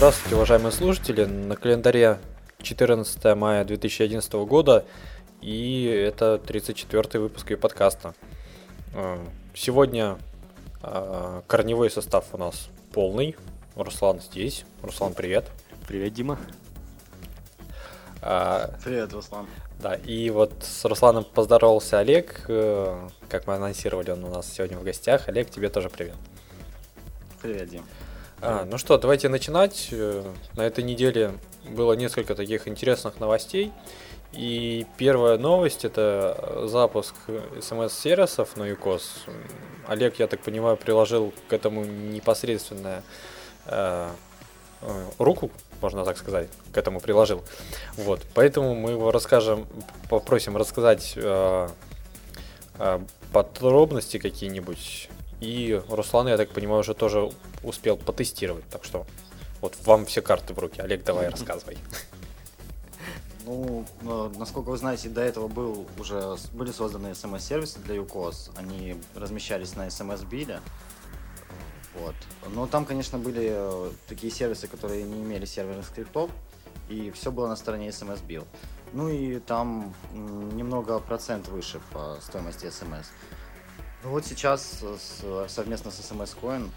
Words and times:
Здравствуйте, 0.00 0.36
уважаемые 0.36 0.72
слушатели. 0.72 1.24
На 1.26 1.56
календаре 1.56 2.18
14 2.62 3.22
мая 3.36 3.66
2011 3.66 4.32
года, 4.32 4.86
и 5.42 5.84
это 5.84 6.38
34 6.38 7.20
выпуск 7.20 7.50
ее 7.50 7.58
подкаста. 7.58 8.14
Э, 8.94 9.18
сегодня 9.54 10.16
э, 10.82 11.42
корневой 11.46 11.90
состав 11.90 12.24
у 12.32 12.38
нас 12.38 12.70
полный. 12.94 13.36
Руслан 13.76 14.22
здесь. 14.22 14.64
Руслан, 14.82 15.12
привет. 15.12 15.44
Привет, 15.86 16.14
Дима. 16.14 16.38
А, 18.22 18.70
привет, 18.82 19.12
Руслан. 19.12 19.48
Да, 19.80 19.96
и 19.96 20.30
вот 20.30 20.54
с 20.62 20.82
Русланом 20.86 21.24
поздоровался 21.24 21.98
Олег, 21.98 22.46
э, 22.48 23.08
как 23.28 23.46
мы 23.46 23.56
анонсировали, 23.56 24.12
он 24.12 24.24
у 24.24 24.30
нас 24.30 24.50
сегодня 24.50 24.78
в 24.78 24.82
гостях. 24.82 25.28
Олег, 25.28 25.50
тебе 25.50 25.68
тоже 25.68 25.90
привет. 25.90 26.16
Привет, 27.42 27.68
Дим. 27.68 27.84
А, 28.42 28.64
ну 28.64 28.78
что, 28.78 28.96
давайте 28.96 29.28
начинать. 29.28 29.88
Э, 29.92 30.24
на 30.56 30.62
этой 30.62 30.82
неделе 30.82 31.32
было 31.68 31.92
несколько 31.92 32.34
таких 32.34 32.68
интересных 32.68 33.20
новостей. 33.20 33.70
И 34.32 34.86
первая 34.96 35.36
новость 35.36 35.84
это 35.84 36.62
запуск 36.66 37.14
смс-сервисов 37.60 38.56
на 38.56 38.62
UCOS. 38.70 39.02
Олег, 39.88 40.18
я 40.18 40.26
так 40.26 40.40
понимаю, 40.40 40.78
приложил 40.78 41.34
к 41.48 41.52
этому 41.52 41.84
непосредственно 41.84 43.02
э, 43.66 44.08
э, 44.82 45.04
руку, 45.18 45.50
можно 45.82 46.04
так 46.04 46.16
сказать, 46.16 46.48
к 46.72 46.78
этому 46.78 47.00
приложил. 47.00 47.44
Вот, 47.96 48.20
поэтому 48.34 48.74
мы 48.74 48.92
его 48.92 49.10
расскажем, 49.10 49.66
попросим 50.08 50.56
рассказать 50.56 51.12
э, 51.16 51.68
э, 52.78 53.00
подробности 53.32 54.18
какие-нибудь 54.18 55.10
и 55.40 55.80
Руслан, 55.88 56.28
я 56.28 56.36
так 56.36 56.50
понимаю, 56.50 56.80
уже 56.80 56.94
тоже 56.94 57.30
успел 57.62 57.96
потестировать. 57.96 58.64
Так 58.68 58.84
что 58.84 59.06
вот 59.60 59.76
вам 59.84 60.06
все 60.06 60.22
карты 60.22 60.54
в 60.54 60.58
руки. 60.58 60.80
Олег, 60.80 61.04
давай 61.04 61.28
рассказывай. 61.30 61.78
Ну, 63.44 63.84
насколько 64.36 64.68
вы 64.68 64.76
знаете, 64.76 65.08
до 65.08 65.22
этого 65.22 65.48
был 65.48 65.86
уже 65.98 66.36
были 66.52 66.70
созданы 66.70 67.14
смс-сервисы 67.14 67.78
для 67.80 67.96
UCOS. 67.96 68.50
Они 68.56 68.96
размещались 69.14 69.74
на 69.76 69.90
смс-биле. 69.90 70.60
Вот. 71.94 72.14
Но 72.54 72.66
там, 72.66 72.84
конечно, 72.84 73.18
были 73.18 73.48
э, 73.50 73.90
такие 74.06 74.32
сервисы, 74.32 74.68
которые 74.68 75.02
не 75.02 75.22
имели 75.22 75.44
серверных 75.44 75.86
скриптов, 75.86 76.30
и 76.88 77.10
все 77.10 77.32
было 77.32 77.48
на 77.48 77.56
стороне 77.56 77.88
SMS 77.88 78.20
Bill. 78.26 78.46
Ну 78.92 79.08
и 79.08 79.40
там 79.40 79.92
немного 80.12 80.98
процент 81.00 81.48
выше 81.48 81.80
по 81.92 82.18
стоимости 82.20 82.70
смс. 82.70 83.08
Ну 84.02 84.10
вот 84.10 84.24
сейчас 84.24 84.82
с, 84.82 85.48
совместно 85.48 85.90
с 85.90 86.00
SMS 86.00 86.34
Coin 86.40 86.70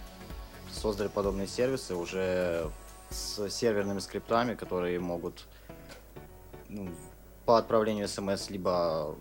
создали 0.71 1.07
подобные 1.07 1.47
сервисы 1.47 1.95
уже 1.95 2.69
с 3.09 3.49
серверными 3.49 3.99
скриптами, 3.99 4.55
которые 4.55 4.99
могут 4.99 5.45
ну, 6.67 6.89
по 7.45 7.57
отправлению 7.57 8.09
смс, 8.09 8.49
либо, 8.49 9.15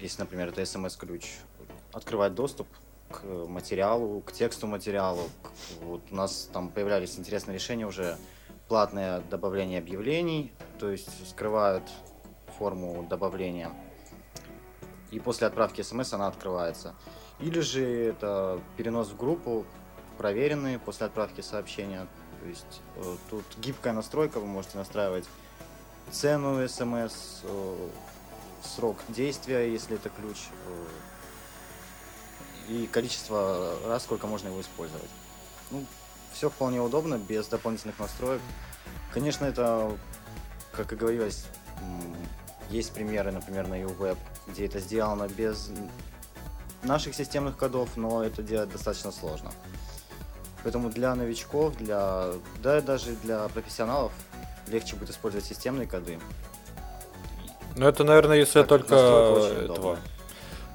если, 0.00 0.22
например, 0.22 0.48
это 0.48 0.64
смс-ключ, 0.66 1.36
открывать 1.92 2.34
доступ 2.34 2.66
к 3.10 3.22
материалу, 3.22 4.20
к 4.22 4.32
тексту 4.32 4.66
материалу. 4.66 5.28
Вот 5.82 6.02
у 6.10 6.14
нас 6.16 6.48
там 6.52 6.68
появлялись 6.68 7.16
интересные 7.16 7.54
решения 7.54 7.86
уже, 7.86 8.16
платное 8.66 9.20
добавление 9.30 9.78
объявлений, 9.78 10.52
то 10.80 10.90
есть 10.90 11.28
скрывают 11.28 11.84
форму 12.58 13.06
добавления 13.08 13.70
и 15.14 15.20
после 15.20 15.46
отправки 15.46 15.80
смс 15.82 16.12
она 16.12 16.26
открывается. 16.26 16.94
Или 17.38 17.60
же 17.60 17.84
это 17.84 18.60
перенос 18.76 19.10
в 19.10 19.16
группу, 19.16 19.64
проверенные 20.18 20.80
после 20.80 21.06
отправки 21.06 21.40
сообщения. 21.40 22.08
То 22.40 22.48
есть 22.48 22.82
э, 22.96 23.16
тут 23.30 23.44
гибкая 23.58 23.92
настройка, 23.92 24.40
вы 24.40 24.46
можете 24.46 24.76
настраивать 24.76 25.24
цену 26.10 26.68
смс, 26.68 27.42
э, 27.44 27.88
срок 28.62 28.96
действия, 29.08 29.70
если 29.70 29.96
это 29.96 30.10
ключ, 30.10 30.36
э, 30.66 30.86
и 32.72 32.86
количество 32.88 33.76
раз, 33.86 34.02
сколько 34.02 34.26
можно 34.26 34.48
его 34.48 34.60
использовать. 34.60 35.10
Ну, 35.70 35.84
все 36.32 36.50
вполне 36.50 36.80
удобно, 36.80 37.18
без 37.18 37.46
дополнительных 37.46 38.00
настроек. 38.00 38.42
Конечно, 39.12 39.44
это, 39.44 39.96
как 40.72 40.92
и 40.92 40.96
говорилось, 40.96 41.46
есть 42.70 42.92
примеры, 42.92 43.30
например, 43.30 43.68
на 43.68 43.80
UWeb, 43.80 44.18
где 44.46 44.66
это 44.66 44.78
сделано 44.80 45.28
без 45.28 45.70
наших 46.82 47.14
системных 47.14 47.56
кодов, 47.56 47.96
но 47.96 48.22
это 48.22 48.42
делать 48.42 48.70
достаточно 48.70 49.10
сложно. 49.10 49.50
Поэтому 50.62 50.90
для 50.90 51.14
новичков, 51.14 51.76
для, 51.76 52.32
да 52.62 52.80
даже 52.80 53.12
для 53.22 53.48
профессионалов 53.48 54.12
легче 54.68 54.96
будет 54.96 55.10
использовать 55.10 55.46
системные 55.46 55.86
коды. 55.86 56.18
Ну 57.76 57.86
это, 57.86 58.04
наверное, 58.04 58.38
если 58.38 58.60
как 58.60 58.68
только 58.68 58.94
этого 58.94 59.98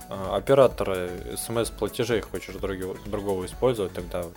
а, 0.10 0.36
оператора 0.36 1.10
смс-платежей 1.38 2.22
хочешь 2.22 2.56
другого, 2.56 2.98
другого 3.06 3.46
использовать, 3.46 3.94
тогда 3.94 4.24
вот 4.24 4.36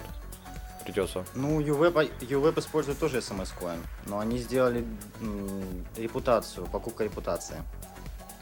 придется. 0.84 1.24
Ну, 1.34 1.60
UWeb, 1.60 2.10
UWeb 2.20 2.58
использует 2.58 2.98
тоже 2.98 3.18
SMS-коин, 3.18 3.82
но 4.06 4.18
они 4.18 4.38
сделали 4.38 4.84
м, 5.20 5.86
репутацию, 5.96 6.66
покупка 6.66 7.04
репутации. 7.04 7.62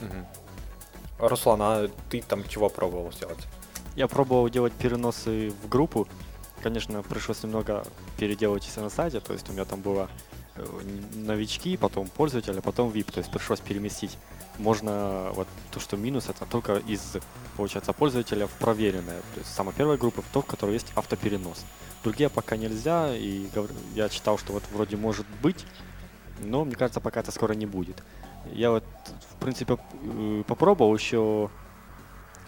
Угу. 0.00 0.49
Руслан, 1.20 1.60
а 1.62 1.90
ты 2.08 2.22
там 2.22 2.46
чего 2.48 2.68
пробовал 2.68 3.12
сделать? 3.12 3.46
Я 3.96 4.08
пробовал 4.08 4.48
делать 4.48 4.72
переносы 4.72 5.50
в 5.62 5.68
группу. 5.68 6.08
Конечно, 6.62 7.02
пришлось 7.02 7.42
немного 7.42 7.84
переделать 8.18 8.64
все 8.64 8.80
на 8.80 8.90
сайте, 8.90 9.20
то 9.20 9.32
есть 9.32 9.48
у 9.48 9.52
меня 9.52 9.64
там 9.64 9.80
было 9.80 10.10
э, 10.56 10.64
новички, 11.14 11.76
потом 11.76 12.08
пользователи, 12.08 12.60
потом 12.60 12.90
VIP, 12.90 13.12
то 13.12 13.18
есть 13.18 13.30
пришлось 13.30 13.60
переместить. 13.60 14.18
Можно, 14.58 15.30
вот 15.32 15.48
то, 15.70 15.80
что 15.80 15.96
минус, 15.96 16.28
это 16.28 16.44
только 16.44 16.76
из, 16.76 17.16
получается, 17.56 17.94
пользователя 17.94 18.46
в 18.46 18.52
проверенное. 18.52 19.20
То 19.34 19.40
есть 19.40 19.54
самая 19.54 19.74
первая 19.74 19.96
группа, 19.96 20.20
в 20.20 20.26
то, 20.32 20.42
в 20.42 20.46
которой 20.46 20.74
есть 20.74 20.92
автоперенос. 20.94 21.64
Другие 22.04 22.28
пока 22.28 22.56
нельзя, 22.56 23.14
и 23.16 23.46
я 23.94 24.08
читал, 24.10 24.36
что 24.36 24.52
вот 24.52 24.62
вроде 24.72 24.96
может 24.96 25.26
быть, 25.42 25.64
но 26.42 26.64
мне 26.64 26.74
кажется, 26.74 27.00
пока 27.00 27.20
это 27.20 27.32
скоро 27.32 27.52
не 27.52 27.66
будет. 27.66 28.02
Я 28.52 28.70
вот, 28.70 28.84
в 29.30 29.36
принципе, 29.36 29.78
э, 30.02 30.42
попробовал 30.46 30.94
еще, 30.94 31.50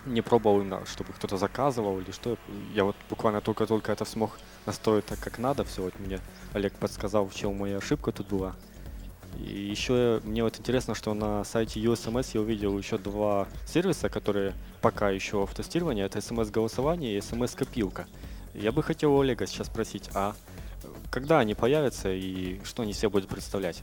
не 0.06 0.22
пробовал 0.22 0.64
чтобы 0.86 1.12
кто-то 1.12 1.36
заказывал 1.36 2.00
или 2.00 2.10
что. 2.10 2.36
Я 2.74 2.84
вот 2.84 2.96
буквально 3.08 3.40
только-только 3.40 3.92
это 3.92 4.04
смог 4.04 4.38
настроить 4.66 5.06
так, 5.06 5.20
как 5.20 5.38
надо. 5.38 5.64
Все, 5.64 5.82
вот 5.82 5.98
мне 5.98 6.18
Олег 6.52 6.72
подсказал, 6.74 7.28
в 7.28 7.34
чем 7.34 7.56
моя 7.56 7.78
ошибка 7.78 8.12
тут 8.12 8.28
была. 8.28 8.54
И 9.38 9.44
еще 9.44 10.20
мне 10.24 10.42
вот 10.42 10.58
интересно, 10.58 10.94
что 10.94 11.14
на 11.14 11.44
сайте 11.44 11.80
USMS 11.80 12.30
я 12.34 12.40
увидел 12.40 12.76
еще 12.76 12.98
два 12.98 13.48
сервиса, 13.66 14.08
которые 14.08 14.54
пока 14.80 15.10
еще 15.10 15.46
в 15.46 15.54
тестировании. 15.54 16.04
Это 16.04 16.20
смс-голосование 16.20 17.16
и 17.16 17.20
смс-копилка. 17.20 18.06
Я 18.54 18.72
бы 18.72 18.82
хотел 18.82 19.14
у 19.14 19.20
Олега 19.20 19.46
сейчас 19.46 19.68
спросить, 19.68 20.10
а 20.14 20.34
когда 21.12 21.38
они 21.40 21.54
появятся 21.54 22.10
и 22.10 22.58
что 22.64 22.82
они 22.82 22.94
себе 22.94 23.10
будут 23.10 23.28
представлять? 23.28 23.82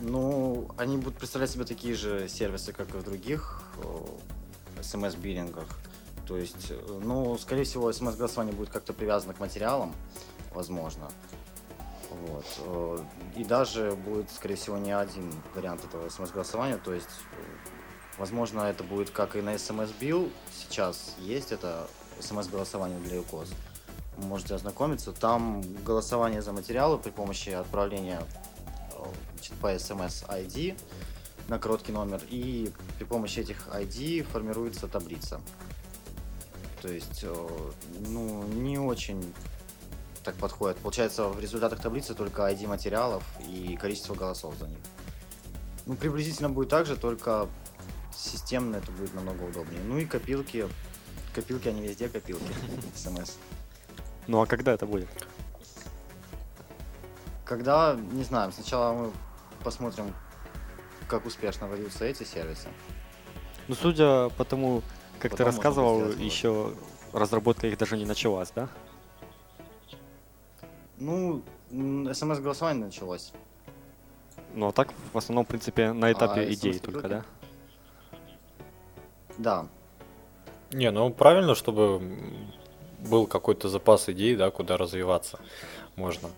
Ну, 0.00 0.68
они 0.78 0.96
будут 0.96 1.18
представлять 1.18 1.50
себе 1.50 1.64
такие 1.64 1.94
же 1.94 2.28
сервисы, 2.28 2.72
как 2.72 2.94
и 2.94 2.98
в 2.98 3.02
других 3.02 3.62
смс-биллингах. 4.80 5.66
То 6.26 6.36
есть, 6.36 6.70
э, 6.70 7.00
ну, 7.02 7.36
скорее 7.38 7.64
всего, 7.64 7.92
смс-голосование 7.92 8.54
будет 8.54 8.68
как-то 8.70 8.92
привязано 8.92 9.34
к 9.34 9.40
материалам, 9.40 9.94
возможно. 10.52 11.08
Вот. 12.10 12.44
Э, 12.58 12.98
и 13.36 13.44
даже 13.44 13.92
будет, 13.92 14.30
скорее 14.30 14.56
всего, 14.56 14.76
не 14.76 14.92
один 14.92 15.32
вариант 15.54 15.84
этого 15.84 16.08
смс-голосования. 16.08 16.78
То 16.78 16.92
есть, 16.92 17.08
э, 17.32 17.68
возможно, 18.18 18.60
это 18.60 18.84
будет 18.84 19.10
как 19.10 19.34
и 19.34 19.40
на 19.40 19.54
Bill. 19.54 20.30
Сейчас 20.52 21.14
есть 21.18 21.52
это 21.52 21.88
смс-голосование 22.20 22.98
для 23.00 23.16
UCOS. 23.18 23.48
Можете 24.16 24.54
ознакомиться. 24.54 25.12
Там 25.12 25.62
голосование 25.84 26.42
за 26.42 26.52
материалы 26.52 26.98
при 26.98 27.10
помощи 27.10 27.50
отправления 27.50 28.22
значит, 29.34 29.54
по 29.60 29.74
SMS 29.74 30.26
ID 30.28 30.78
на 31.48 31.58
короткий 31.58 31.92
номер. 31.92 32.22
И 32.28 32.72
при 32.98 33.04
помощи 33.04 33.40
этих 33.40 33.68
ID 33.68 34.22
формируется 34.24 34.88
таблица. 34.88 35.40
То 36.82 36.88
есть, 36.88 37.24
ну, 38.08 38.42
не 38.44 38.78
очень 38.78 39.32
так 40.22 40.34
подходит. 40.36 40.76
Получается, 40.78 41.28
в 41.28 41.38
результатах 41.40 41.80
таблицы 41.80 42.14
только 42.14 42.42
ID 42.42 42.66
материалов 42.66 43.22
и 43.48 43.76
количество 43.76 44.14
голосов 44.14 44.54
за 44.58 44.66
них. 44.66 44.78
Ну, 45.86 45.94
приблизительно 45.94 46.50
будет 46.50 46.68
так 46.68 46.84
же, 46.86 46.96
только 46.96 47.48
системно 48.16 48.76
это 48.76 48.90
будет 48.92 49.14
намного 49.14 49.44
удобнее. 49.44 49.80
Ну 49.86 49.98
и 49.98 50.04
копилки. 50.04 50.66
Копилки, 51.34 51.68
они 51.68 51.82
везде 51.82 52.08
копилки. 52.08 52.52
смс. 52.94 53.36
Ну 54.26 54.40
а 54.40 54.46
когда 54.46 54.72
это 54.72 54.86
будет? 54.86 55.08
Когда, 57.44 57.96
не 58.12 58.24
знаю, 58.24 58.50
сначала 58.52 58.92
мы 58.92 59.12
посмотрим, 59.62 60.12
как 61.08 61.26
успешно 61.26 61.68
вводятся 61.68 62.04
эти 62.04 62.24
сервисы. 62.24 62.68
Ну, 63.68 63.74
судя 63.74 64.28
по 64.30 64.44
тому, 64.44 64.82
как 65.18 65.32
Потом 65.32 65.36
ты 65.38 65.44
рассказывал, 65.44 66.10
еще 66.12 66.72
разработка 67.12 67.66
их 67.66 67.78
даже 67.78 67.96
не 67.96 68.04
началась, 68.04 68.50
да? 68.54 68.68
Ну, 70.98 71.42
смс-голосование 71.70 72.86
началось. 72.86 73.32
Ну 74.54 74.68
а 74.68 74.72
так, 74.72 74.88
в 75.12 75.18
основном, 75.18 75.44
в 75.44 75.48
принципе, 75.48 75.92
на 75.92 76.10
этапе 76.12 76.40
А, 76.40 76.52
идей 76.52 76.74
смс 76.74 76.82
только, 76.82 77.08
да? 77.08 77.24
Да. 79.38 79.66
Не, 80.72 80.90
ну 80.90 81.10
правильно, 81.10 81.54
чтобы 81.54 82.02
был 83.00 83.26
какой-то 83.26 83.68
запас 83.68 84.08
идей, 84.08 84.36
да, 84.36 84.50
куда 84.50 84.76
развиваться 84.76 85.38
можно. 85.96 86.30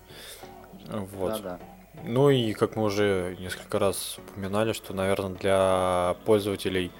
Вот. 0.87 1.33
Да, 1.33 1.39
да. 1.39 1.59
Ну 2.03 2.29
и 2.29 2.53
как 2.53 2.75
мы 2.75 2.83
уже 2.83 3.35
несколько 3.39 3.77
раз 3.79 4.17
упоминали, 4.19 4.73
что, 4.73 4.93
наверное, 4.93 5.31
для 5.37 6.15
пользователей 6.25 6.91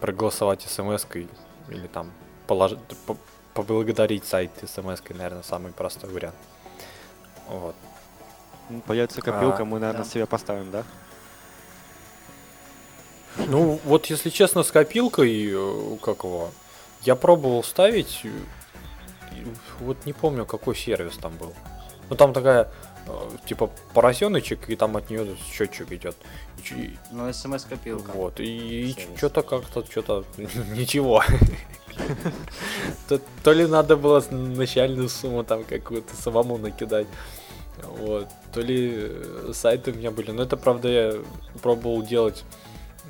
проголосовать 0.00 0.62
смс-кой 0.62 1.28
или 1.68 1.86
там 1.86 2.12
положить, 2.46 2.78
по- 3.06 3.16
поблагодарить 3.54 4.24
сайт 4.24 4.50
смс-кой, 4.64 5.16
наверное, 5.16 5.42
самый 5.42 5.72
простой 5.72 6.10
вариант. 6.10 6.34
Вот. 7.48 7.74
Ну, 8.70 8.80
Появится 8.80 9.20
копилка, 9.20 9.62
А, 9.62 9.64
мы, 9.64 9.78
наверное, 9.78 10.04
да. 10.04 10.10
себе 10.10 10.26
поставим, 10.26 10.70
да? 10.70 10.84
Ну, 13.48 13.78
вот 13.84 14.06
если 14.06 14.30
честно, 14.30 14.62
с 14.62 14.70
копилкой, 14.70 15.50
э, 15.52 15.96
как 16.02 16.24
его, 16.24 16.50
я 17.04 17.16
пробовал 17.16 17.62
ставить, 17.64 18.20
и 18.24 18.30
вот 19.80 20.06
не 20.06 20.12
помню, 20.12 20.44
какой 20.46 20.76
сервис 20.76 21.16
там 21.16 21.36
был. 21.36 21.52
Ну, 22.10 22.16
там 22.16 22.32
такая, 22.32 22.70
э, 23.06 23.30
типа, 23.46 23.70
поросеночек, 23.94 24.68
и 24.70 24.76
там 24.76 24.96
от 24.96 25.10
нее 25.10 25.36
счетчик 25.52 25.90
идет. 25.92 26.16
И 26.70 26.74
и- 26.74 26.98
Ну, 27.10 27.32
смс-копилка. 27.32 28.10
Вот, 28.14 28.38
и, 28.40 28.92
Сервис. 28.96 29.16
что-то 29.18 29.42
как-то, 29.42 29.84
что-то, 29.90 30.24
ничего. 30.36 31.22
То, 33.08 33.20
то 33.42 33.52
ли 33.52 33.66
надо 33.66 33.96
было 33.96 34.22
начальную 34.30 35.08
сумму 35.08 35.44
там 35.44 35.62
какую-то 35.64 36.16
самому 36.16 36.56
накидать, 36.56 37.06
вот, 37.98 38.28
то 38.54 38.60
ли 38.62 38.92
э, 38.94 39.50
сайты 39.54 39.92
у 39.92 39.94
меня 39.94 40.10
были. 40.10 40.30
Но 40.30 40.42
это, 40.44 40.56
правда, 40.56 40.88
я 40.88 41.14
пробовал 41.62 42.02
делать, 42.02 42.44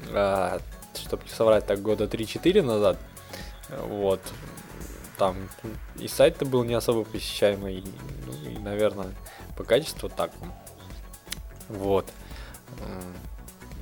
чтобы 0.09 1.23
не 1.25 1.31
соврать, 1.31 1.67
так 1.67 1.81
года 1.83 2.05
3-4 2.07 2.63
назад. 2.63 2.99
Вот. 3.79 4.21
Там 5.19 5.37
и 5.97 6.09
сайт-то 6.09 6.45
был 6.45 6.65
не 6.65 6.75
особо 6.75 7.05
посещаемый, 7.05 7.77
и, 7.79 7.85
ну, 8.27 8.51
и, 8.51 8.59
наверное, 8.59 9.09
по 9.57 9.65
качеству 9.65 10.09
так. 10.09 10.31
Вот. 11.69 12.07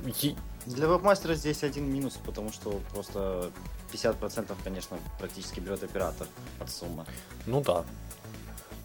Е- 0.05 0.35
Для 0.65 0.87
вебмастера 0.87 1.35
здесь 1.35 1.63
один 1.63 1.91
минус, 1.91 2.19
потому 2.23 2.51
что 2.51 2.79
просто 2.93 3.51
50% 3.91 4.55
конечно, 4.63 4.97
практически 5.19 5.59
берет 5.59 5.83
оператор 5.83 6.27
от 6.59 6.69
суммы. 6.69 7.05
Ну 7.45 7.61
да. 7.61 7.83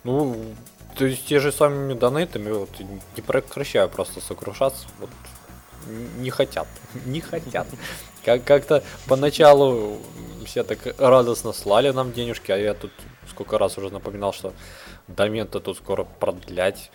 Ну, 0.05 0.55
то 0.97 1.05
есть 1.05 1.26
те 1.26 1.41
же 1.41 1.53
самыми 1.53 1.94
донейтами 1.94 2.50
вот, 2.53 2.70
не 2.81 3.23
прекращаю 3.23 3.88
просто 3.88 4.20
сокрушаться. 4.20 4.87
Вот, 4.99 5.11
не 6.18 6.30
хотят. 6.30 6.66
Не 7.06 7.20
хотят. 7.20 7.66
Как- 8.24 8.44
Как-то 8.44 8.82
поначалу 9.06 10.00
все 10.44 10.62
так 10.64 10.78
радостно 10.98 11.52
слали 11.52 11.90
нам 11.90 12.12
денежки, 12.12 12.50
а 12.52 12.56
я 12.56 12.74
тут 12.74 12.92
сколько 13.30 13.58
раз 13.58 13.76
уже 13.78 13.90
напоминал, 13.90 14.32
что 14.32 14.52
домен-то 15.08 15.60
тут 15.60 15.76
скоро 15.76 16.04
продлять, 16.04 16.90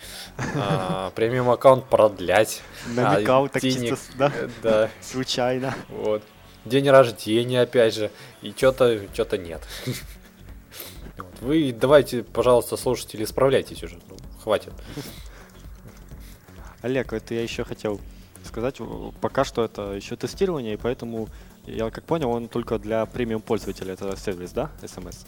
а, 0.55 1.11
премиум 1.15 1.49
аккаунт 1.49 1.85
продлять. 1.89 2.61
а 2.85 2.89
Намекал 3.15 3.47
так 3.49 3.61
денег- 3.61 3.89
чисто, 3.91 4.11
да? 4.17 4.31
Да, 4.63 4.89
Случайно. 5.01 5.73
вот. 5.89 6.23
День 6.65 6.89
рождения, 6.89 7.61
опять 7.61 7.95
же, 7.95 8.11
и 8.41 8.51
что-то 8.51 8.99
что-то 9.13 9.37
нет. 9.37 9.61
Вы 11.41 11.71
давайте, 11.73 12.23
пожалуйста, 12.23 12.77
слушатели, 12.77 13.25
справляйтесь 13.25 13.81
уже. 13.83 13.99
Ну, 14.09 14.17
хватит. 14.43 14.73
Олег, 16.81 17.13
это 17.13 17.33
я 17.33 17.41
еще 17.43 17.63
хотел 17.63 17.99
сказать, 18.45 18.77
пока 19.21 19.43
что 19.43 19.63
это 19.63 19.93
еще 19.93 20.15
тестирование, 20.15 20.73
и 20.73 20.77
поэтому, 20.77 21.27
я 21.65 21.89
как 21.91 22.03
понял, 22.03 22.29
он 22.31 22.47
только 22.47 22.79
для 22.79 23.05
премиум 23.05 23.41
пользователя, 23.41 23.93
это 23.93 24.15
сервис, 24.17 24.51
да, 24.51 24.69
смс? 24.85 25.25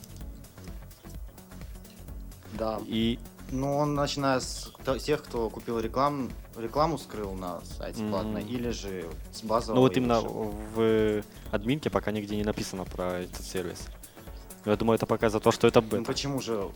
Да. 2.53 2.79
И 2.85 3.19
Ну, 3.51 3.77
он 3.77 3.93
начиная 3.93 4.39
с 4.39 4.71
тех, 5.03 5.21
кто 5.23 5.49
купил 5.49 5.79
рекламу, 5.79 6.29
рекламу 6.57 6.97
скрыл 6.97 7.33
на 7.33 7.61
сайте 7.77 8.01
Мгм. 8.01 8.11
платно, 8.11 8.37
или 8.39 8.69
же 8.69 9.05
с 9.31 9.43
базового. 9.43 9.75
ну 9.75 9.81
вот 9.81 9.95
именно 9.97 10.21
же- 10.21 10.27
в 10.27 11.23
админке 11.51 11.89
пока 11.91 12.11
нигде 12.11 12.35
не 12.35 12.43
написано 12.43 12.85
про 12.85 13.19
этот 13.19 13.45
сервис. 13.45 13.87
Я 14.65 14.75
думаю, 14.75 14.95
это 14.95 15.05
пока 15.05 15.29
за 15.29 15.39
то, 15.39 15.51
что 15.51 15.67
это 15.67 15.81
Ну, 15.81 15.87
бета. 15.87 16.03
почему 16.05 16.41
же? 16.41 16.67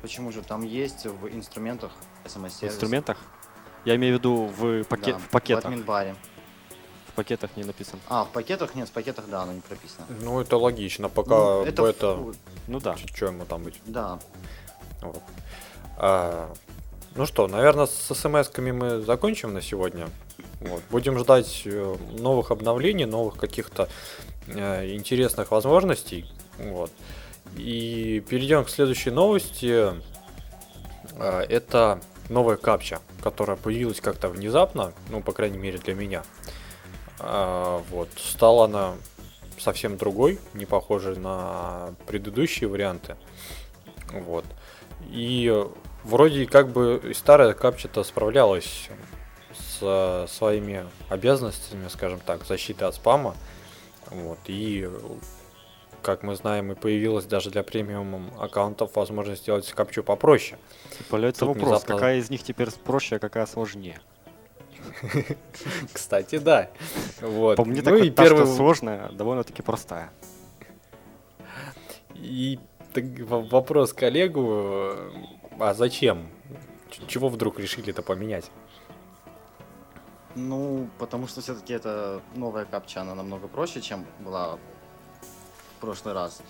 Почему 0.00 0.30
же 0.32 0.42
там 0.42 0.62
есть 0.62 1.06
в 1.06 1.28
инструментах 1.28 1.90
смс 2.26 2.60
В 2.60 2.64
инструментах? 2.64 3.16
Я 3.84 3.96
имею 3.96 4.14
в 4.16 4.18
виду 4.18 4.44
в, 4.46 4.82
паке- 4.84 5.14
в 5.14 5.22
В 5.22 5.28
пакетах. 5.28 5.64
админбаре. 5.66 6.14
В 7.08 7.12
пакетах 7.14 7.50
не 7.56 7.64
написано. 7.64 7.98
А, 8.08 8.24
в 8.24 8.28
пакетах 8.30 8.74
нет, 8.74 8.88
в 8.88 8.92
пакетах, 8.92 9.26
да, 9.28 9.42
оно 9.42 9.52
не 9.52 9.60
прописано. 9.60 10.06
Ну, 10.22 10.40
это 10.40 10.56
логично, 10.56 11.08
пока 11.10 11.34
Ну, 11.36 11.64
это, 11.64 11.82
бета, 11.82 12.18
Ну 12.68 12.80
да. 12.80 12.96
что 12.96 13.26
ему 13.26 13.44
там 13.44 13.64
быть. 13.64 13.80
Да. 13.84 14.18
Вот. 15.02 15.22
А, 15.98 16.50
ну 17.14 17.26
что, 17.26 17.48
наверное, 17.48 17.86
с 17.86 18.10
смс-ками 18.10 18.70
мы 18.72 19.00
закончим 19.02 19.52
на 19.52 19.60
сегодня. 19.60 20.08
Вот. 20.60 20.82
Будем 20.90 21.18
ждать 21.18 21.62
э, 21.66 21.96
новых 22.18 22.50
обновлений, 22.50 23.04
новых 23.04 23.36
каких-то 23.36 23.88
э, 24.46 24.94
интересных 24.94 25.50
возможностей. 25.50 26.24
Вот. 26.58 26.90
И 27.56 28.24
перейдем 28.28 28.64
к 28.64 28.70
следующей 28.70 29.10
новости. 29.10 29.92
А, 31.18 31.42
это 31.42 32.00
новая 32.28 32.56
капча, 32.56 33.00
которая 33.22 33.56
появилась 33.56 34.00
как-то 34.00 34.28
внезапно, 34.28 34.92
ну, 35.10 35.20
по 35.20 35.32
крайней 35.32 35.58
мере, 35.58 35.78
для 35.78 35.94
меня. 35.94 36.22
А, 37.18 37.82
вот. 37.90 38.08
Стала 38.16 38.64
она 38.64 38.94
совсем 39.58 39.96
другой, 39.96 40.38
не 40.54 40.66
похожей 40.66 41.16
на 41.16 41.94
предыдущие 42.06 42.68
варианты. 42.68 43.16
Вот. 44.12 44.44
И 45.10 45.64
вроде 46.04 46.46
как 46.46 46.68
бы 46.70 47.12
старая 47.14 47.52
капча-то 47.54 48.02
справлялась 48.04 48.88
с 49.56 50.26
своими 50.28 50.86
обязанностями, 51.08 51.88
скажем 51.88 52.20
так, 52.20 52.44
защиты 52.44 52.84
от 52.84 52.94
спама. 52.94 53.34
Вот. 54.10 54.38
И, 54.46 54.88
как 56.02 56.22
мы 56.22 56.34
знаем, 56.36 56.72
и 56.72 56.74
появилась 56.74 57.24
даже 57.24 57.50
для 57.50 57.62
премиум 57.62 58.30
аккаунтов 58.38 58.94
возможность 58.96 59.42
сделать 59.42 59.70
капчу 59.72 60.02
попроще. 60.02 60.58
Появляется 61.08 61.46
Тут 61.46 61.56
вопрос, 61.56 61.82
внезапно- 61.84 61.94
какая 61.94 62.16
из 62.18 62.28
них 62.30 62.42
теперь 62.42 62.70
проще, 62.84 63.16
а 63.16 63.18
какая 63.18 63.46
сложнее? 63.46 64.00
Кстати, 65.92 66.38
да. 66.38 66.70
Вот. 67.20 67.56
По 67.56 67.64
мне 67.64 67.80
ну 67.80 67.84
так 67.84 67.94
и 68.00 68.08
вот 68.08 68.14
та, 68.14 68.22
первый 68.24 68.46
что 68.46 68.56
сложная, 68.56 69.08
довольно-таки 69.12 69.62
простая. 69.62 70.10
И 72.14 72.58
так 72.92 73.04
вопрос 73.20 73.92
коллегу, 73.92 74.92
а 75.58 75.74
зачем? 75.74 76.28
Ч- 76.90 77.02
Чего 77.06 77.28
вдруг 77.28 77.58
решили 77.58 77.90
это 77.90 78.02
поменять? 78.02 78.50
Ну, 80.34 80.88
потому 80.98 81.26
что 81.26 81.40
все-таки 81.42 81.74
это 81.74 82.22
новая 82.34 82.64
капча, 82.64 83.02
она 83.02 83.14
намного 83.14 83.48
проще, 83.48 83.80
чем 83.80 84.06
была 84.20 84.58
прошлый 85.82 86.14
раз. 86.14 86.40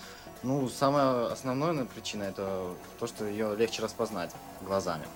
Ну, 0.42 0.68
самая 0.68 1.26
основная 1.32 1.86
причина 1.86 2.24
это 2.24 2.74
то, 3.00 3.06
что 3.06 3.24
ее 3.24 3.56
легче 3.56 3.82
распознать 3.82 4.30
глазами, 4.60 5.06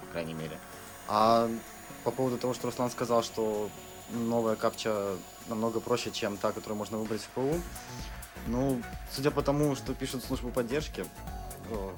по 0.00 0.12
крайней 0.12 0.34
мере. 0.34 0.58
А 1.08 1.48
по 2.04 2.10
поводу 2.10 2.38
того, 2.38 2.54
что 2.54 2.68
Руслан 2.68 2.90
сказал, 2.90 3.22
что 3.22 3.68
новая 4.10 4.56
капча 4.56 5.16
намного 5.48 5.80
проще, 5.80 6.10
чем 6.10 6.36
та, 6.36 6.52
которую 6.52 6.78
можно 6.78 6.98
выбрать 6.98 7.20
в 7.20 7.28
ПУ, 7.28 7.60
ну, 8.46 8.80
судя 9.12 9.30
по 9.30 9.42
тому, 9.42 9.76
что 9.76 9.94
пишут 9.94 10.24
службу 10.24 10.50
поддержки, 10.50 11.04
э, 11.70 11.90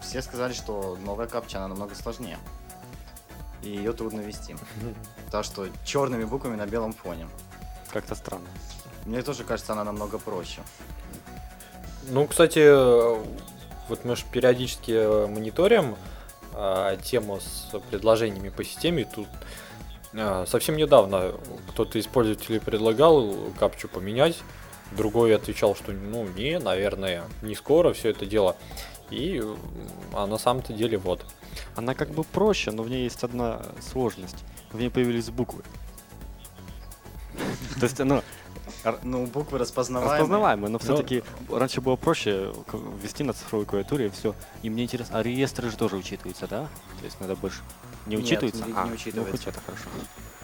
все 0.00 0.22
сказали, 0.22 0.52
что 0.52 0.96
новая 1.04 1.26
капча, 1.26 1.58
она 1.58 1.68
намного 1.68 1.94
сложнее. 1.94 2.38
И 3.62 3.68
ее 3.68 3.92
трудно 3.92 4.20
ввести. 4.20 4.56
Так 5.30 5.44
что 5.44 5.68
черными 5.84 6.24
буквами 6.24 6.56
на 6.56 6.66
белом 6.66 6.92
фоне. 6.92 7.28
Как-то 7.92 8.14
странно. 8.14 8.48
Мне 9.06 9.22
тоже 9.22 9.44
кажется, 9.44 9.72
она 9.72 9.84
намного 9.84 10.18
проще. 10.18 10.60
Ну, 12.08 12.26
кстати, 12.26 12.58
вот 13.88 14.04
мы 14.04 14.16
же 14.16 14.24
периодически 14.30 14.92
э, 14.92 15.26
мониторим 15.26 15.96
э, 16.54 16.98
тему 17.02 17.40
с 17.40 17.70
предложениями 17.90 18.48
по 18.48 18.64
системе. 18.64 19.08
Тут 19.12 19.28
э, 20.12 20.44
совсем 20.48 20.76
недавно 20.76 21.32
кто-то 21.70 21.98
из 21.98 22.06
пользователей 22.06 22.60
предлагал 22.60 23.32
капчу 23.58 23.88
поменять, 23.88 24.38
другой 24.92 25.34
отвечал, 25.34 25.76
что 25.76 25.92
ну 25.92 26.26
не, 26.36 26.58
наверное, 26.58 27.24
не 27.42 27.54
скоро 27.54 27.92
все 27.92 28.10
это 28.10 28.26
дело. 28.26 28.56
И 29.10 29.40
а 30.12 30.26
на 30.26 30.38
самом-то 30.38 30.72
деле 30.72 30.98
вот. 30.98 31.24
Она 31.76 31.94
как 31.94 32.10
бы 32.10 32.24
проще, 32.24 32.72
но 32.72 32.82
в 32.82 32.90
ней 32.90 33.04
есть 33.04 33.22
одна 33.22 33.62
сложность. 33.80 34.44
В 34.72 34.78
ней 34.78 34.90
появились 34.90 35.30
буквы. 35.30 35.62
То 37.80 37.84
есть, 37.84 37.98
ну, 37.98 38.22
Ну, 39.02 39.26
буквы 39.26 39.58
распознаваемые. 39.58 40.18
Распознаваемые, 40.20 40.70
но 40.70 40.78
все-таки 40.78 41.22
раньше 41.50 41.80
было 41.80 41.96
проще 41.96 42.52
ввести 43.02 43.24
на 43.24 43.32
цифровой 43.32 43.66
клавиатуре 43.66 44.06
и 44.06 44.10
все. 44.10 44.34
И 44.62 44.70
мне 44.70 44.84
интересно, 44.84 45.18
а 45.18 45.22
реестры 45.22 45.70
же 45.70 45.76
тоже 45.76 45.96
учитываются, 45.96 46.46
да? 46.46 46.68
То 47.00 47.04
есть 47.04 47.20
надо 47.20 47.36
больше... 47.36 47.60
Не 48.06 48.16
Нет, 48.16 48.24
учитывается? 48.24 48.64
не- 48.64 48.72
не 48.72 48.78
а, 48.78 48.86
Ну, 48.86 48.94
учитывается. 48.94 49.32
хоть 49.32 49.46
это 49.46 49.60
хорошо. 49.64 49.84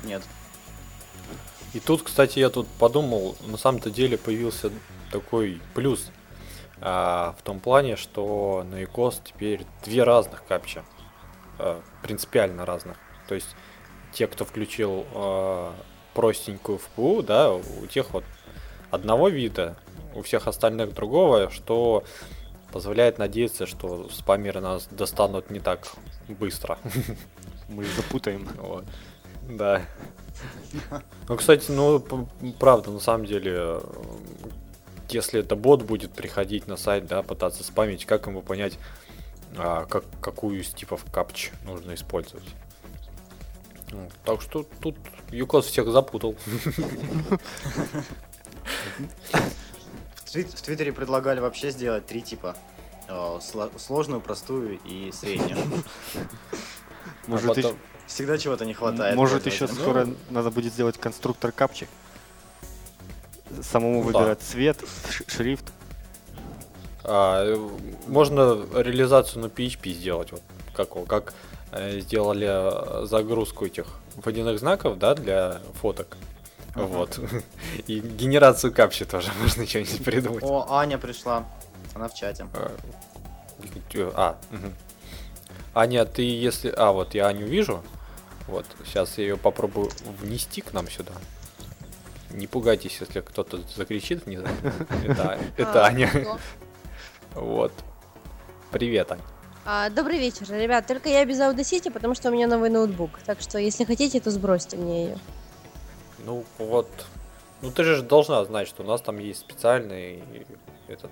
Нет. 0.04 0.22
И 1.74 1.80
тут, 1.80 2.02
кстати, 2.02 2.38
я 2.38 2.50
тут 2.50 2.66
подумал, 2.78 3.36
на 3.46 3.56
самом-то 3.56 3.90
деле 3.90 4.18
появился 4.18 4.70
такой 5.10 5.60
плюс 5.74 6.10
а, 6.80 7.34
в 7.38 7.42
том 7.42 7.60
плане, 7.60 7.96
что 7.96 8.66
на 8.70 8.82
ИКОС 8.84 9.22
теперь 9.24 9.64
две 9.84 10.02
разных 10.02 10.44
капча, 10.44 10.84
а, 11.58 11.80
принципиально 12.02 12.66
разных. 12.66 12.96
То 13.28 13.34
есть 13.36 13.54
те, 14.12 14.26
кто 14.26 14.44
включил 14.44 15.06
а, 15.14 15.72
простенькую 16.14 16.78
ФПУ, 16.78 17.22
да, 17.22 17.52
у 17.52 17.86
тех 17.88 18.12
вот 18.12 18.24
одного 18.90 19.28
вида, 19.28 19.76
у 20.14 20.22
всех 20.22 20.46
остальных 20.46 20.94
другого, 20.94 21.50
что 21.50 22.04
позволяет 22.72 23.18
надеяться, 23.18 23.66
что 23.66 24.08
спамеры 24.10 24.60
нас 24.60 24.88
достанут 24.90 25.50
не 25.50 25.60
так 25.60 25.86
быстро. 26.28 26.78
Мы 27.68 27.84
запутаем. 27.84 28.48
Вот. 28.58 28.84
Да. 29.48 29.82
Ну, 31.28 31.36
кстати, 31.36 31.70
ну, 31.70 32.04
правда, 32.58 32.90
на 32.90 33.00
самом 33.00 33.26
деле, 33.26 33.80
если 35.08 35.40
это 35.40 35.56
бот 35.56 35.82
будет 35.82 36.12
приходить 36.12 36.66
на 36.66 36.76
сайт, 36.76 37.06
да, 37.06 37.22
пытаться 37.22 37.64
спамить, 37.64 38.06
как 38.06 38.26
ему 38.26 38.42
понять, 38.42 38.78
а, 39.56 39.84
как, 39.84 40.04
какую 40.20 40.60
из 40.60 40.70
типов 40.70 41.04
капч 41.12 41.50
нужно 41.64 41.94
использовать? 41.94 42.44
Так 44.24 44.40
что 44.42 44.66
тут 44.80 44.96
Юкос 45.30 45.66
всех 45.66 45.88
запутал. 45.90 46.36
В, 50.14 50.24
твит- 50.32 50.52
в 50.54 50.62
Твиттере 50.62 50.92
предлагали 50.92 51.40
вообще 51.40 51.70
сделать 51.70 52.06
три 52.06 52.22
типа. 52.22 52.56
Э, 53.08 53.38
сло- 53.40 53.78
Сложную, 53.78 54.20
простую 54.20 54.78
и 54.84 55.12
среднюю. 55.12 55.58
Может, 57.26 57.58
А 57.58 57.74
Всегда 58.06 58.36
чего-то 58.36 58.64
не 58.64 58.74
хватает. 58.74 59.16
может 59.16 59.46
еще 59.46 59.66
скоро 59.68 60.08
надо 60.30 60.50
будет 60.50 60.72
сделать 60.72 60.98
конструктор 60.98 61.50
капчи? 61.52 61.88
Самому 63.62 63.96
Ну 63.96 64.02
выбирать 64.02 64.40
цвет, 64.40 64.78
шрифт. 65.28 65.72
А, 67.04 67.44
э, 67.44 67.56
можно 68.06 68.64
реализацию 68.74 69.42
на 69.42 69.46
PHP 69.46 69.92
сделать, 69.92 70.32
вот 70.32 70.42
как, 70.74 70.90
его- 70.94 71.04
как 71.04 71.34
сделали 71.72 72.46
э, 72.48 73.06
загрузку 73.06 73.66
этих 73.66 73.86
водяных 74.16 74.58
знаков, 74.58 74.98
да, 74.98 75.14
для 75.14 75.60
фоток. 75.80 76.16
Ага. 76.74 76.84
Вот. 76.86 77.20
И 77.86 78.00
генерацию 78.00 78.72
капчи 78.72 79.04
тоже 79.04 79.30
можно 79.40 79.66
что-нибудь 79.66 80.04
придумать. 80.04 80.42
О, 80.44 80.66
Аня 80.70 80.98
пришла. 80.98 81.44
Она 81.94 82.08
в 82.08 82.14
чате. 82.14 82.46
А, 82.54 82.72
А. 84.14 84.38
Аня, 85.74 86.04
ты 86.04 86.22
если... 86.22 86.72
А, 86.76 86.92
вот 86.92 87.14
я 87.14 87.26
Аню 87.28 87.46
вижу. 87.46 87.82
Вот, 88.46 88.66
сейчас 88.84 89.18
я 89.18 89.24
ее 89.24 89.36
попробую 89.36 89.90
внести 90.20 90.60
к 90.60 90.72
нам 90.72 90.90
сюда. 90.90 91.12
Не 92.30 92.46
пугайтесь, 92.46 92.98
если 93.00 93.20
кто-то 93.20 93.60
закричит 93.76 94.26
внезапно. 94.26 94.72
Это, 95.06 95.38
это 95.56 95.84
А, 95.84 95.88
Аня. 95.88 96.10
Вот. 97.34 97.72
Привет, 98.70 99.10
Ань. 99.12 99.20
А, 99.64 99.90
добрый 99.90 100.18
вечер, 100.18 100.46
ребят. 100.50 100.86
Только 100.86 101.08
я 101.08 101.24
без 101.24 101.38
Audacity, 101.38 101.90
потому 101.90 102.14
что 102.14 102.30
у 102.30 102.32
меня 102.32 102.46
новый 102.48 102.68
ноутбук. 102.70 103.10
Так 103.24 103.40
что, 103.40 103.58
если 103.58 103.84
хотите, 103.84 104.20
то 104.20 104.30
сбросьте 104.30 104.76
мне 104.76 105.04
ее. 105.06 105.18
Ну 106.24 106.44
вот, 106.58 106.88
ну 107.62 107.70
ты 107.70 107.84
же 107.84 108.02
должна 108.02 108.44
знать, 108.44 108.66
что 108.68 108.82
у 108.82 108.86
нас 108.86 109.00
там 109.00 109.18
есть 109.18 109.40
специальный 109.40 110.22
этот 110.88 111.10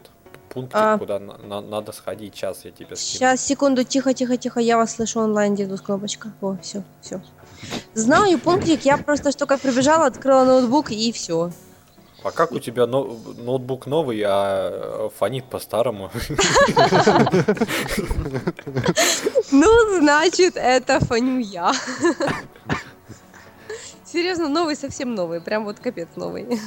пункт, 0.48 0.72
А. 0.74 0.98
куда 0.98 1.18
на- 1.20 1.38
на- 1.38 1.60
надо 1.60 1.92
сходить. 1.92 2.34
Сейчас 2.34 2.64
я 2.64 2.72
тебе 2.72 2.96
скину. 2.96 3.18
Сейчас, 3.18 3.40
секунду, 3.40 3.84
тихо, 3.84 4.14
тихо, 4.14 4.36
тихо. 4.36 4.58
Я 4.60 4.76
вас 4.76 4.94
слышу 4.96 5.20
онлайн, 5.20 5.54
дедус 5.54 5.80
кнопочка. 5.80 6.32
О, 6.40 6.56
все, 6.60 6.82
все. 7.02 7.22
Знаю 7.94 8.38
пунктик, 8.38 8.84
я 8.84 8.96
просто 8.98 9.30
что 9.30 9.46
как 9.46 9.60
прибежала, 9.60 10.06
открыла 10.06 10.44
ноутбук 10.44 10.90
и 10.90 11.12
все. 11.12 11.52
А 12.22 12.30
как 12.32 12.52
у 12.52 12.58
тебя 12.58 12.86
но- 12.86 13.16
ноутбук 13.38 13.86
новый, 13.86 14.22
а 14.26 15.08
фонит 15.16 15.46
по-старому? 15.46 16.10
Ну, 19.52 20.00
значит, 20.00 20.56
это 20.56 21.00
фаню 21.00 21.38
я. 21.38 21.72
Серьезно, 24.04 24.48
новый, 24.48 24.76
совсем 24.76 25.14
новый. 25.14 25.40
Прям 25.40 25.64
вот 25.64 25.78
капец 25.80 26.08
новый. 26.16 26.60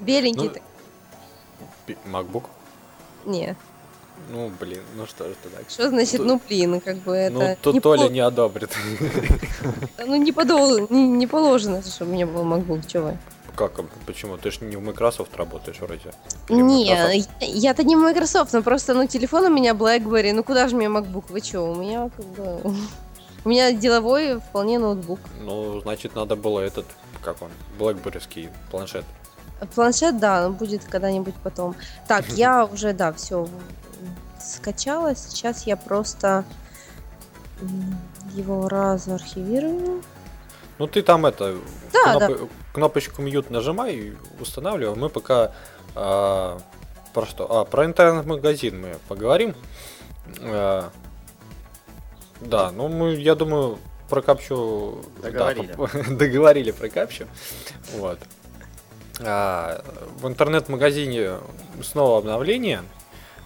Беленький. 0.00 0.50
Ну, 1.88 1.94
MacBook? 2.04 2.44
Не. 3.24 3.56
Ну, 4.28 4.50
блин, 4.60 4.82
ну 4.96 5.06
что 5.06 5.28
же 5.28 5.34
так? 5.42 5.70
Что 5.70 5.88
значит, 5.88 6.20
ну 6.20 6.40
блин, 6.48 6.80
как 6.80 6.96
бы 6.98 7.14
это... 7.14 7.34
Ну, 7.34 7.56
тут 7.62 7.74
не 7.74 7.80
Толя 7.80 8.06
по- 8.06 8.12
не 8.12 8.20
одобрит. 8.20 8.70
Ну, 10.04 10.16
не, 10.16 10.32
подол... 10.32 10.86
не, 10.90 11.08
не 11.08 11.26
положено, 11.26 11.82
чтобы 11.82 12.10
у 12.10 12.14
меня 12.14 12.26
был 12.26 12.42
MacBook, 12.42 13.00
вы? 13.00 13.18
Как? 13.54 13.72
Почему? 14.04 14.36
Ты 14.36 14.50
же 14.50 14.64
не 14.64 14.76
в 14.76 14.82
Microsoft 14.82 15.34
работаешь 15.36 15.80
вроде. 15.80 16.12
Или 16.48 16.60
в 16.60 16.64
Не, 16.64 17.24
я-то 17.40 17.84
не 17.84 17.96
Microsoft, 17.96 18.52
но 18.52 18.62
просто, 18.62 18.94
ну, 18.94 19.06
телефон 19.06 19.44
у 19.44 19.50
меня 19.50 19.72
BlackBerry, 19.72 20.32
ну 20.32 20.42
куда 20.42 20.68
же 20.68 20.76
мне 20.76 20.86
MacBook, 20.86 21.24
вы 21.28 21.40
чё, 21.40 21.64
у 21.64 21.74
меня 21.74 22.10
как 22.16 22.26
бы... 22.26 22.74
У 23.44 23.48
меня 23.48 23.70
деловой 23.70 24.40
вполне 24.40 24.80
ноутбук. 24.80 25.20
Ну, 25.40 25.80
значит, 25.80 26.16
надо 26.16 26.34
было 26.34 26.58
этот, 26.58 26.84
как 27.22 27.40
он, 27.42 27.50
блэкберриский 27.78 28.48
планшет. 28.72 29.04
Планшет, 29.72 30.18
да, 30.18 30.46
он 30.46 30.54
будет 30.54 30.84
когда-нибудь 30.84 31.34
потом. 31.44 31.76
Так, 32.08 32.26
я 32.30 32.64
уже, 32.72 32.92
да, 32.92 33.12
все 33.12 33.48
скачала, 34.46 35.14
сейчас 35.14 35.66
я 35.66 35.76
просто 35.76 36.44
его 38.34 38.68
разархивирую. 38.68 40.02
Ну, 40.78 40.86
ты 40.86 41.02
там 41.02 41.24
это, 41.24 41.56
Да, 41.92 42.16
кноп- 42.16 42.50
кнопочку 42.74 43.22
mute 43.22 43.46
нажимай 43.50 43.94
и 43.94 44.16
устанавливай. 44.40 44.94
Мы 44.94 45.08
пока 45.08 45.52
а, 45.94 46.58
про 47.14 47.24
что? 47.26 47.60
А, 47.60 47.64
про 47.64 47.86
интернет-магазин 47.86 48.78
мы 48.80 48.96
поговорим. 49.08 49.54
А, 50.42 50.90
да, 52.42 52.70
ну 52.72 52.88
мы, 52.88 53.14
я 53.14 53.34
думаю, 53.34 53.78
про 54.10 54.20
капчу 54.20 55.02
да, 55.22 55.30
Договорили. 55.30 55.72
по- 55.72 55.88
договорили 56.10 56.70
про 56.72 56.88
капчу. 56.90 57.26
Вот. 57.94 58.18
А, 59.20 59.82
в 60.20 60.28
интернет-магазине 60.28 61.38
снова 61.82 62.18
обновление. 62.18 62.82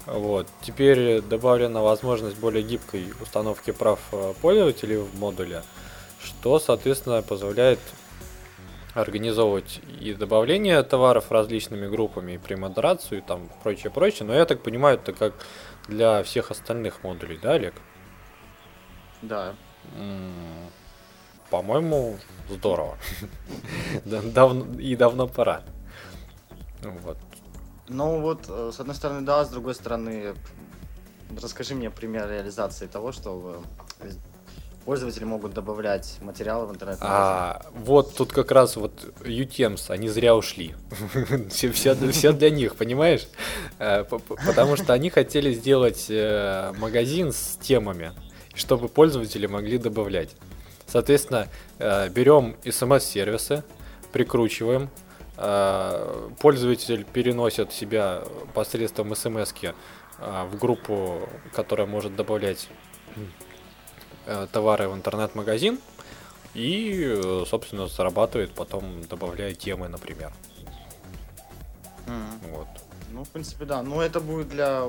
Вот. 0.06 0.46
Теперь 0.62 1.20
добавлена 1.20 1.82
возможность 1.82 2.38
более 2.38 2.62
гибкой 2.62 3.12
установки 3.20 3.70
прав 3.70 4.00
э, 4.12 4.34
пользователей 4.40 4.96
в 4.96 5.14
модуле, 5.18 5.62
что, 6.22 6.58
соответственно, 6.58 7.22
позволяет 7.22 7.80
организовывать 8.94 9.80
и 10.00 10.14
добавление 10.14 10.82
товаров 10.82 11.30
различными 11.30 11.86
группами, 11.86 12.32
и 12.32 12.38
премодерацию, 12.38 13.18
и 13.18 13.22
там 13.22 13.48
прочее, 13.62 13.90
прочее. 13.90 14.26
Но 14.26 14.34
я 14.34 14.46
так 14.46 14.62
понимаю, 14.62 14.96
это 14.96 15.12
как 15.12 15.34
для 15.86 16.22
всех 16.22 16.50
остальных 16.50 17.02
модулей, 17.04 17.38
да, 17.40 17.52
Олег? 17.52 17.74
Да. 19.22 19.54
По-моему, 21.50 22.18
здорово. 22.48 22.96
И 24.78 24.96
давно 24.96 25.26
пора. 25.26 25.62
Вот. 26.82 27.18
Ну 27.92 28.20
вот, 28.20 28.44
э, 28.48 28.70
с 28.72 28.78
одной 28.78 28.94
стороны, 28.94 29.22
да, 29.22 29.44
с 29.44 29.48
другой 29.48 29.74
стороны, 29.74 30.34
расскажи 31.42 31.74
мне 31.74 31.90
пример 31.90 32.30
реализации 32.30 32.86
того, 32.86 33.10
что 33.10 33.64
э, 33.98 34.10
пользователи 34.84 35.24
могут 35.24 35.54
добавлять 35.54 36.18
материалы 36.22 36.66
в 36.66 36.70
интернет. 36.70 36.98
А, 37.00 37.66
вот 37.74 38.14
тут 38.14 38.32
как 38.32 38.52
раз 38.52 38.76
вот 38.76 39.12
UTEMS, 39.22 39.90
они 39.90 40.08
зря 40.08 40.36
ушли. 40.36 40.76
все, 41.50 41.72
все, 41.72 41.96
все 42.12 42.32
для 42.32 42.50
них, 42.50 42.76
понимаешь? 42.76 43.26
Э, 43.80 44.04
Потому 44.04 44.76
что 44.76 44.92
они 44.92 45.10
хотели 45.10 45.52
сделать 45.52 46.08
магазин 46.78 47.32
с 47.32 47.58
темами, 47.60 48.12
чтобы 48.54 48.88
пользователи 48.88 49.46
могли 49.46 49.78
добавлять. 49.78 50.36
Соответственно, 50.86 51.48
берем 51.78 52.56
смс-сервисы, 52.64 53.64
прикручиваем, 54.12 54.84
э, 54.84 55.09
пользователь 56.38 57.04
переносит 57.04 57.72
себя 57.72 58.22
посредством 58.54 59.14
смс 59.14 59.54
в 60.18 60.58
группу, 60.58 61.28
которая 61.54 61.86
может 61.86 62.14
добавлять 62.14 62.68
э, 64.26 64.46
товары 64.52 64.88
в 64.88 64.94
интернет-магазин 64.94 65.78
и, 66.54 67.04
э, 67.04 67.44
собственно, 67.46 67.86
зарабатывает 67.86 68.52
потом, 68.52 69.02
добавляя 69.08 69.54
темы, 69.54 69.88
например. 69.88 70.32
Мгм. 72.06 72.52
Вот. 72.52 72.68
Ну, 73.12 73.24
в 73.24 73.28
принципе, 73.28 73.64
да. 73.64 73.82
Ну, 73.82 74.00
это 74.00 74.20
будет 74.20 74.48
для 74.48 74.88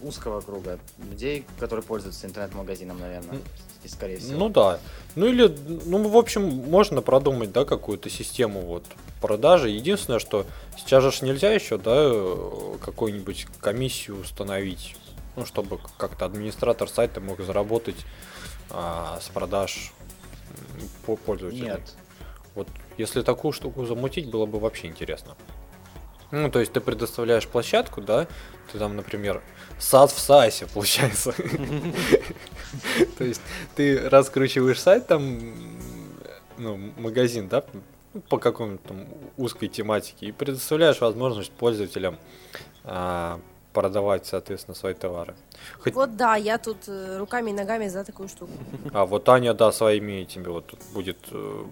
узкого 0.00 0.40
круга 0.40 0.78
людей, 1.10 1.44
которые 1.58 1.84
пользуются 1.84 2.26
интернет-магазином, 2.26 2.98
наверное, 2.98 3.40
М, 3.80 3.86
и 3.86 3.88
скорее 3.88 4.18
всего. 4.18 4.38
Ну 4.38 4.48
да. 4.48 4.78
Ну 5.14 5.26
или, 5.26 5.52
ну, 5.86 6.08
в 6.08 6.16
общем, 6.16 6.42
можно 6.42 7.02
продумать, 7.02 7.52
да, 7.52 7.64
какую-то 7.64 8.10
систему 8.10 8.60
вот 8.60 8.84
продажи. 9.20 9.68
Единственное, 9.70 10.20
что 10.20 10.46
сейчас 10.76 11.02
же 11.02 11.24
нельзя 11.24 11.52
еще, 11.52 11.78
да, 11.78 12.10
какую-нибудь 12.84 13.46
комиссию 13.60 14.20
установить, 14.20 14.96
ну, 15.36 15.44
чтобы 15.44 15.78
как-то 15.96 16.26
администратор 16.26 16.88
сайта 16.88 17.20
мог 17.20 17.40
заработать 17.40 17.96
а, 18.70 19.18
с 19.20 19.28
продаж 19.28 19.92
по. 21.04 21.18
Нет. 21.50 21.94
Вот 22.54 22.68
если 22.96 23.22
такую 23.22 23.52
штуку 23.52 23.86
замутить, 23.86 24.30
было 24.30 24.46
бы 24.46 24.58
вообще 24.58 24.88
интересно. 24.88 25.36
Ну, 26.30 26.50
то 26.50 26.60
есть 26.60 26.72
ты 26.72 26.80
предоставляешь 26.80 27.46
площадку, 27.46 28.00
да, 28.02 28.26
ты 28.70 28.78
там, 28.78 28.96
например, 28.96 29.42
сад 29.78 30.10
в 30.10 30.18
САСе, 30.18 30.66
получается. 30.74 31.32
То 33.18 33.24
есть 33.24 33.40
ты 33.74 34.08
раскручиваешь 34.08 34.80
сайт 34.80 35.06
там, 35.06 35.40
ну, 36.58 36.76
магазин, 36.98 37.48
да, 37.48 37.64
по 38.28 38.38
какому-то 38.38 38.94
узкой 39.36 39.68
тематике 39.68 40.26
и 40.26 40.32
предоставляешь 40.32 41.00
возможность 41.00 41.52
пользователям 41.52 42.18
а, 42.84 43.40
продавать, 43.82 44.26
соответственно, 44.26 44.74
свои 44.74 44.94
товары. 44.94 45.34
Хоть- 45.78 45.94
Вот 45.94 46.16
да, 46.16 46.34
я 46.36 46.58
тут 46.58 46.76
э, 46.88 47.18
руками 47.18 47.50
и 47.50 47.52
ногами 47.52 47.88
за 47.88 48.04
такую 48.04 48.28
штуку. 48.28 48.50
А 48.92 49.04
вот 49.04 49.28
Аня, 49.28 49.54
да, 49.54 49.70
своими 49.72 50.22
этими 50.22 50.48
вот 50.48 50.74
будет 50.94 51.16
э, 51.30 51.64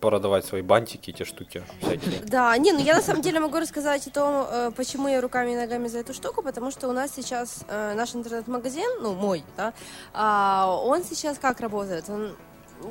продавать 0.00 0.44
свои 0.44 0.62
бантики, 0.62 1.10
эти 1.10 1.22
штуки 1.24 1.62
всякие. 1.80 2.20
Да, 2.26 2.56
не, 2.58 2.72
ну 2.72 2.80
я 2.80 2.94
на 2.96 3.02
самом 3.02 3.22
деле 3.22 3.38
могу 3.40 3.60
рассказать 3.60 4.06
о 4.08 4.10
том, 4.10 4.46
э, 4.50 4.70
почему 4.76 5.08
я 5.08 5.20
руками 5.20 5.52
и 5.52 5.56
ногами 5.56 5.88
за 5.88 5.98
эту 5.98 6.12
штуку, 6.12 6.42
потому 6.42 6.70
что 6.72 6.88
у 6.88 6.92
нас 6.92 7.12
сейчас 7.14 7.64
наш 7.68 8.14
интернет-магазин, 8.16 9.02
ну 9.02 9.14
мой, 9.14 9.44
да, 9.56 9.72
а, 10.12 10.76
он 10.84 11.04
сейчас 11.04 11.38
как 11.38 11.60
работает? 11.60 12.04
Он 12.08 12.34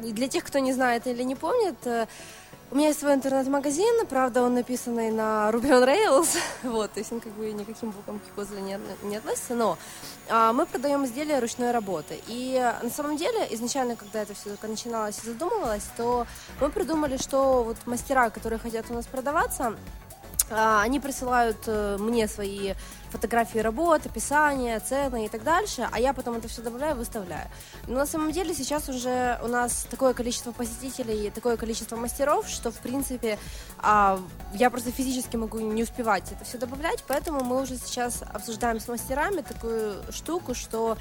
для 0.01 0.27
тех, 0.27 0.43
кто 0.43 0.59
не 0.59 0.73
знает 0.73 1.07
или 1.07 1.23
не 1.23 1.35
помнит, 1.35 1.75
у 2.73 2.75
меня 2.75 2.87
есть 2.87 3.01
свой 3.01 3.13
интернет-магазин, 3.13 4.07
правда, 4.09 4.41
он 4.41 4.55
написанный 4.55 5.11
на 5.11 5.51
Ruby 5.51 5.69
on 5.69 5.85
Rails, 5.85 6.35
вот, 6.63 6.91
то 6.91 6.99
есть 6.99 7.11
он 7.11 7.19
как 7.19 7.31
бы 7.33 7.51
никаким 7.51 7.91
боком 7.91 8.19
к 8.19 8.35
Kotlin 8.35 8.61
не, 8.61 8.79
не 9.07 9.17
относится, 9.17 9.53
но 9.53 9.77
а, 10.27 10.53
мы 10.53 10.65
продаем 10.65 11.05
изделия 11.05 11.37
ручной 11.37 11.69
работы. 11.69 12.19
И 12.25 12.59
на 12.81 12.89
самом 12.89 13.15
деле, 13.15 13.45
изначально, 13.51 13.95
когда 13.95 14.23
это 14.23 14.33
все 14.33 14.49
только 14.49 14.67
начиналось 14.67 15.19
и 15.23 15.27
задумывалось, 15.27 15.85
то 15.95 16.25
мы 16.59 16.71
придумали, 16.71 17.17
что 17.17 17.61
вот 17.61 17.77
мастера, 17.85 18.31
которые 18.31 18.57
хотят 18.57 18.87
у 18.89 18.95
нас 18.95 19.05
продаваться, 19.05 19.75
они 20.49 20.99
присылают 20.99 21.57
э, 21.67 21.97
мне 21.99 22.27
свои 22.27 22.73
фотографии 23.11 23.59
работ, 23.59 24.05
описания, 24.05 24.79
цены 24.79 25.25
и 25.25 25.29
так 25.29 25.43
дальше, 25.43 25.87
а 25.91 25.99
я 25.99 26.13
потом 26.13 26.37
это 26.37 26.47
все 26.47 26.61
добавляю 26.61 26.95
и 26.95 26.97
выставляю. 26.97 27.47
Но 27.87 27.99
на 27.99 28.05
самом 28.05 28.31
деле 28.31 28.55
сейчас 28.55 28.89
уже 28.89 29.39
у 29.43 29.47
нас 29.47 29.85
такое 29.89 30.13
количество 30.13 30.51
посетителей, 30.51 31.29
такое 31.29 31.55
количество 31.55 31.95
мастеров, 31.95 32.47
что 32.49 32.71
в 32.71 32.79
принципе 32.79 33.37
а, 33.77 34.19
я 34.53 34.69
просто 34.71 34.91
физически 34.91 35.35
могу 35.35 35.59
не 35.59 35.83
успевать 35.83 36.31
это 36.31 36.43
все 36.43 36.57
добавлять, 36.57 37.03
поэтому 37.07 37.43
мы 37.43 37.61
уже 37.61 37.77
сейчас 37.77 38.23
обсуждаем 38.23 38.79
с 38.79 38.87
мастерами 38.87 39.41
такую 39.41 40.01
штуку, 40.11 40.55
что 40.55 40.97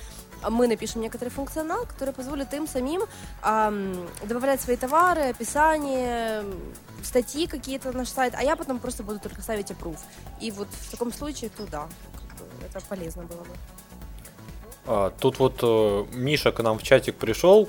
мы 0.51 0.69
напишем 0.69 1.01
некоторый 1.01 1.29
функционал, 1.29 1.85
который 1.87 2.13
позволит 2.13 2.53
им 2.55 2.67
самим 2.67 3.03
ам, 3.43 4.09
добавлять 4.25 4.61
свои 4.61 4.77
товары, 4.77 5.23
описание, 5.31 6.45
статьи 7.03 7.47
какие-то 7.47 7.93
на 7.93 7.99
наш 7.99 8.09
сайт, 8.09 8.35
а 8.37 8.43
я 8.43 8.57
потом 8.57 8.79
просто 8.79 9.03
буду 9.03 9.19
только 9.19 9.43
ставить 9.43 9.71
approve. 9.71 9.99
И 10.41 10.51
вот 10.51 10.69
в 10.69 10.91
таком 10.91 11.13
случае, 11.13 11.51
то 11.51 11.67
да, 11.67 11.89
это 12.65 12.85
полезно 12.87 13.23
было 13.25 13.41
бы. 13.41 13.55
А, 14.87 15.13
Тут 15.19 15.39
вот 15.39 15.61
э, 15.63 16.05
Миша 16.13 16.53
к 16.53 16.63
нам 16.63 16.79
в 16.79 16.83
чатик 16.83 17.17
пришел 17.17 17.69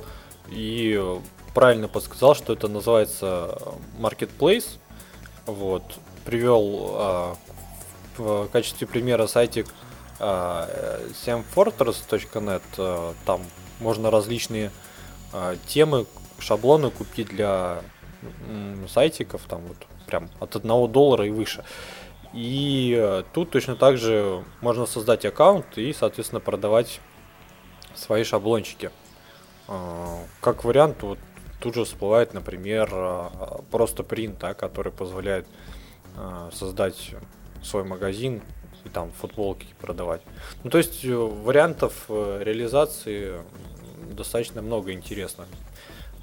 и 0.50 0.98
э, 1.00 1.20
правильно 1.54 1.88
подсказал, 1.88 2.36
что 2.36 2.54
это 2.54 2.68
называется 2.68 3.58
э, 3.60 3.72
Marketplace. 4.00 4.78
Вот. 5.46 5.84
Привел 6.26 6.92
а, 6.94 7.36
в 8.18 8.48
качестве 8.48 8.88
примера 8.88 9.28
сайтик 9.28 9.68
а, 10.26 10.68
э, 12.78 13.14
Там 13.26 13.42
можно 13.80 14.10
различные 14.10 14.72
а, 15.34 15.58
темы, 15.68 16.06
шаблоны 16.40 16.92
купить 16.92 17.28
для 17.28 17.82
сайтиков, 18.88 19.42
там 19.50 19.62
вот 19.68 19.78
прям 20.08 20.30
от 20.40 20.56
1 20.56 20.92
доллара 20.92 21.28
и 21.28 21.30
выше. 21.30 21.66
И 22.34 22.96
э, 22.98 23.24
тут 23.34 23.52
точно 23.52 23.76
так 23.76 23.98
же 23.98 24.44
можно 24.62 24.86
создать 24.86 25.26
аккаунт 25.26 25.78
и, 25.78 25.92
соответственно, 25.92 26.40
продавать 26.40 27.02
свои 27.94 28.24
шаблончики. 28.24 28.92
А, 29.68 30.20
Как 30.40 30.64
вариант, 30.64 31.04
вот 31.04 31.20
тут 31.60 31.76
же 31.76 31.84
всплывает, 31.84 32.34
например, 32.34 32.90
просто 33.72 34.04
принт, 34.04 34.40
который 34.58 34.92
позволяет 34.92 35.48
создать 36.52 37.12
свой 37.64 37.86
магазин 37.86 38.42
и 38.86 38.90
там 38.90 39.12
футболки 39.12 39.68
продавать. 39.80 40.22
Ну, 40.64 40.70
то 40.70 40.78
есть 40.78 41.04
э, 41.06 41.16
вариантов 41.16 42.06
э, 42.10 42.42
реализации 42.44 43.42
достаточно 44.12 44.62
много 44.62 44.92
интересных. 44.92 45.48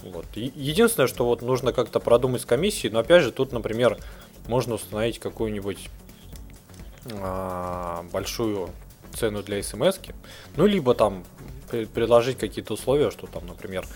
Вот. 0.03 0.27
Единственное, 0.35 1.07
что 1.07 1.27
вот 1.27 1.42
нужно 1.42 1.73
как-то 1.73 2.01
продумать 2.01 2.42
с 2.42 2.46
комиссией, 2.46 2.92
но 2.92 3.01
опять 3.01 3.23
же 3.23 3.33
тут, 3.33 3.53
например, 3.53 3.99
можно 4.46 4.75
установить 4.75 5.18
какую-нибудь 5.18 5.90
а, 7.12 8.05
большую 8.12 8.70
цену 9.14 9.42
для 9.42 9.62
смс 9.62 9.99
ну 10.57 10.66
либо 10.66 10.94
там 10.94 11.25
пре- 11.70 11.87
предложить 11.87 12.38
какие-то 12.38 12.75
условия, 12.75 13.11
что 13.11 13.27
там, 13.27 13.46
например, 13.46 13.87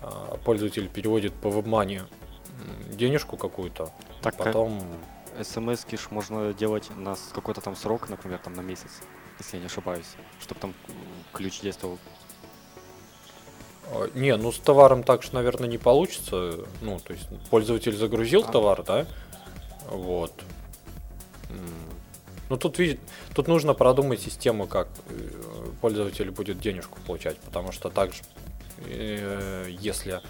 а, 0.00 0.36
пользователь 0.44 0.88
переводит 0.88 1.32
по 1.34 1.48
м, 1.48 2.96
денежку 2.96 3.36
какую-то, 3.36 3.90
Так 4.22 4.36
потом 4.36 4.82
смс 5.42 5.86
ж 5.90 6.10
можно 6.10 6.52
делать 6.52 6.88
на 6.96 7.16
какой-то 7.32 7.60
там 7.60 7.76
срок, 7.76 8.08
например, 8.08 8.38
там 8.38 8.54
на 8.54 8.60
месяц, 8.60 9.00
если 9.38 9.56
я 9.56 9.60
не 9.60 9.66
ошибаюсь, 9.66 10.16
чтобы 10.40 10.60
там 10.60 10.74
ключ 11.32 11.60
действовал. 11.60 11.98
А, 13.90 14.10
Не, 14.14 14.36
ну 14.36 14.52
с 14.52 14.58
товаром 14.58 15.02
так 15.02 15.22
же, 15.22 15.30
наверное, 15.32 15.68
не 15.68 15.78
получится. 15.78 16.60
Ну, 16.80 16.98
то 17.00 17.12
есть 17.12 17.28
пользователь 17.50 17.96
загрузил 17.96 18.44
А. 18.46 18.52
товар, 18.52 18.82
да? 18.82 19.06
Вот. 19.86 20.32
Ну 22.50 22.56
тут 22.56 22.78
видит, 22.78 23.00
тут 23.34 23.46
нужно 23.46 23.74
продумать 23.74 24.20
систему, 24.20 24.66
как 24.66 24.88
э, 25.10 25.66
пользователь 25.82 26.30
будет 26.30 26.58
денежку 26.60 26.98
получать, 27.06 27.36
потому 27.40 27.72
что 27.72 27.90
также, 27.90 28.22
э, 28.86 29.66
если 29.68 30.22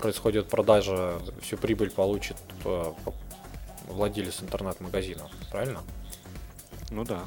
происходит 0.00 0.48
продажа, 0.48 1.20
всю 1.42 1.56
прибыль 1.56 1.90
получит 1.90 2.36
э, 2.64 2.92
владелец 3.86 4.42
интернет-магазина, 4.42 5.28
правильно? 5.50 5.82
Ну 6.90 7.04
да. 7.04 7.22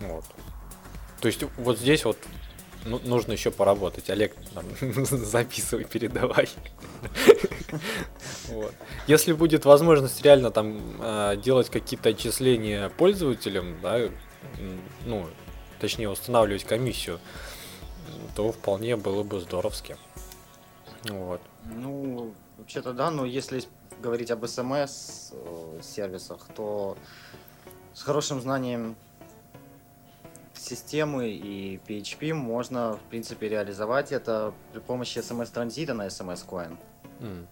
Вот. 0.00 0.24
То 1.20 1.28
есть 1.28 1.44
вот 1.56 1.78
здесь 1.78 2.04
вот 2.04 2.18
ну, 2.84 3.00
нужно 3.04 3.32
еще 3.32 3.50
поработать. 3.50 4.10
Олег, 4.10 4.34
там, 4.52 4.64
записывай, 5.04 5.84
передавай. 5.84 6.48
Вот. 8.48 8.74
Если 9.06 9.32
будет 9.32 9.64
возможность 9.64 10.22
реально 10.22 10.50
там 10.50 10.80
э, 11.00 11.36
делать 11.42 11.70
какие-то 11.70 12.10
отчисления 12.10 12.90
пользователям, 12.90 13.80
да, 13.80 14.00
ну, 15.06 15.26
точнее 15.80 16.10
устанавливать 16.10 16.64
комиссию, 16.64 17.18
то 18.36 18.52
вполне 18.52 18.96
было 18.96 19.22
бы 19.22 19.40
здоровски. 19.40 19.96
Вот. 21.04 21.40
Ну, 21.64 22.34
вообще-то 22.58 22.92
да, 22.92 23.10
но 23.10 23.24
если 23.24 23.64
говорить 24.00 24.30
об 24.30 24.46
смс 24.46 25.32
э, 25.32 26.18
то 26.54 26.96
с 27.92 28.02
хорошим 28.02 28.40
знанием 28.40 28.96
системы 30.54 31.28
и 31.28 31.78
PHP 31.86 32.32
можно, 32.32 32.96
в 32.96 33.00
принципе, 33.10 33.48
реализовать 33.48 34.12
это 34.12 34.52
при 34.72 34.80
помощи 34.80 35.18
смс-транзита 35.18 35.94
на 35.94 36.08
смс-коин. 36.08 36.78
М. 37.20 37.46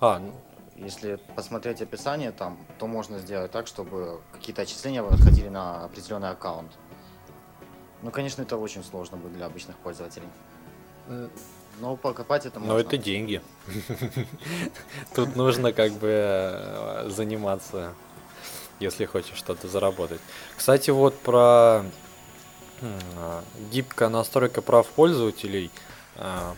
А, 0.00 0.18
ну, 0.18 0.32
Если 0.76 1.16
посмотреть 1.36 1.80
описание 1.82 2.32
там, 2.32 2.58
то 2.78 2.86
можно 2.86 3.18
сделать 3.18 3.52
так, 3.52 3.68
чтобы 3.68 4.20
какие-то 4.32 4.62
отчисления 4.62 5.02
выходили 5.02 5.48
на 5.48 5.84
определенный 5.84 6.30
аккаунт. 6.30 6.72
Ну, 8.02 8.10
конечно, 8.10 8.42
это 8.42 8.56
очень 8.56 8.82
сложно 8.82 9.16
будет 9.16 9.34
для 9.34 9.46
обычных 9.46 9.76
пользователей. 9.76 10.28
Но 11.80 11.96
покопать 11.96 12.46
это 12.46 12.60
можно. 12.60 12.74
но 12.74 12.80
это 12.80 12.96
деньги. 12.96 13.42
Тут 15.14 15.36
нужно 15.36 15.72
как 15.72 15.92
бы 15.92 16.08
э, 16.10 17.08
заниматься, 17.10 17.94
если 18.80 19.04
хочешь 19.04 19.36
что-то 19.36 19.68
заработать. 19.68 20.20
Кстати, 20.56 20.90
вот 20.90 21.18
про 21.18 21.84
гибкая 23.72 24.08
настройка 24.08 24.60
прав 24.62 24.86
пользователей. 24.88 25.70
а, 26.16 26.54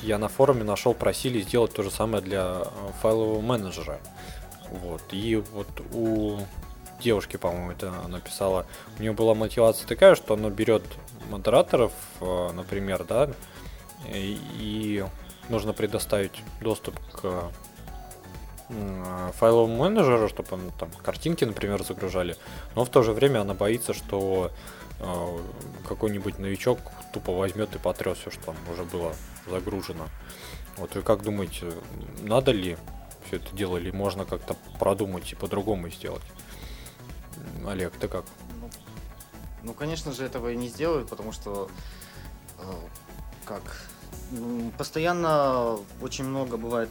Я 0.00 0.18
на 0.18 0.28
форуме 0.28 0.64
нашел, 0.64 0.94
просили 0.94 1.40
сделать 1.42 1.72
то 1.72 1.82
же 1.82 1.90
самое 1.90 2.22
для 2.22 2.62
э, 2.64 2.64
файлового 3.02 3.40
менеджера. 3.40 4.00
Вот. 4.70 5.02
И 5.10 5.36
вот 5.36 5.68
у 5.92 6.38
девушке, 7.00 7.38
по-моему, 7.38 7.72
это 7.72 7.92
она 8.04 8.20
писала, 8.20 8.66
у 8.98 9.02
нее 9.02 9.12
была 9.12 9.34
мотивация 9.34 9.86
такая, 9.86 10.14
что 10.14 10.34
она 10.34 10.50
берет 10.50 10.82
модераторов, 11.30 11.92
э, 12.20 12.50
например, 12.52 13.04
да, 13.04 13.30
и, 14.06 15.04
нужно 15.48 15.72
предоставить 15.72 16.42
доступ 16.60 16.98
к 17.12 17.50
файловому 19.34 19.76
менеджеру, 19.76 20.28
чтобы 20.28 20.48
он 20.52 20.70
там 20.78 20.90
картинки, 21.02 21.44
например, 21.44 21.82
загружали, 21.82 22.36
но 22.76 22.84
в 22.84 22.88
то 22.88 23.02
же 23.02 23.12
время 23.12 23.40
она 23.40 23.54
боится, 23.54 23.92
что 23.92 24.52
э, 25.00 25.38
какой-нибудь 25.88 26.38
новичок 26.38 26.78
тупо 27.12 27.32
возьмет 27.32 27.74
и 27.74 27.78
потрет 27.78 28.16
все, 28.18 28.30
что 28.30 28.46
там 28.46 28.56
уже 28.72 28.84
было 28.84 29.12
загружено. 29.48 30.06
Вот 30.76 30.94
вы 30.94 31.02
как 31.02 31.22
думаете, 31.22 31.72
надо 32.22 32.52
ли 32.52 32.78
все 33.26 33.36
это 33.36 33.54
дело, 33.56 33.76
или 33.76 33.90
можно 33.90 34.24
как-то 34.24 34.56
продумать 34.78 35.32
и 35.32 35.34
по-другому 35.34 35.90
сделать? 35.90 36.22
Олег, 37.66 37.92
ты 37.96 38.08
как? 38.08 38.24
Ну, 38.60 38.70
ну, 39.62 39.74
конечно 39.74 40.12
же, 40.12 40.24
этого 40.24 40.52
и 40.52 40.56
не 40.56 40.68
сделают, 40.68 41.08
потому 41.08 41.32
что 41.32 41.68
э, 42.58 42.62
как 43.50 43.62
постоянно 44.78 45.78
очень 46.00 46.24
много 46.24 46.56
бывает 46.56 46.90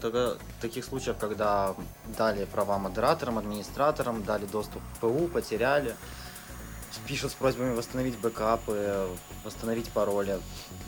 таких 0.60 0.84
случаев, 0.84 1.16
когда 1.18 1.74
дали 2.18 2.46
права 2.46 2.78
модераторам, 2.78 3.38
администраторам, 3.38 4.24
дали 4.24 4.46
доступ 4.46 4.82
к 4.82 5.00
ПУ, 5.00 5.28
потеряли, 5.28 5.96
пишут 7.08 7.32
с 7.32 7.36
просьбами 7.36 7.74
восстановить 7.76 8.20
бэкапы, 8.20 9.08
восстановить 9.46 9.90
пароли. 9.90 10.38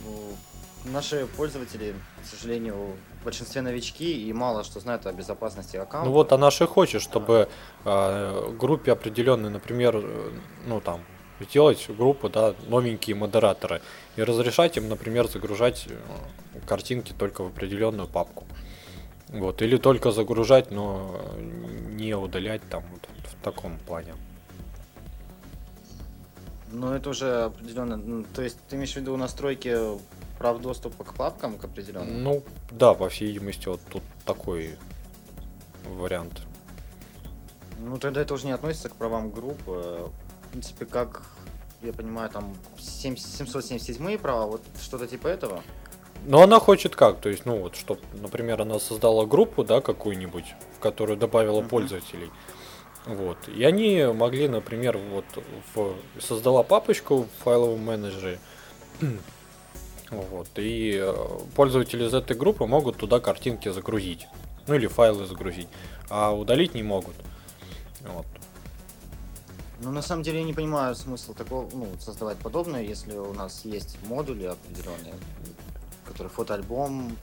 Ну, 0.06 0.36
Наши 0.84 1.28
пользователи, 1.38 1.94
к 2.24 2.26
сожалению, 2.26 2.76
в 3.22 3.24
большинстве 3.24 3.62
новички 3.62 4.28
и 4.28 4.34
мало 4.34 4.64
что 4.64 4.80
знают 4.80 5.06
о 5.06 5.14
безопасности 5.14 5.78
аккаунта. 5.78 6.10
Ну 6.10 6.16
вот 6.16 6.32
она 6.34 6.50
же 6.50 6.66
хочет, 6.66 7.04
чтобы 7.04 7.50
э, 7.86 8.52
группе 8.60 8.92
определенной, 8.92 9.52
например, 9.52 9.98
э, 9.98 10.32
ну 10.66 10.82
там, 10.82 11.02
сделать 11.44 11.90
группу, 11.90 12.30
да, 12.30 12.54
новенькие 12.68 13.16
модераторы 13.16 13.82
и 14.16 14.24
разрешать 14.24 14.78
им, 14.78 14.90
например, 14.90 15.28
загружать 15.28 15.88
э, 15.88 15.96
картинки 16.66 17.14
только 17.18 17.44
в 17.44 17.48
определенную 17.48 18.08
папку. 18.08 18.46
Вот, 19.30 19.62
или 19.62 19.78
только 19.78 20.12
загружать, 20.12 20.72
но 20.72 21.22
не 21.90 22.14
удалять 22.14 22.62
там 22.70 22.84
вот 22.92 23.08
в 23.26 23.44
таком 23.44 23.78
плане. 23.80 24.14
Но 26.72 26.96
это 26.96 27.10
уже 27.10 27.44
определенно. 27.44 27.98
ну, 27.98 28.26
То 28.34 28.42
есть 28.42 28.58
ты 28.70 28.76
имеешь 28.76 28.94
в 28.94 28.98
виду 28.98 29.16
настройки 29.18 29.78
прав 30.38 30.60
доступа 30.60 31.04
к 31.04 31.14
папкам 31.14 31.58
к 31.58 31.66
определенным? 31.66 32.24
Ну, 32.24 32.44
да, 32.72 32.94
по 32.94 33.10
всей 33.10 33.28
видимости, 33.28 33.68
вот 33.68 33.80
тут 33.90 34.04
такой 34.26 34.76
вариант. 35.86 36.42
Ну 37.80 37.98
тогда 37.98 38.22
это 38.22 38.34
уже 38.34 38.46
не 38.46 38.52
относится 38.52 38.90
к 38.90 38.96
правам 38.96 39.32
группы. 39.32 40.10
В 40.52 40.54
принципе, 40.54 40.86
как 40.86 41.22
я 41.82 41.94
понимаю, 41.94 42.30
там 42.30 42.54
7 42.78 43.16
777 43.16 44.18
права, 44.18 44.48
вот 44.48 44.62
что-то 44.82 45.08
типа 45.08 45.30
этого. 45.30 45.64
Но 46.26 46.42
она 46.42 46.60
хочет 46.60 46.94
как? 46.94 47.22
То 47.22 47.30
есть, 47.30 47.46
ну 47.46 47.58
вот, 47.58 47.78
чтобы, 47.78 48.02
например, 48.14 48.62
она 48.62 48.78
создала 48.78 49.26
группу, 49.26 49.64
да, 49.64 49.80
какую-нибудь, 49.80 50.44
в 50.76 50.80
которую 50.80 51.18
добавила 51.18 51.62
Мгм. 51.62 51.70
пользователей. 51.70 52.30
Вот. 53.06 53.38
И 53.48 53.64
они 53.64 54.04
могли, 54.14 54.50
например, 54.50 54.98
вот 54.98 55.24
в, 55.74 55.96
создала 56.20 56.64
папочку 56.64 57.24
в 57.24 57.44
файловом 57.44 57.80
менеджере. 57.86 58.40
Вот. 60.10 60.50
И 60.58 61.00
э, 61.02 61.14
пользователи 61.56 62.04
из 62.04 62.14
этой 62.14 62.36
группы 62.36 62.66
могут 62.66 62.98
туда 62.98 63.22
картинки 63.22 63.70
загрузить. 63.70 64.28
Ну 64.68 64.76
или 64.76 64.88
файлы 64.88 65.26
загрузить. 65.26 65.70
А 66.10 66.36
удалить 66.36 66.74
не 66.74 66.84
могут. 66.84 67.16
Вот. 68.02 68.26
Но 69.82 69.92
на 69.92 70.02
самом 70.02 70.24
деле 70.24 70.40
я 70.40 70.46
не 70.46 70.54
понимаю 70.54 70.96
смысл 70.96 71.34
такого, 71.34 71.68
ну, 71.74 71.88
создавать 72.00 72.38
подобное, 72.38 72.84
если 72.84 73.14
у 73.18 73.34
нас 73.34 73.66
есть 73.66 73.98
модули 74.08 74.46
определенные, 74.46 75.16
которые 76.06 76.30
фотоальбом, 76.30 77.18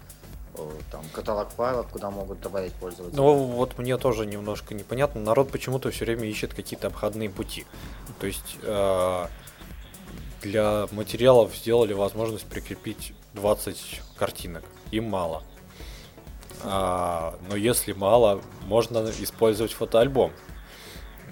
э, 0.55 0.71
там, 0.90 1.05
каталог 1.12 1.51
файлов, 1.51 1.88
куда 1.88 2.11
могут 2.11 2.40
добавить 2.40 2.73
пользователи. 2.73 3.16
Ну 3.16 3.35
вот 3.35 3.79
мне 3.79 3.97
тоже 3.97 4.27
немножко 4.27 4.75
непонятно. 4.75 5.21
Народ 5.21 5.53
почему-то 5.53 5.90
все 5.90 6.05
время 6.05 6.25
ищет 6.25 6.53
какие-то 6.53 6.88
обходные 6.88 7.31
пути. 7.31 7.64
То 8.18 8.27
есть 8.27 8.59
э, 8.62 9.27
для 10.42 10.88
материалов 10.90 11.55
сделали 11.55 11.92
возможность 11.92 12.47
прикрепить 12.47 13.12
20 13.35 14.03
картинок. 14.16 14.64
Им 14.90 15.05
мало. 15.05 15.44
А, 16.64 17.38
но 17.49 17.57
если 17.57 17.92
мало, 17.92 18.42
можно 18.66 18.99
использовать 19.21 19.73
фотоальбом. 19.73 20.33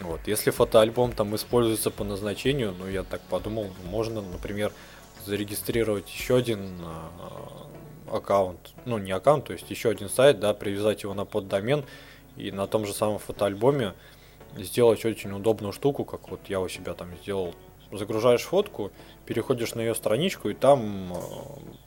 Вот. 0.01 0.21
Если 0.27 0.51
фотоальбом 0.51 1.13
там 1.13 1.35
используется 1.35 1.91
по 1.91 2.05
назначению, 2.05 2.75
ну 2.79 2.89
я 2.89 3.03
так 3.03 3.21
подумал, 3.23 3.69
можно, 3.85 4.21
например, 4.21 4.73
зарегистрировать 5.25 6.09
еще 6.13 6.37
один 6.37 6.79
а, 6.83 8.17
аккаунт, 8.17 8.75
ну 8.85 8.99
не 8.99 9.13
аккаунт, 9.13 9.47
то 9.47 9.53
есть 9.53 9.71
еще 9.71 9.91
один 9.91 10.09
сайт, 10.09 10.39
да, 10.39 10.55
привязать 10.55 11.03
его 11.03 11.15
на 11.15 11.25
поддомен 11.25 11.85
и 12.37 12.53
на 12.53 12.67
том 12.67 12.87
же 12.87 12.93
самом 12.93 13.19
фотоальбоме 13.19 13.95
сделать 14.57 15.05
очень 15.05 15.33
удобную 15.33 15.73
штуку, 15.73 16.05
как 16.05 16.31
вот 16.31 16.41
я 16.49 16.61
у 16.61 16.69
себя 16.69 16.95
там 16.95 17.09
сделал. 17.23 17.55
Загружаешь 17.93 18.43
фотку, 18.43 18.91
переходишь 19.27 19.75
на 19.75 19.81
ее 19.81 19.95
страничку, 19.95 20.49
и 20.49 20.55
там 20.55 21.13
э, 21.13 21.17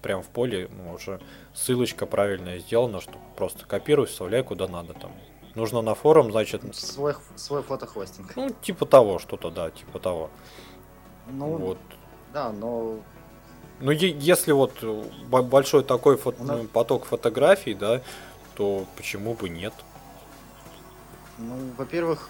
прям 0.02 0.24
в 0.24 0.28
поле 0.28 0.70
ну, 0.72 0.94
уже 0.94 1.20
ссылочка 1.54 2.06
правильная 2.06 2.60
сделана, 2.60 3.02
что 3.02 3.14
просто 3.36 3.66
копируй, 3.66 4.06
вставляй 4.06 4.44
куда 4.44 4.70
надо 4.70 4.94
там. 4.94 5.12
Нужно 5.56 5.82
на 5.82 5.96
форум, 5.96 6.32
значит, 6.32 6.62
Свой, 6.76 7.16
свой 7.36 7.64
фотохостинг. 7.64 8.36
ну, 8.36 8.50
типа 8.62 8.86
того, 8.86 9.20
что-то, 9.20 9.50
да, 9.50 9.72
типа 9.72 10.00
того. 10.00 10.30
Ну, 11.28 11.58
Вот. 11.58 11.78
да, 12.34 12.52
но 12.52 13.00
Ну, 13.80 13.92
если 13.92 14.52
вот 14.52 14.74
э, 14.82 15.04
бо- 15.28 15.42
большой 15.44 15.84
такой 15.84 16.18
фото- 16.18 16.44
нас- 16.44 16.58
ну, 16.62 16.68
поток 16.68 17.06
фотографий, 17.06 17.74
да, 17.74 18.02
то 18.56 18.86
почему 18.98 19.34
бы 19.34 19.50
нет? 19.50 19.74
Ну, 21.38 21.56
во-первых, 21.78 22.30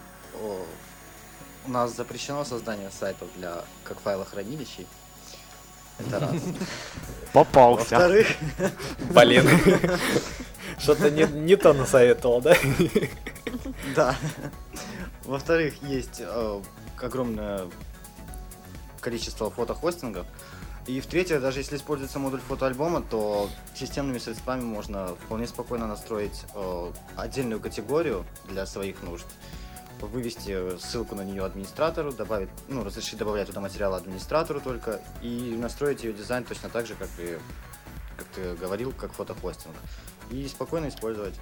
у 1.65 1.71
нас 1.71 1.95
запрещено 1.95 2.45
создание 2.45 2.91
сайтов 2.91 3.27
для 3.37 3.63
как 3.83 3.99
файлохранилищей. 3.99 4.87
Это 5.97 6.19
раз. 6.19 6.31
Попался. 7.33 7.95
Во-вторых, 7.97 8.27
Блин. 9.13 9.45
Что-то 10.79 11.11
не, 11.11 11.23
не 11.23 11.55
то 11.55 11.73
насоветовал, 11.73 12.41
да? 12.41 12.55
да. 13.95 14.15
Во-вторых, 15.25 15.83
есть 15.83 16.21
э, 16.21 16.61
огромное 17.01 17.67
количество 19.01 19.49
фотохостингов. 19.49 20.25
И 20.87 21.01
в-третьих, 21.01 21.41
даже 21.41 21.59
если 21.59 21.75
используется 21.75 22.17
модуль 22.17 22.39
фотоальбома, 22.39 23.01
то 23.01 23.49
системными 23.75 24.17
средствами 24.17 24.61
можно 24.61 25.09
вполне 25.25 25.45
спокойно 25.45 25.85
настроить 25.85 26.45
э, 26.55 26.91
отдельную 27.15 27.59
категорию 27.59 28.25
для 28.47 28.65
своих 28.65 29.03
нужд, 29.03 29.25
вывести 30.01 30.79
ссылку 30.79 31.15
на 31.15 31.21
нее 31.21 31.43
администратору, 31.43 32.11
добавить, 32.11 32.49
ну, 32.67 32.83
разрешить 32.83 33.19
добавлять 33.19 33.47
туда 33.47 33.61
материалы 33.61 33.97
администратору 33.97 34.61
только, 34.61 35.01
и 35.21 35.55
настроить 35.59 36.03
ее 36.03 36.13
дизайн 36.13 36.43
точно 36.43 36.69
так 36.69 36.87
же, 36.87 36.95
как 36.95 37.09
и, 37.19 37.37
как 38.17 38.25
ты 38.27 38.55
говорил, 38.55 38.91
как 38.91 39.11
фотохостинг. 39.11 39.75
И 40.29 40.47
спокойно 40.47 40.89
использовать. 40.89 41.35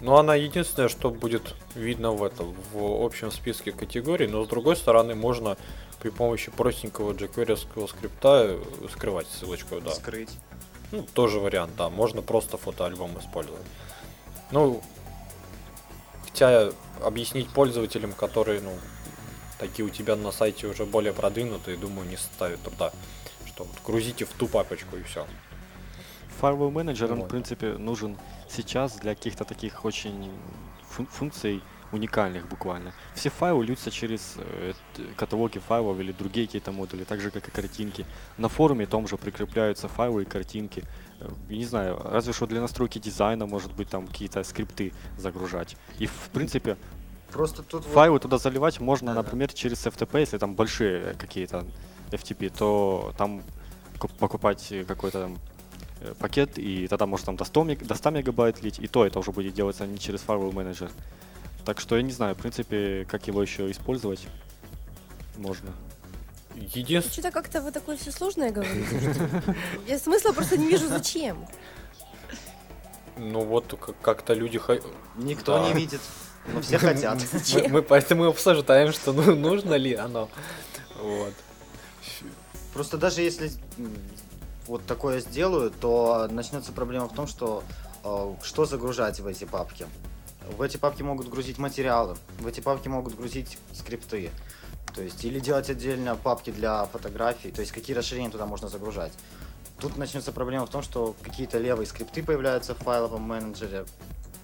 Ну, 0.00 0.16
она 0.16 0.34
единственное, 0.34 0.88
что 0.88 1.10
будет 1.10 1.54
видно 1.74 2.12
в 2.12 2.22
этом, 2.22 2.54
в 2.72 3.04
общем 3.04 3.30
списке 3.30 3.72
категорий, 3.72 4.26
но 4.26 4.44
с 4.44 4.48
другой 4.48 4.76
стороны, 4.76 5.14
можно 5.14 5.56
при 6.00 6.10
помощи 6.10 6.50
простенького 6.50 7.12
jQuery 7.12 7.86
скрипта 7.86 8.46
э, 8.48 8.62
скрывать 8.92 9.26
ссылочку, 9.28 9.80
да. 9.80 9.92
Скрыть. 9.92 10.30
Ну, 10.92 11.02
тоже 11.14 11.38
вариант, 11.38 11.72
да. 11.76 11.90
Можно 11.90 12.22
просто 12.22 12.56
фотоальбом 12.56 13.18
использовать. 13.18 13.62
Ну, 14.50 14.82
хотя 16.24 16.70
объяснить 17.02 17.48
пользователям, 17.50 18.12
которые, 18.12 18.60
ну, 18.60 18.72
такие 19.58 19.84
у 19.86 19.90
тебя 19.90 20.16
на 20.16 20.32
сайте 20.32 20.66
уже 20.66 20.86
более 20.86 21.12
продвинутые, 21.12 21.76
думаю, 21.76 22.08
не 22.08 22.16
составит 22.16 22.62
труда. 22.62 22.92
Что 23.46 23.64
вот 23.64 23.76
грузите 23.86 24.24
в 24.24 24.32
ту 24.32 24.48
папочку 24.48 24.96
и 24.96 25.02
все. 25.02 25.26
Файловый 26.40 26.70
менеджер, 26.70 27.12
он, 27.12 27.18
в 27.18 27.20
Вот. 27.22 27.28
принципе, 27.30 27.72
нужен 27.78 28.16
сейчас 28.48 28.96
для 28.96 29.14
каких-то 29.14 29.44
таких 29.44 29.84
очень 29.84 30.30
фун- 30.96 31.06
функций 31.06 31.62
уникальных 31.92 32.48
буквально. 32.48 32.92
Все 33.14 33.30
файлы 33.30 33.64
льются 33.66 33.90
через 33.90 34.36
э, 34.38 34.72
каталоги 35.16 35.58
файлов 35.58 35.98
или 36.00 36.12
другие 36.12 36.46
какие-то 36.46 36.72
модули, 36.72 37.04
так 37.04 37.20
же, 37.20 37.30
как 37.30 37.48
и 37.48 37.50
картинки. 37.50 38.06
На 38.38 38.48
форуме 38.48 38.86
том 38.86 39.06
же 39.08 39.16
прикрепляются 39.16 39.88
файлы 39.88 40.22
и 40.22 40.24
картинки. 40.24 40.84
Э, 41.20 41.28
я 41.50 41.56
Не 41.56 41.64
знаю, 41.66 41.98
разве 42.04 42.32
что 42.32 42.46
для 42.46 42.60
настройки 42.60 42.98
дизайна, 42.98 43.46
может 43.46 43.72
быть, 43.74 43.88
там 43.90 44.06
какие-то 44.06 44.42
скрипты 44.44 44.92
загружать. 45.18 45.76
И, 45.98 46.06
в 46.06 46.28
принципе, 46.32 46.76
Просто 47.32 47.62
тут 47.62 47.84
вот- 47.84 47.92
файлы 47.94 48.18
туда 48.18 48.38
заливать 48.38 48.80
можно, 48.80 49.08
Да-да. 49.14 49.22
например, 49.22 49.52
через 49.52 49.84
FTP, 49.86 50.20
если 50.20 50.38
там 50.38 50.54
большие 50.54 51.14
какие-то 51.14 51.64
FTP, 52.12 52.50
то 52.56 53.12
там 53.18 53.42
ку- 53.98 54.08
покупать 54.18 54.72
какой-то 54.88 55.22
там 55.22 55.38
пакет, 56.18 56.58
и 56.58 56.86
тогда 56.88 57.06
может 57.06 57.26
там 57.26 57.36
до 57.36 57.44
100, 57.44 57.64
мег- 57.64 57.84
до 57.86 57.94
100 57.94 58.10
мегабайт 58.10 58.62
лить, 58.62 58.78
и 58.78 58.86
то 58.86 59.04
это 59.06 59.18
уже 59.18 59.32
будет 59.32 59.54
делаться 59.54 59.86
не 59.86 59.98
через 59.98 60.20
файловый 60.20 60.52
менеджер. 60.52 60.90
Так 61.64 61.80
что 61.80 61.96
я 61.96 62.02
не 62.02 62.12
знаю, 62.12 62.34
в 62.34 62.38
принципе, 62.38 63.06
как 63.10 63.26
его 63.26 63.42
еще 63.42 63.70
использовать 63.70 64.26
можно. 65.36 65.70
Единственное... 66.56 67.12
Что-то 67.12 67.30
как-то 67.30 67.60
вы 67.62 67.70
такое 67.72 67.96
все 67.96 68.10
сложное 68.10 68.50
говорите. 68.50 69.14
Я 69.86 69.98
смысла 69.98 70.32
просто 70.32 70.56
не 70.56 70.66
вижу, 70.68 70.88
зачем. 70.88 71.46
Ну 73.16 73.40
вот 73.44 73.74
как- 73.80 74.00
как-то 74.00 74.34
люди... 74.34 74.60
Никто 75.16 75.58
Да. 75.58 75.68
не 75.68 75.74
видит, 75.74 76.00
но 76.52 76.60
все 76.60 76.78
хотят. 76.78 77.18
Мы, 77.54 77.68
мы 77.68 77.82
поэтому 77.82 78.24
и 78.24 78.28
обсуждаем, 78.28 78.92
что 78.92 79.12
ну, 79.12 79.34
нужно 79.36 79.74
ли 79.74 79.94
оно. 79.94 80.28
Вот. 81.00 81.34
Просто 82.72 82.96
даже 82.98 83.20
если 83.22 83.50
вот 84.70 84.86
такое 84.86 85.18
сделаю, 85.18 85.72
то 85.72 86.28
начнется 86.30 86.70
проблема 86.70 87.08
в 87.08 87.12
том, 87.12 87.26
что 87.26 87.64
э, 88.04 88.34
что 88.42 88.66
загружать 88.66 89.18
в 89.18 89.26
эти 89.26 89.44
папки. 89.44 89.84
В 90.56 90.62
эти 90.62 90.76
папки 90.76 91.02
могут 91.02 91.28
грузить 91.28 91.58
материалы, 91.58 92.16
в 92.38 92.46
эти 92.46 92.60
папки 92.60 92.86
могут 92.86 93.16
грузить 93.16 93.58
скрипты. 93.72 94.30
То 94.94 95.02
есть, 95.02 95.24
или 95.24 95.40
делать 95.40 95.68
отдельно 95.70 96.14
папки 96.14 96.50
для 96.50 96.84
фотографий, 96.86 97.50
то 97.50 97.60
есть 97.60 97.72
какие 97.72 97.96
расширения 97.96 98.30
туда 98.30 98.46
можно 98.46 98.68
загружать. 98.68 99.12
Тут 99.80 99.96
начнется 99.96 100.30
проблема 100.30 100.66
в 100.66 100.70
том, 100.70 100.82
что 100.82 101.16
какие-то 101.20 101.58
левые 101.58 101.86
скрипты 101.86 102.22
появляются 102.22 102.76
в 102.76 102.78
файловом 102.78 103.22
менеджере. 103.22 103.86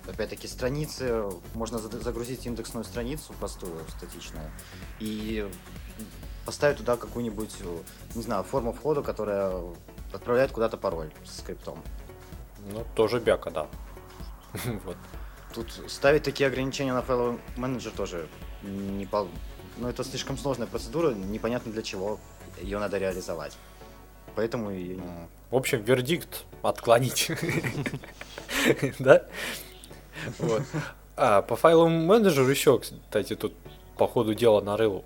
Опять-таки 0.08 0.48
страницы, 0.48 1.24
можно 1.54 1.78
загрузить 1.78 2.46
индексную 2.46 2.84
страницу 2.84 3.32
простую, 3.38 3.78
статичную, 3.96 4.50
и 4.98 5.48
поставить 6.44 6.78
туда 6.78 6.96
какую-нибудь, 6.96 7.54
э, 7.60 7.78
не 8.14 8.22
знаю, 8.22 8.42
форму 8.42 8.72
входа, 8.72 9.02
которая 9.02 9.62
отправляет 10.16 10.50
куда-то 10.52 10.76
пароль 10.76 11.10
с 11.24 11.38
скриптом. 11.38 11.82
Ну, 12.72 12.84
тоже 12.94 13.20
бяка, 13.20 13.50
да. 13.50 13.66
Вот. 14.84 14.96
Тут 15.54 15.72
ставить 15.88 16.22
такие 16.22 16.48
ограничения 16.48 16.92
на 16.92 17.02
файловый 17.02 17.38
менеджер 17.56 17.92
тоже 17.92 18.28
не 18.62 19.06
пол... 19.06 19.28
Ну, 19.78 19.88
это 19.88 20.04
слишком 20.04 20.36
сложная 20.36 20.66
процедура, 20.66 21.12
непонятно 21.12 21.72
для 21.72 21.82
чего 21.82 22.18
ее 22.60 22.78
надо 22.78 22.98
реализовать. 22.98 23.56
Поэтому 24.34 24.70
и... 24.70 24.94
М, 24.96 25.28
В 25.50 25.56
общем, 25.56 25.82
вердикт 25.82 26.44
отклонить. 26.62 27.30
Да? 28.98 29.22
Вот. 30.38 30.62
А, 31.16 31.42
по 31.42 31.56
файловому 31.56 32.04
менеджеру 32.04 32.48
еще, 32.48 32.78
кстати, 32.78 33.36
тут 33.36 33.54
по 33.96 34.06
ходу 34.08 34.34
дела 34.34 34.60
нарыл 34.60 35.04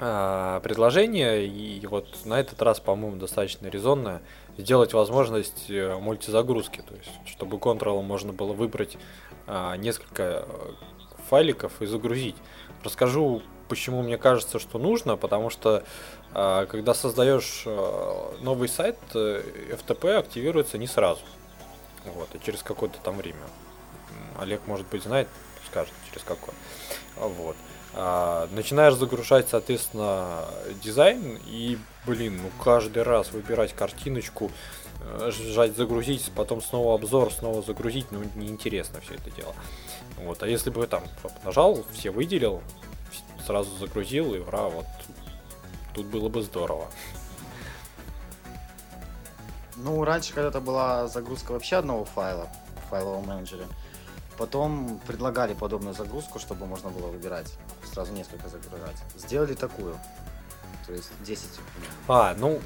предложение, 0.00 1.46
и 1.46 1.86
вот 1.86 2.06
на 2.24 2.40
этот 2.40 2.62
раз, 2.62 2.80
по-моему, 2.80 3.16
достаточно 3.16 3.66
резонное, 3.66 4.22
сделать 4.56 4.92
возможность 4.94 5.68
э, 5.68 5.96
мультизагрузки, 5.96 6.82
то 6.86 6.94
есть, 6.94 7.10
чтобы 7.26 7.58
контролом 7.58 8.06
можно 8.06 8.32
было 8.32 8.52
выбрать 8.52 8.96
а, 9.46 9.76
несколько 9.76 10.22
э, 10.22 10.44
файликов 11.28 11.82
и 11.82 11.86
загрузить. 11.86 12.36
Расскажу, 12.82 13.42
почему 13.68 14.02
мне 14.02 14.16
кажется, 14.16 14.58
что 14.58 14.78
нужно, 14.78 15.16
потому 15.16 15.50
что 15.50 15.82
а, 16.32 16.66
когда 16.66 16.94
создаешь 16.94 17.64
э, 17.66 18.36
новый 18.40 18.68
сайт, 18.68 18.98
FTP 19.12 20.14
активируется 20.14 20.78
не 20.78 20.86
сразу. 20.86 21.22
Вот, 22.04 22.28
и 22.34 22.40
через 22.44 22.62
какое-то 22.62 22.98
там 23.02 23.16
время. 23.16 23.36
Олег, 24.38 24.66
может 24.66 24.86
быть, 24.88 25.02
знает, 25.02 25.28
скажет, 25.70 25.92
через 26.10 26.24
какое. 26.24 26.54
А, 27.16 27.26
Вот. 27.28 27.56
А, 27.56 27.69
начинаешь 27.92 28.94
загружать, 28.94 29.48
соответственно, 29.48 30.44
дизайн, 30.82 31.38
и, 31.46 31.76
блин, 32.06 32.40
ну 32.42 32.50
каждый 32.62 33.02
раз 33.02 33.32
выбирать 33.32 33.74
картиночку, 33.74 34.50
э, 35.00 35.30
жать 35.32 35.76
загрузить, 35.76 36.30
потом 36.36 36.62
снова 36.62 36.94
обзор, 36.94 37.32
снова 37.32 37.62
загрузить, 37.62 38.12
ну 38.12 38.22
неинтересно 38.36 39.00
все 39.00 39.14
это 39.14 39.30
дело. 39.32 39.54
Вот, 40.18 40.42
а 40.42 40.48
если 40.48 40.70
бы 40.70 40.86
там 40.86 41.02
нажал, 41.44 41.84
все 41.92 42.10
выделил, 42.10 42.62
сразу 43.44 43.76
загрузил, 43.78 44.34
и 44.34 44.38
ура, 44.38 44.68
вот 44.68 44.86
тут 45.94 46.06
было 46.06 46.28
бы 46.28 46.42
здорово. 46.42 46.88
Ну, 49.76 50.04
раньше 50.04 50.34
когда-то 50.34 50.60
была 50.60 51.08
загрузка 51.08 51.52
вообще 51.52 51.76
одного 51.76 52.04
файла 52.04 52.48
в 52.84 52.90
файловом 52.90 53.26
менеджере. 53.26 53.64
Потом 54.36 55.00
предлагали 55.06 55.54
подобную 55.54 55.94
загрузку, 55.94 56.38
чтобы 56.38 56.66
можно 56.66 56.90
было 56.90 57.08
выбирать, 57.08 57.52
сразу 57.92 58.12
несколько 58.12 58.48
загружать. 58.48 58.96
Сделали 59.16 59.54
такую. 59.54 59.98
То 60.86 60.92
есть 60.92 61.10
10 61.24 61.48
А, 62.08 62.34
ну, 62.38 62.60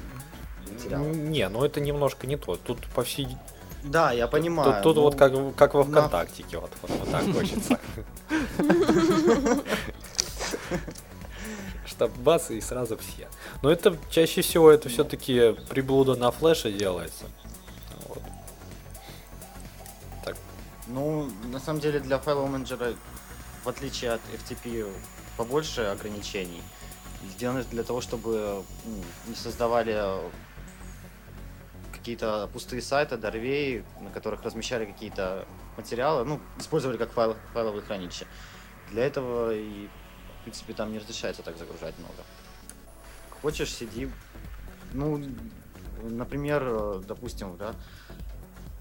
материалов. 0.71 1.15
не, 1.15 1.47
ну 1.49 1.63
это 1.63 1.79
немножко 1.79 2.25
не 2.27 2.37
то. 2.37 2.55
Тут 2.55 2.85
по 2.95 3.03
всей 3.03 3.37
Да, 3.83 4.11
я 4.11 4.27
понимаю. 4.27 4.73
Тут, 4.75 4.83
тут 4.83 4.95
ну, 4.95 5.01
вот 5.03 5.15
как, 5.15 5.33
как 5.55 5.73
во 5.75 5.83
на- 5.85 5.99
ВКонтактике, 6.01 6.57
вот, 6.57 6.71
вот, 6.81 6.91
вот 6.91 7.11
так 7.11 7.23
хочется. 7.33 7.79
Чтоб 11.85 12.11
бац 12.17 12.49
и 12.49 12.59
сразу 12.61 12.97
все. 12.97 13.27
Но 13.61 13.69
это 13.71 13.97
чаще 14.09 14.41
всего 14.41 14.71
это 14.71 14.89
все-таки 14.89 15.53
приблуда 15.69 16.15
на 16.15 16.31
флеше 16.31 16.71
делается. 16.71 17.25
Вот. 18.07 18.21
Так, 20.25 20.35
Ну, 20.87 21.29
на 21.51 21.59
самом 21.59 21.79
деле 21.79 21.99
для 21.99 22.17
файлового 22.17 22.47
менеджера, 22.49 22.93
в 23.63 23.69
отличие 23.69 24.11
от 24.13 24.21
FTP, 24.33 24.91
побольше 25.37 25.81
ограничений. 25.81 26.61
Сделаны 27.23 27.63
для 27.63 27.83
того, 27.83 28.01
чтобы 28.01 28.63
не 29.27 29.35
создавали 29.35 30.21
какие-то 31.91 32.47
пустые 32.53 32.81
сайты, 32.81 33.17
дорвей, 33.17 33.83
на 33.99 34.11
которых 34.11 34.43
размещали 34.43 34.85
какие-то 34.85 35.47
материалы, 35.75 36.23
ну, 36.23 36.39
использовали 36.59 36.97
как 36.97 37.11
файл, 37.11 37.35
файловые 37.53 37.81
хранилища. 37.81 38.25
Для 38.91 39.05
этого 39.05 39.53
и, 39.53 39.87
в 40.39 40.43
принципе, 40.43 40.73
там 40.73 40.91
не 40.91 40.99
разрешается 40.99 41.41
так 41.41 41.57
загружать 41.57 41.97
много. 41.97 42.23
Хочешь, 43.41 43.73
сиди. 43.73 44.09
Ну, 44.93 45.19
например, 46.03 46.63
э, 46.63 47.01
допустим, 47.07 47.57
да, 47.57 47.73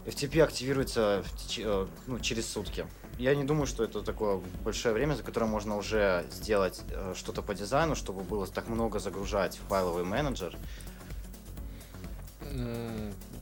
FTP 0.04 0.42
активируется 0.42 1.24
в 1.24 1.58
э, 1.58 1.86
ну, 2.06 2.18
через 2.20 2.46
сутки. 2.46 2.86
Я 3.18 3.34
не 3.34 3.44
думаю, 3.44 3.66
что 3.66 3.84
это 3.84 4.02
такое 4.02 4.40
большое 4.64 4.94
время, 4.94 5.14
за 5.14 5.22
которое 5.22 5.46
можно 5.46 5.76
уже 5.76 6.24
сделать 6.32 6.80
э, 6.90 7.14
что-то 7.16 7.42
по 7.42 7.54
дизайну, 7.54 7.94
чтобы 7.94 8.22
было 8.22 8.46
так 8.46 8.68
много 8.68 8.98
загружать 8.98 9.56
в 9.56 9.68
файловый 9.68 10.04
менеджер. 10.04 10.56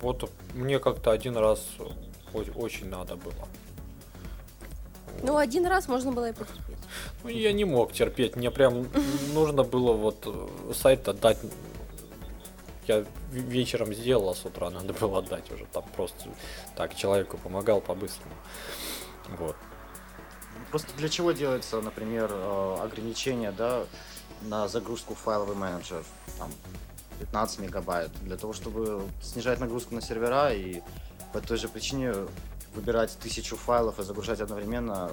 вот 0.01 0.31
мне 0.55 0.79
как-то 0.79 1.11
один 1.11 1.37
раз 1.37 1.67
очень 2.55 2.89
надо 2.89 3.17
было. 3.17 3.49
Ну, 5.23 5.37
один 5.37 5.67
раз 5.67 5.89
можно 5.89 6.13
было 6.13 6.31
и 6.31 6.33
потерпеть. 6.33 6.79
Ну, 7.23 7.29
я 7.31 7.53
не 7.53 7.65
мог 7.65 7.93
терпеть, 7.93 8.37
мне 8.37 8.51
прям 8.51 8.87
нужно 9.35 9.63
было 9.63 9.93
вот 9.93 10.27
э, 10.27 10.73
сайт 10.75 11.09
отдать. 11.09 11.39
Я 12.89 13.05
вечером 13.31 13.95
сделал, 13.95 14.31
а 14.31 14.35
с 14.35 14.45
утра 14.45 14.69
надо 14.69 14.93
было 14.93 15.21
отдать 15.21 15.51
уже. 15.53 15.67
Там 15.73 15.85
просто 15.95 16.29
так 16.77 16.95
человеку 16.97 17.39
помогал 17.39 17.81
по-быстрому. 17.81 18.35
Вот. 19.39 19.57
Просто 20.71 20.89
для 20.97 21.09
чего 21.09 21.33
делается, 21.33 21.81
например, 21.81 22.31
э, 22.33 22.77
ограничение 22.83 23.53
да, 23.53 23.85
на 24.43 24.69
загрузку 24.69 25.15
в 25.15 25.19
файловый 25.19 25.57
менеджер? 25.57 26.03
Там 26.39 26.51
15 27.21 27.61
мегабайт. 27.61 28.11
Для 28.23 28.37
того, 28.37 28.53
чтобы 28.53 29.03
снижать 29.23 29.61
нагрузку 29.61 29.95
на 29.95 30.01
сервера 30.01 30.53
и 30.53 30.83
по 31.33 31.41
той 31.41 31.57
же 31.59 31.69
причине 31.69 32.15
выбирать 32.75 33.17
тысячу 33.19 33.57
файлов 33.57 33.99
и 33.99 34.03
загружать 34.03 34.41
одновременно. 34.41 35.13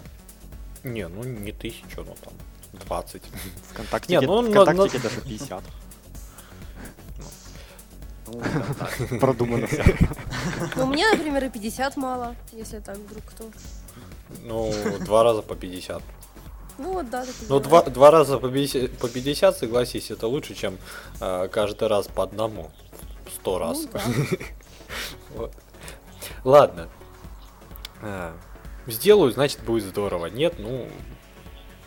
Не, 0.84 1.08
ну 1.08 1.24
не 1.24 1.52
тысячу, 1.52 2.04
ну 2.04 2.15
там 2.24 2.34
20. 2.86 3.22
ВКонтакте, 3.72 4.17
Не, 4.17 4.26
ну, 4.26 4.41
на- 4.41 4.50
ВКонтакте 4.50 4.98
на- 4.98 5.04
даже 5.04 5.22
50. 5.22 5.63
Ну, 8.28 8.39
скажем 8.41 8.76
так. 8.76 9.19
Продумано 9.19 9.67
все. 9.67 9.84
Ну, 10.76 10.86
мне, 10.86 11.10
например, 11.12 11.45
и 11.45 11.50
50 11.50 11.98
мало, 11.98 12.36
если 12.52 12.80
так 12.80 12.98
вдруг 12.98 13.24
кто. 13.26 13.45
Ну, 14.44 14.74
два 15.00 15.24
раза 15.24 15.42
по 15.42 15.56
50. 15.56 16.02
Ну, 16.78 16.94
вот 16.94 17.10
да, 17.10 17.26
так 17.26 17.36
Ну, 17.50 17.60
два, 17.60 17.84
два 17.84 18.12
раза 18.12 18.38
по 18.38 18.50
50, 18.50 18.98
по 18.98 19.10
50, 19.10 19.58
согласись, 19.58 20.12
это 20.12 20.28
лучше, 20.28 20.56
чем 20.56 20.78
э, 21.20 21.48
каждый 21.52 21.88
раз 21.88 22.08
по 22.08 22.24
одному. 22.24 22.72
Сто 23.36 23.60
раз. 23.60 23.84
Ну, 23.84 23.89
да. 23.94 24.02
Вот. 25.36 25.54
Ладно. 26.44 26.89
А, 28.02 28.34
сделаю, 28.88 29.32
значит, 29.32 29.60
будет 29.62 29.84
здорово. 29.84 30.28
Нет, 30.28 30.56
ну, 30.58 30.88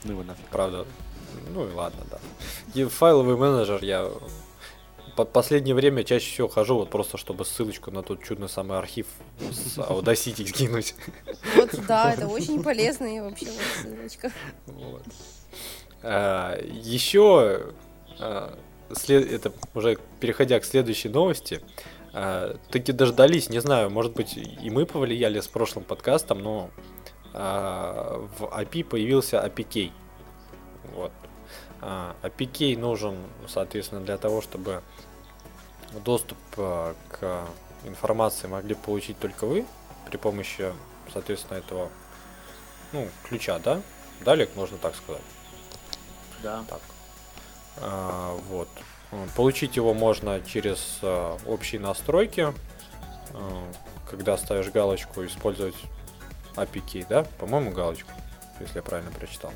Ну 0.05 0.13
его 0.13 0.23
нафиг. 0.23 0.47
правда. 0.47 0.87
Ну 1.55 1.67
и 1.67 1.73
ладно, 1.73 2.03
да. 2.11 2.19
И 2.75 2.85
файловый 2.85 3.37
менеджер 3.37 3.83
я 3.83 4.09
по 5.17 5.25
последнее 5.25 5.75
время 5.75 6.05
чаще 6.05 6.31
всего 6.31 6.49
хожу 6.49 6.77
вот 6.77 6.91
просто, 6.91 7.19
чтобы 7.19 7.45
ссылочку 7.45 7.91
на 7.91 8.03
тот 8.03 8.23
чудный 8.23 8.49
самый 8.49 8.79
архив 8.79 9.07
с 9.41 9.79
Audacity 9.79 10.47
скинуть. 10.47 10.95
Вот, 11.57 11.71
да, 11.87 12.13
это 12.15 12.27
очень 12.29 12.63
полезно 12.63 13.05
и 13.05 13.21
вообще 13.21 13.47
вот 13.47 13.57
ссылочка. 13.83 14.33
Вот. 14.67 15.03
А, 16.03 16.59
еще 16.63 17.73
а, 18.19 18.59
след- 18.93 19.31
это 19.31 19.53
уже 19.75 19.99
переходя 20.21 20.59
к 20.61 20.65
следующей 20.65 21.09
новости, 21.09 21.61
а, 22.13 22.57
таки 22.71 22.93
дождались, 22.93 23.51
не 23.51 23.61
знаю, 23.61 23.91
может 23.91 24.13
быть 24.15 24.37
и 24.37 24.71
мы 24.71 24.87
повлияли 24.87 25.41
с 25.41 25.49
прошлым 25.49 25.85
подкастом, 25.85 26.41
но 26.41 26.71
а, 27.35 28.27
в 28.39 28.45
API 28.45 28.85
появился 28.85 29.45
APK. 29.45 29.91
Вот. 30.95 31.13
А, 31.81 32.15
APK 32.23 32.79
нужен, 32.79 33.17
соответственно, 33.49 34.03
для 34.03 34.17
того, 34.17 34.41
чтобы 34.41 34.83
доступ 36.01 36.39
а, 36.57 36.95
к 37.11 37.47
информации 37.85 38.47
могли 38.47 38.75
получить 38.75 39.19
только 39.19 39.47
вы 39.47 39.67
при 40.07 40.17
помощи, 40.17 40.73
соответственно, 41.13 41.59
этого 41.59 41.89
ну, 42.93 43.09
ключа, 43.25 43.59
да? 43.59 43.81
Далек, 44.21 44.55
можно 44.55 44.79
так 44.79 44.95
сказать. 44.95 45.23
Да. 46.43 46.65
Так. 46.69 46.81
А, 47.79 48.37
вот. 48.49 48.69
Получить 49.37 49.77
его 49.77 49.95
можно 49.95 50.41
через 50.41 50.99
а, 51.03 51.39
общие 51.47 51.81
настройки, 51.81 52.53
а, 53.33 53.73
когда 54.11 54.37
ставишь 54.37 54.71
галочку 54.71 55.25
использовать 55.25 55.77
API, 56.55 57.07
да? 57.09 57.25
По-моему, 57.39 57.71
галочку, 57.73 58.11
если 58.61 58.77
я 58.77 58.83
правильно 58.83 59.11
прочитал. 59.11 59.53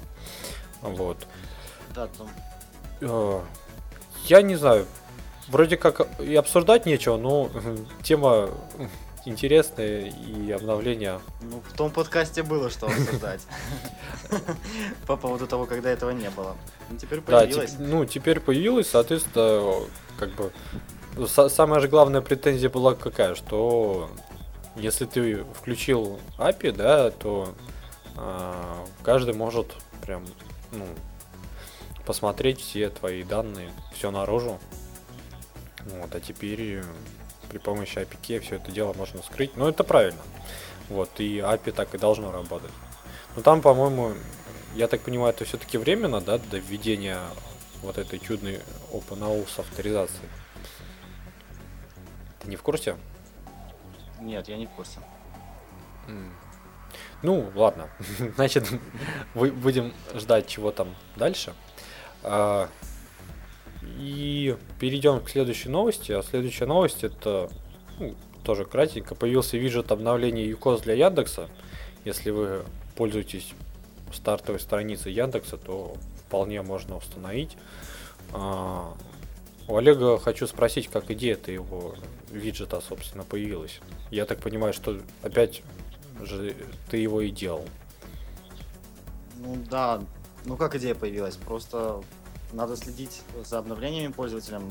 Вот. 0.81 1.27
Да, 1.95 2.09
там. 2.09 3.43
Я 4.25 4.43
не 4.43 4.57
знаю, 4.57 4.87
вроде 5.49 5.77
как 5.77 6.07
и 6.21 6.35
обсуждать 6.35 6.87
нечего, 6.87 7.17
но 7.17 7.51
тема 8.03 8.51
интересная 9.25 10.11
и 10.11 10.51
обновление. 10.53 11.21
Ну, 11.43 11.61
в 11.69 11.77
том 11.77 11.91
подкасте 11.91 12.43
было 12.43 12.71
что 12.71 12.87
обсуждать. 12.87 13.43
По 15.07 15.17
поводу 15.17 15.47
того, 15.47 15.67
когда 15.67 15.91
этого 15.91 16.11
не 16.11 16.31
было. 16.31 16.57
Ну, 16.91 16.97
теперь 16.97 17.21
появилось. 17.21 17.75
ну 17.79 18.05
теперь 18.05 18.41
появилось, 18.41 18.89
соответственно, 18.89 19.87
как 20.19 20.31
бы 20.31 20.53
са- 21.17 21.49
самая 21.49 21.81
же 21.81 21.89
главная 21.89 22.21
претензия 22.21 22.71
была 22.71 22.95
какая, 22.95 23.35
что 23.35 24.11
если 24.77 25.07
ты 25.07 25.45
включил 25.55 26.21
API, 26.39 26.73
да, 26.73 27.11
то 27.11 27.55
а, 28.17 28.85
каждый 29.03 29.35
может 29.35 29.75
прям 30.03 30.25
ну, 30.73 30.87
посмотреть 32.05 32.61
все 32.61 32.91
твои 32.91 33.23
данные, 33.23 33.71
все 33.95 34.11
наружу. 34.11 34.59
Вот, 35.87 36.15
а 36.15 36.21
теперь 36.21 36.81
э, 36.81 36.85
при 37.49 37.59
помощи 37.59 37.99
API 37.99 38.41
все 38.41 38.57
это 38.57 38.73
дело 38.73 38.93
можно 38.95 39.23
скрыть. 39.23 39.57
Ну, 39.57 39.69
это 39.69 39.85
правильно. 39.85 40.21
Вот, 40.89 41.11
и 41.19 41.39
API 41.39 41.73
так 41.73 41.95
и 41.95 41.99
должно 41.99 42.33
работать. 42.33 42.73
Но 43.35 43.43
там, 43.43 43.61
по-моему, 43.61 44.15
я 44.75 44.89
так 44.89 45.01
понимаю, 45.03 45.33
это 45.33 45.45
все-таки 45.45 45.79
временно, 45.79 46.21
да, 46.21 46.39
до 46.39 46.59
введения 46.59 47.21
вот 47.83 47.99
этой 47.99 48.19
чудной 48.19 48.61
OpenAUS 48.93 49.61
авторизации. 49.61 50.29
Ты 52.41 52.49
не 52.49 52.57
в 52.57 52.63
курсе? 52.63 52.97
Нет, 54.21 54.49
я 54.49 54.57
не 54.57 54.67
в 54.67 54.71
курсе. 54.71 54.99
Ну, 57.23 57.51
ладно. 57.55 57.89
Значит, 58.37 58.69
будем 59.35 59.93
ждать, 60.15 60.47
чего 60.47 60.73
там 60.73 60.95
дальше. 61.17 61.55
И 63.99 64.57
перейдем 64.79 65.21
к 65.21 65.31
следующей 65.31 65.69
новости. 65.69 66.13
А 66.13 66.23
следующая 66.23 66.67
новость 66.67 67.05
это 67.05 67.49
ну, 67.99 68.15
тоже 68.43 68.65
кратенько. 68.65 69.15
Появился 69.15 69.57
виджет 69.57 69.93
обновления 69.93 70.47
ЮКОС 70.47 70.83
для 70.83 70.95
Яндекса. 70.95 71.49
Если 72.05 72.31
вы 72.31 72.63
пользуетесь 72.97 73.53
стартовой 74.13 74.61
страницей 74.61 75.13
Яндекса, 75.13 75.57
то 75.57 75.97
вполне 76.27 76.63
можно 76.63 76.97
установить. 76.97 77.57
А, 78.33 78.95
У 79.69 79.77
Олега 79.77 80.19
хочу 80.19 80.47
спросить, 80.47 80.89
как 80.89 81.11
идея-то 81.11 81.51
его 81.51 81.95
виджета, 82.31 82.81
собственно, 82.81 83.25
появилась. 83.25 83.81
Я 84.11 84.27
так 84.27 84.41
понимаю, 84.41 84.73
что 84.73 84.99
опять 85.23 85.63
же 86.23 86.55
ты 86.91 86.99
его 86.99 87.21
и 87.21 87.31
делал. 87.31 87.65
Ну 89.39 89.57
да, 89.71 90.03
ну 90.45 90.57
как 90.57 90.75
идея 90.77 90.95
появилась? 90.95 91.37
Просто 91.37 92.03
надо 92.57 92.77
следить 92.77 93.23
за 93.45 93.59
обновлениями 93.59 94.13
пользователям. 94.13 94.69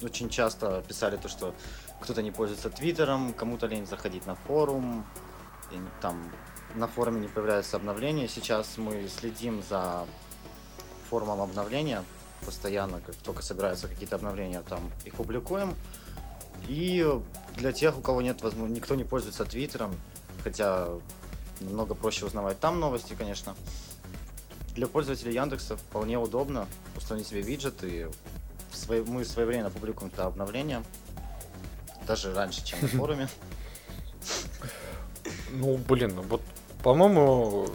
И 0.00 0.04
очень 0.04 0.28
часто 0.28 0.84
писали 0.86 1.16
то, 1.16 1.28
что 1.28 1.54
кто-то 2.00 2.22
не 2.22 2.30
пользуется 2.30 2.68
Твиттером, 2.68 3.32
кому-то 3.32 3.66
лень 3.66 3.86
заходить 3.86 4.26
на 4.26 4.34
форум, 4.34 5.06
и 5.72 5.76
там 6.02 6.30
на 6.74 6.86
форуме 6.86 7.20
не 7.20 7.28
появляются 7.28 7.76
обновления. 7.76 8.28
Сейчас 8.28 8.76
мы 8.76 9.08
следим 9.08 9.62
за 9.68 10.06
форумом 11.08 11.40
обновления 11.40 12.04
постоянно, 12.44 13.00
как 13.00 13.14
только 13.16 13.42
собираются 13.42 13.88
какие-то 13.88 14.16
обновления, 14.16 14.62
там 14.68 14.80
их 15.06 15.14
публикуем. 15.14 15.74
И 16.68 17.06
для 17.56 17.72
тех, 17.72 17.96
у 17.96 18.02
кого 18.02 18.20
нет 18.20 18.42
возможности, 18.42 18.80
никто 18.80 18.94
не 18.94 19.04
пользуется 19.04 19.44
Твиттером, 19.46 19.94
хотя 20.44 20.88
намного 21.60 21.94
проще 21.94 22.26
узнавать 22.26 22.60
там 22.60 22.78
новости, 22.78 23.14
конечно. 23.16 23.54
Для 24.76 24.86
пользователей 24.86 25.32
Яндекса 25.34 25.76
вполне 25.76 26.18
удобно 26.18 26.66
установить 26.96 27.26
себе 27.28 27.40
виджет, 27.40 27.82
и 27.82 28.06
в 28.70 28.76
свое- 28.76 29.02
мы 29.04 29.24
своевременно 29.24 29.70
публикуем 29.70 30.12
это 30.12 30.26
обновление, 30.26 30.82
даже 32.06 32.34
раньше, 32.34 32.62
чем 32.64 32.80
на 32.82 32.88
форуме. 32.88 33.28
Ну, 35.52 35.78
блин, 35.78 36.12
ну 36.16 36.22
вот, 36.22 36.42
по-моему, 36.82 37.68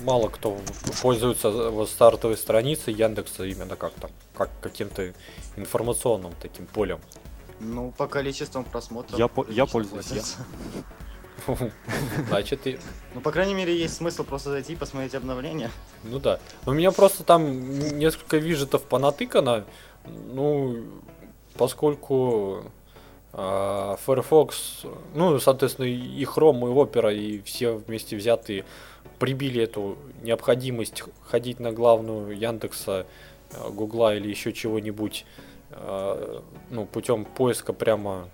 мало 0.00 0.28
кто 0.28 0.58
пользуется 1.02 1.50
вот 1.50 1.90
стартовой 1.90 2.38
страницей 2.38 2.94
Яндекса 2.94 3.44
именно 3.44 3.76
как 3.76 3.92
там, 3.94 4.10
как 4.34 4.48
каким-то 4.62 5.12
информационным 5.56 6.32
таким 6.40 6.66
полем. 6.66 6.98
Ну, 7.60 7.90
по 7.92 8.06
количеству 8.08 8.62
просмотров. 8.62 9.18
Я 9.18 9.28
по- 9.28 9.46
я 9.50 9.66
пользуюсь, 9.66 10.06
я- 10.06 10.14
пользуюсь. 10.22 10.36
Значит, 12.28 12.66
и... 12.66 12.78
Ну, 13.14 13.20
по 13.20 13.30
крайней 13.30 13.54
мере, 13.54 13.76
есть 13.76 13.96
смысл 13.96 14.24
просто 14.24 14.50
зайти 14.50 14.72
и 14.74 14.76
посмотреть 14.76 15.14
обновление. 15.14 15.70
Ну 16.04 16.18
да. 16.18 16.38
У 16.66 16.72
меня 16.72 16.90
просто 16.90 17.24
там 17.24 17.98
несколько 17.98 18.36
виджетов 18.36 18.82
понатыкано. 18.82 19.64
Ну, 20.06 20.84
поскольку 21.56 22.64
а, 23.32 23.96
Firefox, 24.04 24.84
ну, 25.14 25.38
соответственно, 25.40 25.86
и 25.86 26.24
Chrome, 26.24 26.60
и 26.60 26.72
Opera, 26.72 27.14
и 27.14 27.40
все 27.42 27.72
вместе 27.72 28.16
взятые 28.16 28.64
прибили 29.18 29.62
эту 29.62 29.98
необходимость 30.22 31.02
ходить 31.22 31.58
на 31.58 31.72
главную 31.72 32.36
Яндекса, 32.36 33.06
а, 33.52 33.70
Гугла 33.70 34.14
или 34.14 34.28
еще 34.28 34.52
чего-нибудь, 34.52 35.26
а, 35.70 36.42
ну, 36.70 36.86
путем 36.86 37.24
поиска 37.24 37.72
прямо 37.72 38.28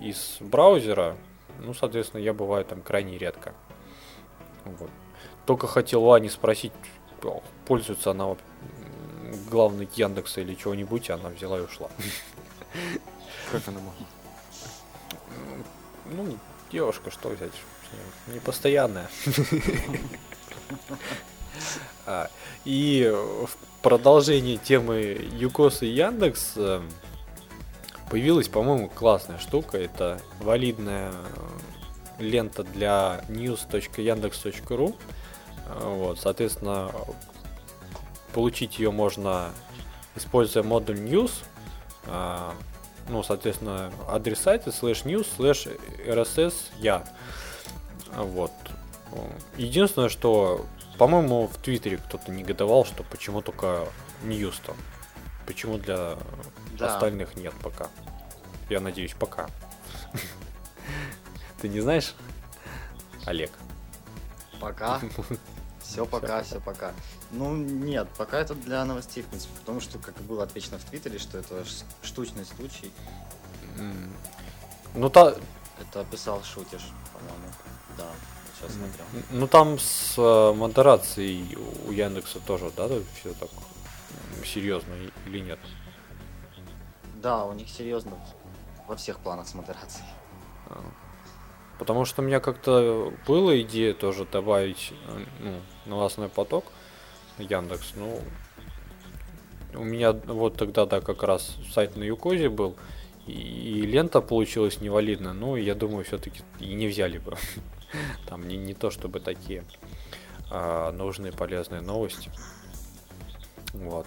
из 0.00 0.38
браузера. 0.40 1.16
Ну, 1.60 1.74
соответственно, 1.74 2.20
я 2.20 2.32
бываю 2.32 2.64
там 2.64 2.82
крайне 2.82 3.18
редко. 3.18 3.54
Вот. 4.64 4.90
Только 5.46 5.66
хотел 5.66 6.12
Ани 6.12 6.28
спросить, 6.28 6.72
пользуется 7.66 8.10
она 8.10 8.26
м, 8.26 8.36
главной 9.50 9.88
Яндекса 9.94 10.40
или 10.40 10.54
чего-нибудь, 10.54 11.10
она 11.10 11.28
взяла 11.30 11.58
и 11.58 11.62
ушла. 11.62 11.88
Как 13.52 13.62
она 13.68 13.78
могла? 13.80 14.06
Ну, 16.06 16.38
девушка, 16.70 17.10
что 17.10 17.28
взять? 17.30 17.52
Непостоянная. 18.26 19.08
А, 22.06 22.30
И 22.64 23.08
в 23.12 23.50
продолжение 23.82 24.56
темы 24.56 25.18
Юкос 25.32 25.82
и 25.82 25.86
Яндекс 25.86 26.52
э, 26.56 26.80
появилась, 28.10 28.48
по-моему, 28.48 28.88
классная 28.88 29.38
штука. 29.38 29.78
Это 29.78 30.20
валидная 30.40 31.12
э, 31.12 32.22
лента 32.22 32.62
для 32.64 33.24
news.yandex.ru. 33.28 34.96
Э, 35.66 35.94
Вот, 35.96 36.20
соответственно, 36.20 36.90
получить 38.32 38.78
ее 38.78 38.90
можно, 38.90 39.50
используя 40.14 40.62
модуль 40.62 40.98
news. 40.98 41.32
А, 42.06 42.54
Ну, 43.08 43.22
соответственно, 43.22 43.92
адрес 44.08 44.40
сайта 44.40 44.70
slash 44.70 45.04
news 45.04 45.26
slash 45.38 45.68
rss 46.06 46.54
я. 46.78 47.04
Вот. 48.12 48.50
Единственное, 49.56 50.08
что, 50.08 50.66
по-моему, 50.98 51.46
в 51.46 51.56
Твиттере 51.58 51.98
кто-то 51.98 52.32
негодовал, 52.32 52.84
что 52.84 53.04
почему 53.04 53.42
только 53.42 53.86
news 54.24 54.54
там. 54.66 54.76
Почему 55.46 55.78
для 55.78 56.16
Да. 56.78 56.94
остальных 56.94 57.36
нет 57.36 57.54
пока. 57.62 57.88
Я 58.68 58.80
надеюсь, 58.80 59.14
пока. 59.14 59.48
Ты 61.60 61.68
не 61.68 61.80
знаешь, 61.80 62.14
Олег? 63.24 63.50
Пока. 64.60 65.00
Все 65.82 66.04
пока, 66.04 66.42
все 66.42 66.60
пока. 66.60 66.92
Ну, 67.30 67.54
нет, 67.54 68.08
пока 68.18 68.40
это 68.40 68.56
для 68.56 68.84
новостей, 68.84 69.22
в 69.22 69.26
принципе, 69.26 69.52
потому 69.60 69.80
что, 69.80 69.98
как 69.98 70.16
было 70.22 70.42
отмечено 70.42 70.78
в 70.78 70.84
Твиттере, 70.84 71.18
что 71.20 71.38
это 71.38 71.64
штучный 72.02 72.44
случай. 72.44 72.90
Ну, 74.94 75.08
та, 75.10 75.36
Это 75.80 76.00
описал 76.00 76.42
Шутиш, 76.42 76.80
по-моему. 77.12 77.52
Да, 77.96 78.04
сейчас 78.58 78.72
смотрел. 78.72 79.24
ну 79.30 79.46
там 79.46 79.78
с 79.78 80.14
э, 80.16 80.52
модерацией 80.54 81.56
у 81.86 81.92
Яндекса 81.92 82.40
тоже, 82.40 82.70
да, 82.76 82.88
все 82.88 83.32
так 83.34 83.50
серьезно 84.44 84.92
или 85.26 85.38
нет? 85.38 85.58
Да, 87.22 87.44
у 87.44 87.52
них 87.52 87.68
серьезно 87.68 88.12
во 88.86 88.96
всех 88.96 89.18
планах 89.18 89.46
с 89.48 89.54
модерацией. 89.54 90.06
А. 90.68 90.80
Потому 91.78 92.04
что 92.04 92.22
у 92.22 92.24
меня 92.24 92.40
как-то 92.40 93.12
была 93.26 93.60
идея 93.60 93.92
тоже 93.92 94.24
добавить 94.24 94.92
э, 95.08 95.24
ну, 95.40 95.60
новостной 95.84 96.28
поток 96.28 96.64
Яндекс. 97.38 97.92
Ну, 97.96 98.20
у 99.74 99.84
меня 99.84 100.12
вот 100.12 100.56
тогда, 100.56 100.86
да, 100.86 101.00
как 101.00 101.22
раз 101.22 101.56
сайт 101.72 101.96
на 101.96 102.04
Юкозе 102.04 102.48
был, 102.48 102.76
и, 103.26 103.32
и 103.32 103.82
лента 103.82 104.20
получилась 104.20 104.80
невалидна. 104.80 105.34
Ну, 105.34 105.56
я 105.56 105.74
думаю, 105.74 106.04
все-таки 106.04 106.42
и 106.60 106.72
не 106.74 106.86
взяли 106.86 107.18
бы. 107.18 107.36
Там 108.28 108.48
не, 108.48 108.56
не 108.56 108.72
то 108.72 108.90
чтобы 108.90 109.20
такие 109.20 109.64
а, 110.50 110.92
нужные 110.92 111.32
полезные 111.32 111.82
новости. 111.82 112.30
Вот. 113.74 114.06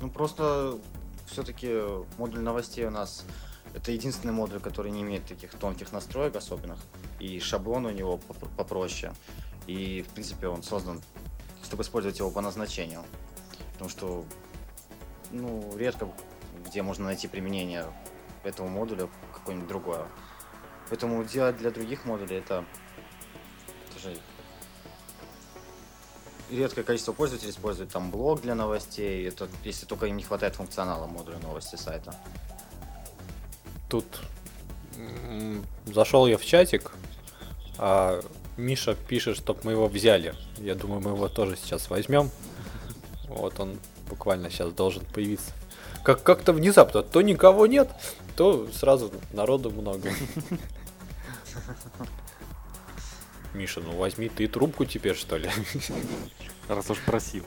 Ну 0.00 0.10
просто 0.10 0.78
все-таки 1.32 1.82
модуль 2.18 2.40
новостей 2.40 2.86
у 2.86 2.90
нас 2.90 3.24
это 3.74 3.90
единственный 3.90 4.32
модуль, 4.32 4.60
который 4.60 4.90
не 4.90 5.02
имеет 5.02 5.26
таких 5.26 5.50
тонких 5.54 5.92
настроек 5.92 6.36
особенных. 6.36 6.78
И 7.18 7.40
шаблон 7.40 7.86
у 7.86 7.90
него 7.90 8.20
попроще. 8.56 9.12
И, 9.66 10.02
в 10.02 10.12
принципе, 10.12 10.48
он 10.48 10.62
создан, 10.62 11.00
чтобы 11.62 11.82
использовать 11.82 12.18
его 12.18 12.30
по 12.30 12.40
назначению. 12.40 13.02
Потому 13.72 13.88
что, 13.88 14.24
ну, 15.30 15.74
редко 15.76 16.12
где 16.66 16.82
можно 16.82 17.06
найти 17.06 17.28
применение 17.28 17.86
этого 18.44 18.68
модуля 18.68 19.08
какое-нибудь 19.32 19.68
другое. 19.68 20.06
Поэтому 20.88 21.24
делать 21.24 21.56
для 21.56 21.70
других 21.70 22.04
модулей 22.04 22.36
это 22.36 22.64
тоже 23.94 24.16
редкое 26.52 26.82
количество 26.82 27.12
пользователей 27.12 27.50
использует 27.50 27.90
там 27.90 28.10
блог 28.10 28.42
для 28.42 28.54
новостей, 28.54 29.26
это 29.26 29.48
если 29.64 29.86
только 29.86 30.06
им 30.06 30.16
не 30.16 30.22
хватает 30.22 30.56
функционала 30.56 31.06
модуля 31.06 31.38
новости 31.38 31.76
сайта. 31.76 32.14
Тут 33.88 34.06
зашел 35.86 36.26
я 36.26 36.38
в 36.38 36.44
чатик, 36.44 36.92
а 37.78 38.20
Миша 38.56 38.94
пишет, 38.94 39.36
чтобы 39.36 39.60
мы 39.64 39.72
его 39.72 39.88
взяли. 39.88 40.34
Я 40.58 40.74
думаю, 40.74 41.00
мы 41.00 41.10
его 41.10 41.28
тоже 41.28 41.56
сейчас 41.56 41.90
возьмем. 41.90 42.30
Вот 43.28 43.58
он 43.60 43.78
буквально 44.08 44.50
сейчас 44.50 44.72
должен 44.72 45.04
появиться. 45.06 45.52
Как 46.04 46.22
как-то 46.22 46.52
внезапно, 46.52 47.02
то 47.02 47.22
никого 47.22 47.66
нет, 47.66 47.88
то 48.36 48.68
сразу 48.72 49.10
народу 49.32 49.70
много. 49.70 50.10
Миша, 53.54 53.80
ну 53.80 53.92
возьми 53.92 54.28
ты 54.28 54.48
трубку 54.48 54.84
теперь, 54.84 55.14
что 55.14 55.36
ли? 55.36 55.50
Раз 56.68 56.90
уж 56.90 56.98
просил. 57.00 57.44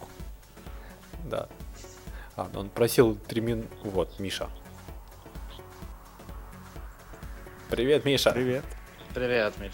Да. 1.25 1.49
А, 2.35 2.49
ну 2.53 2.59
он 2.61 2.69
просил 2.69 3.15
три 3.15 3.41
мин... 3.41 3.67
Вот, 3.83 4.19
Миша. 4.19 4.49
Привет, 7.69 8.05
Миша. 8.05 8.31
Привет. 8.31 8.63
Привет, 9.13 9.57
Миш. 9.57 9.73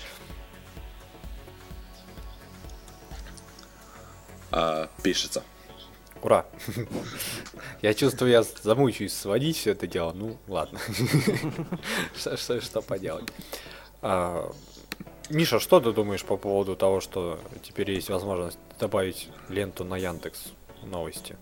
А, 4.51 4.89
пишется. 5.03 5.43
Ура! 6.21 6.45
Я 7.81 7.93
чувствую, 7.95 8.31
я 8.31 8.43
замучаюсь 8.43 9.13
сводить 9.13 9.57
все 9.57 9.71
это 9.71 9.87
дело. 9.87 10.13
Ну, 10.13 10.37
ладно. 10.47 10.79
Что, 12.15 12.37
что, 12.37 12.61
что 12.61 12.81
поделать. 12.81 13.27
Миша, 15.31 15.59
что 15.59 15.79
ты 15.79 15.93
думаешь 15.93 16.23
по 16.23 16.35
поводу 16.35 16.75
того, 16.75 16.99
что 16.99 17.39
теперь 17.63 17.91
есть 17.91 18.09
возможность 18.09 18.59
добавить 18.79 19.29
ленту 19.49 19.85
на 19.85 19.95
Яндекс 19.95 20.51
новости? 20.83 21.37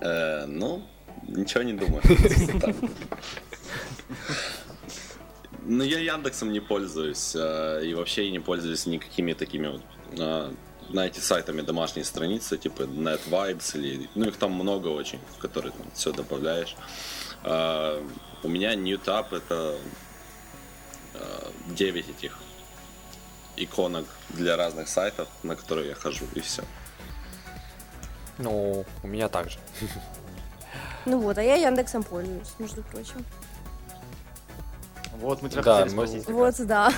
Э, 0.00 0.44
ну, 0.46 0.82
ничего 1.26 1.62
не 1.62 1.72
думаю. 1.72 2.02
Ну, 5.70 5.84
я 5.84 5.98
Яндексом 5.98 6.50
не 6.50 6.60
пользуюсь, 6.60 7.36
э, 7.36 7.82
и 7.84 7.92
вообще 7.92 8.30
не 8.30 8.38
пользуюсь 8.38 8.86
никакими 8.86 9.34
такими 9.34 9.66
вот, 9.66 9.82
э, 10.18 10.50
знаете, 10.88 11.20
сайтами 11.20 11.60
домашней 11.60 12.04
страницы, 12.04 12.56
типа 12.56 12.84
NetVibes, 12.84 13.76
или, 13.78 14.08
ну, 14.14 14.28
их 14.28 14.38
там 14.38 14.52
много 14.52 14.88
очень, 14.88 15.18
в 15.36 15.38
которые 15.38 15.72
там 15.72 15.86
все 15.92 16.10
добавляешь. 16.12 16.74
Э, 17.44 18.02
у 18.42 18.48
меня 18.48 18.74
NewTap 18.76 19.36
это 19.36 19.76
9 21.68 22.06
э, 22.06 22.10
этих 22.10 22.38
иконок 23.56 24.06
для 24.30 24.56
разных 24.56 24.88
сайтов, 24.88 25.28
на 25.42 25.56
которые 25.56 25.88
я 25.88 25.94
хожу, 25.94 26.24
и 26.34 26.40
все. 26.40 26.62
Ну, 28.38 28.84
у 29.02 29.06
меня 29.06 29.28
также. 29.28 29.58
Ну 31.06 31.18
вот, 31.20 31.38
а 31.38 31.42
я 31.42 31.56
Яндексом 31.56 32.02
пользуюсь, 32.02 32.54
между 32.58 32.82
прочим. 32.82 33.24
Вот, 35.20 35.42
мы 35.42 35.48
тебя 35.48 35.62
да, 35.62 35.78
хотели 35.78 35.96
мы... 35.96 36.06
спросить. 36.06 36.28
Вот, 36.28 36.54
да. 36.66 36.92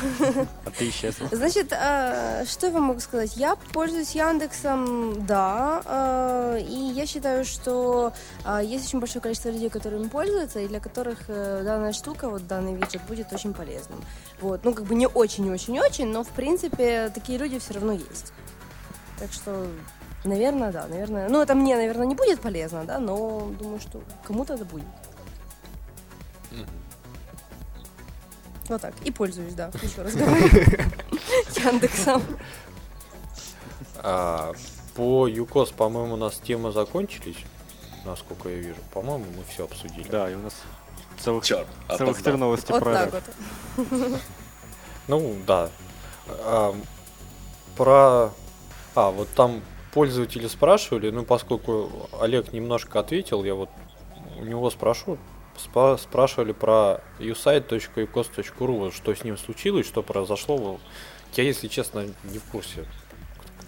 А 0.67 0.71
ты 0.71 0.89
исчезла. 0.91 1.29
Значит, 1.33 1.73
э, 1.73 2.45
что 2.47 2.67
я 2.67 2.73
вам 2.73 2.85
могу 2.85 3.01
сказать? 3.01 3.37
Я 3.37 3.57
пользуюсь 3.73 4.15
Яндексом, 4.15 5.27
да, 5.27 5.83
э, 5.87 6.61
и 6.61 6.93
я 6.93 7.07
считаю, 7.07 7.47
что 7.47 8.13
э, 8.45 8.61
есть 8.63 8.87
очень 8.87 9.01
большое 9.01 9.23
количество 9.23 9.49
людей, 9.49 9.71
которые 9.71 10.03
им 10.03 10.11
пользуются, 10.11 10.61
и 10.61 10.69
для 10.69 10.81
которых 10.81 11.19
э, 11.29 11.63
данная 11.65 11.93
штука, 11.93 12.29
вот 12.29 12.47
данный 12.47 12.75
виджет 12.75 13.01
будет 13.09 13.33
очень 13.33 13.55
полезным. 13.55 14.03
Вот, 14.41 14.65
ну, 14.65 14.75
как 14.75 14.85
бы 14.85 14.95
не 14.95 15.07
очень-очень-очень, 15.07 16.07
но, 16.07 16.23
в 16.23 16.29
принципе, 16.29 17.11
такие 17.15 17.39
люди 17.39 17.59
все 17.59 17.75
равно 17.75 17.93
есть. 17.93 18.33
Так 19.19 19.33
что, 19.33 19.67
наверное, 20.25 20.73
да, 20.73 20.87
наверное. 20.89 21.29
Ну, 21.31 21.41
это 21.41 21.55
мне, 21.55 21.75
наверное, 21.77 22.07
не 22.07 22.15
будет 22.15 22.41
полезно, 22.41 22.85
да, 22.85 22.99
но 22.99 23.51
думаю, 23.59 23.81
что 23.81 24.03
кому-то 24.27 24.55
это 24.55 24.67
будет. 24.67 24.87
Вот 28.71 28.81
так. 28.81 28.95
И 29.05 29.11
пользуюсь, 29.11 29.55
да. 29.55 29.69
Еще 29.83 30.01
раз 30.01 30.15
говорю. 30.15 30.37
Яндексом. 31.57 32.23
А, 33.97 34.53
по 34.95 35.27
ЮКОС, 35.27 35.73
по-моему, 35.73 36.15
у 36.15 36.17
нас 36.17 36.39
темы 36.39 36.71
закончились, 36.71 37.39
насколько 38.05 38.49
я 38.49 38.59
вижу. 38.59 38.79
По-моему, 38.95 39.25
мы 39.37 39.43
все 39.53 39.65
обсудили. 39.65 40.09
Да, 40.09 40.31
и 40.31 40.37
у 40.37 40.39
нас 40.39 40.55
целых, 41.19 41.45
Черт, 41.45 41.67
целых 41.99 42.23
три 42.23 42.35
новости 42.35 42.71
вот 42.71 42.85
про 42.85 42.95
так 42.95 43.13
вот. 43.77 43.91
Ну, 45.09 45.37
да. 45.49 45.69
А, 46.29 46.73
про... 47.77 48.31
А, 48.95 49.11
вот 49.11 49.29
там 49.31 49.63
пользователи 49.93 50.47
спрашивали, 50.47 51.11
ну, 51.11 51.25
поскольку 51.25 52.09
Олег 52.21 52.53
немножко 52.53 53.01
ответил, 53.01 53.43
я 53.43 53.57
вот 53.57 53.71
у 54.39 54.45
него 54.45 54.71
спрошу, 54.71 55.19
спа- 55.57 55.99
спрашивали 55.99 56.53
про 56.53 57.01
usite.ecos.ru, 57.19 58.79
вот 58.79 58.95
что 58.95 59.15
с 59.15 59.25
ним 59.25 59.37
случилось, 59.37 59.87
что 59.87 60.03
произошло. 60.03 60.81
Я, 61.35 61.45
если 61.45 61.69
честно, 61.69 62.07
не 62.25 62.39
в 62.39 62.45
курсе, 62.45 62.87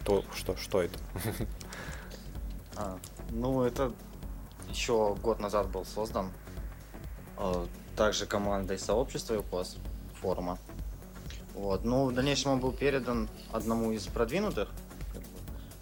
кто, 0.03 0.25
что, 0.35 0.57
что 0.57 0.83
это. 0.83 0.99
А, 2.75 2.99
ну, 3.31 3.63
это 3.65 3.93
еще 4.71 5.15
год 5.23 5.39
назад 5.39 5.69
был 5.69 5.85
создан. 5.85 6.33
А, 7.37 7.67
также 7.97 8.25
командой 8.25 8.79
сообщества 8.79 9.35
ЮКОС 9.35 9.77
форума. 10.21 10.59
Вот. 11.55 11.85
Ну, 11.85 12.07
в 12.07 12.15
дальнейшем 12.15 12.53
он 12.53 12.61
был 12.61 12.73
передан 12.73 13.29
одному 13.53 13.93
из 13.93 14.07
продвинутых. 14.07 14.69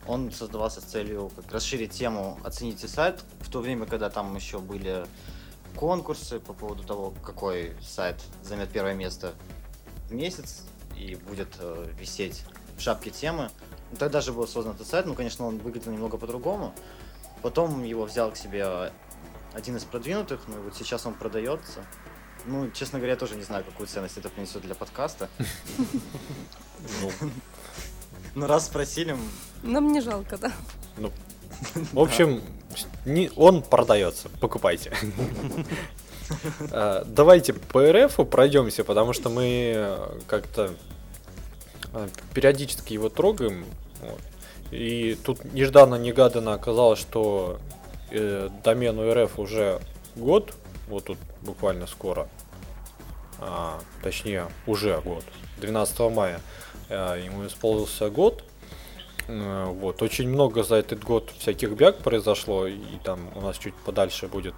Он 0.06 0.32
создавался 0.32 0.80
с 0.80 0.84
целью 0.84 1.30
как 1.36 1.52
расширить 1.52 1.92
тему 1.92 2.38
«Оцените 2.42 2.88
сайт», 2.88 3.22
в 3.40 3.50
то 3.50 3.60
время, 3.60 3.86
когда 3.86 4.10
там 4.10 4.34
еще 4.34 4.58
были 4.58 5.06
конкурсы 5.76 6.40
по 6.40 6.52
поводу 6.52 6.82
того, 6.84 7.14
какой 7.22 7.74
сайт 7.82 8.16
займет 8.42 8.70
первое 8.70 8.94
место 8.94 9.34
в 10.08 10.12
месяц 10.12 10.62
и 10.96 11.14
будет 11.14 11.56
э, 11.58 11.92
висеть 11.98 12.44
в 12.76 12.80
шапке 12.80 13.10
темы. 13.10 13.50
Ну, 13.90 13.96
тогда 13.96 14.20
же 14.20 14.32
был 14.32 14.46
создан 14.46 14.74
этот 14.74 14.86
сайт, 14.86 15.06
ну, 15.06 15.14
конечно, 15.14 15.46
он 15.46 15.58
выглядел 15.58 15.92
немного 15.92 16.16
по-другому. 16.16 16.74
Потом 17.42 17.82
его 17.84 18.04
взял 18.04 18.30
к 18.30 18.36
себе 18.36 18.92
один 19.52 19.76
из 19.76 19.84
продвинутых, 19.84 20.42
ну 20.46 20.58
и 20.58 20.60
вот 20.62 20.76
сейчас 20.76 21.06
он 21.06 21.14
продается. 21.14 21.84
Ну, 22.46 22.70
честно 22.70 22.98
говоря, 22.98 23.14
я 23.14 23.18
тоже 23.18 23.36
не 23.36 23.42
знаю, 23.42 23.64
какую 23.64 23.86
ценность 23.86 24.16
это 24.16 24.28
принесет 24.28 24.62
для 24.62 24.74
подкаста. 24.74 25.28
Ну, 28.34 28.46
раз 28.46 28.66
спросили... 28.66 29.16
Нам 29.62 29.92
не 29.92 30.00
жалко, 30.00 30.38
да. 30.38 30.52
Ну, 30.96 31.12
в 31.92 31.98
общем, 31.98 32.40
не, 33.04 33.30
он 33.36 33.62
продается, 33.62 34.28
покупайте. 34.40 34.92
А, 36.70 37.02
давайте 37.06 37.52
по 37.52 37.90
РФ 37.90 38.20
пройдемся, 38.30 38.84
потому 38.84 39.12
что 39.12 39.30
мы 39.30 39.72
э, 39.74 40.18
как-то 40.28 40.70
э, 41.92 42.08
периодически 42.32 42.92
его 42.92 43.08
трогаем. 43.08 43.64
И 44.70 45.18
тут 45.24 45.42
нежданно-негаданно 45.52 46.54
оказалось, 46.54 47.00
что 47.00 47.58
э, 48.12 48.48
домену 48.62 49.12
РФ 49.12 49.40
уже 49.40 49.80
год, 50.14 50.54
вот 50.88 51.06
тут 51.06 51.18
буквально 51.42 51.88
скоро, 51.88 52.28
а, 53.40 53.80
точнее 54.00 54.46
уже 54.68 55.00
год, 55.00 55.24
12 55.58 55.98
мая 56.12 56.40
ему 56.88 57.44
исполнился 57.44 58.08
год, 58.08 58.44
Э, 58.44 58.49
вот, 59.66 60.02
очень 60.02 60.28
много 60.28 60.62
за 60.62 60.76
этот 60.76 61.04
год 61.04 61.30
всяких 61.38 61.70
бяг 61.72 61.98
произошло, 61.98 62.66
и 62.66 62.78
там 63.04 63.20
у 63.34 63.40
нас 63.40 63.58
чуть 63.58 63.74
подальше 63.74 64.28
будет 64.28 64.54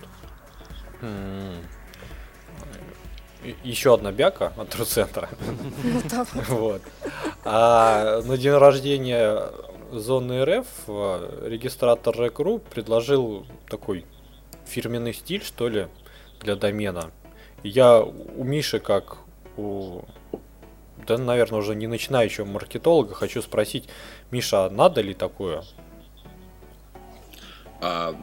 еще 3.65 3.95
одна 3.95 4.13
бяка 4.13 4.53
от 4.57 4.75
Руцентра. 4.75 5.29
Да. 6.11 6.27
Вот. 6.49 6.83
А 7.45 8.23
на 8.23 8.37
день 8.37 8.53
рождения 8.53 9.51
зоны 9.91 10.45
РФ 10.45 10.67
э, 10.87 11.49
регистратор 11.49 12.19
Рекру 12.19 12.59
предложил 12.59 13.47
такой 13.69 14.07
фирменный 14.65 15.13
стиль, 15.13 15.43
что 15.43 15.69
ли, 15.69 15.89
для 16.41 16.57
домена. 16.57 17.11
Я 17.63 18.01
у 18.01 18.45
Миши, 18.45 18.81
как 18.81 19.19
у 19.57 20.03
да, 21.07 21.19
наверное, 21.19 21.59
уже 21.59 21.75
не 21.75 21.89
начинающего 21.89 22.45
маркетолога, 22.45 23.15
хочу 23.15 23.43
спросить, 23.43 23.89
Миша, 24.33 24.71
надо 24.71 25.03
ли 25.03 25.13
такое? 25.13 25.63
А, 27.83 28.17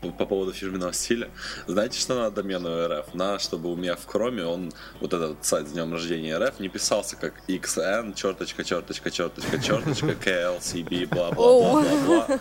по, 0.00 0.08
по 0.10 0.24
поводу 0.24 0.52
фирменного 0.52 0.94
стиля. 0.94 1.28
Знаете, 1.66 2.00
что 2.00 2.14
надо 2.14 2.36
домену 2.42 2.88
РФ? 2.88 3.12
Надо, 3.14 3.38
чтобы 3.38 3.70
у 3.70 3.76
меня 3.76 3.94
в 3.96 4.06
Chrome 4.06 4.42
он, 4.44 4.72
вот 5.00 5.12
этот 5.12 5.44
сайт 5.44 5.68
с 5.68 5.72
днем 5.72 5.92
рождения 5.92 6.38
РФ, 6.38 6.58
не 6.58 6.68
писался 6.68 7.16
как 7.16 7.34
xn, 7.48 8.14
черточка, 8.14 8.64
черточка, 8.64 9.10
черточка, 9.10 9.58
черточка, 9.58 10.06
klcb, 10.12 11.06
бла-бла-бла-бла-бла. 11.08 12.40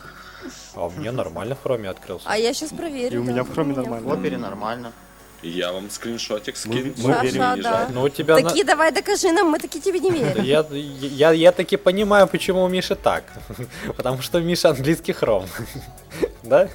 А 0.73 0.85
у 0.87 0.91
меня 0.91 1.11
нормально 1.11 1.55
в 1.55 1.65
Chrome 1.65 1.87
открылся. 1.87 2.25
А 2.27 2.37
я 2.37 2.53
сейчас 2.53 2.69
проверю. 2.71 3.15
И 3.15 3.17
у 3.17 3.23
меня 3.23 3.43
в 3.43 3.51
Chrome 3.51 3.73
В 3.73 3.77
нормально. 3.77 4.13
опере 4.13 4.37
нормально. 4.37 4.93
Я 5.41 5.71
вам 5.71 5.89
скриншотик 5.89 6.55
скину. 6.57 6.93
мы 6.97 7.19
верим. 7.23 7.61
Да. 7.63 7.87
Ну, 7.91 8.09
тебя... 8.09 8.35
на- 8.39 8.49
Такие, 8.49 8.63
давай 8.63 8.91
докажи 8.91 9.31
нам, 9.31 9.49
мы 9.49 9.59
такие 9.59 9.81
тебе 9.81 9.99
не 9.99 10.11
верим. 10.11 10.43
Я, 10.43 10.65
я, 10.71 11.31
я 11.31 11.51
таки 11.51 11.77
понимаю, 11.77 12.27
почему 12.27 12.63
у 12.63 12.67
Миши 12.69 12.95
так. 12.95 13.23
Потому 13.97 14.21
что 14.21 14.39
Миша 14.39 14.69
английский 14.69 15.13
хром. 15.13 15.45
Да? 16.43 16.67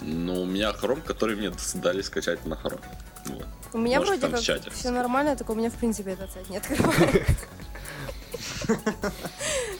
Ну, 0.00 0.42
у 0.42 0.46
меня 0.46 0.72
хром, 0.72 1.00
который 1.00 1.34
мне 1.36 1.50
дали 1.74 2.02
скачать 2.02 2.44
на 2.46 2.56
хром. 2.56 2.78
Вот. 3.26 3.46
У 3.72 3.78
меня 3.78 3.98
Может, 3.98 4.18
вроде 4.20 4.34
как 4.34 4.42
чате 4.42 4.70
все 4.70 4.90
нормально, 4.90 5.34
только 5.36 5.50
у 5.52 5.54
меня 5.54 5.70
в 5.70 5.74
принципе 5.74 6.12
этот 6.12 6.30
сайт 6.32 6.48
не 6.50 6.58
открывает. 6.58 7.26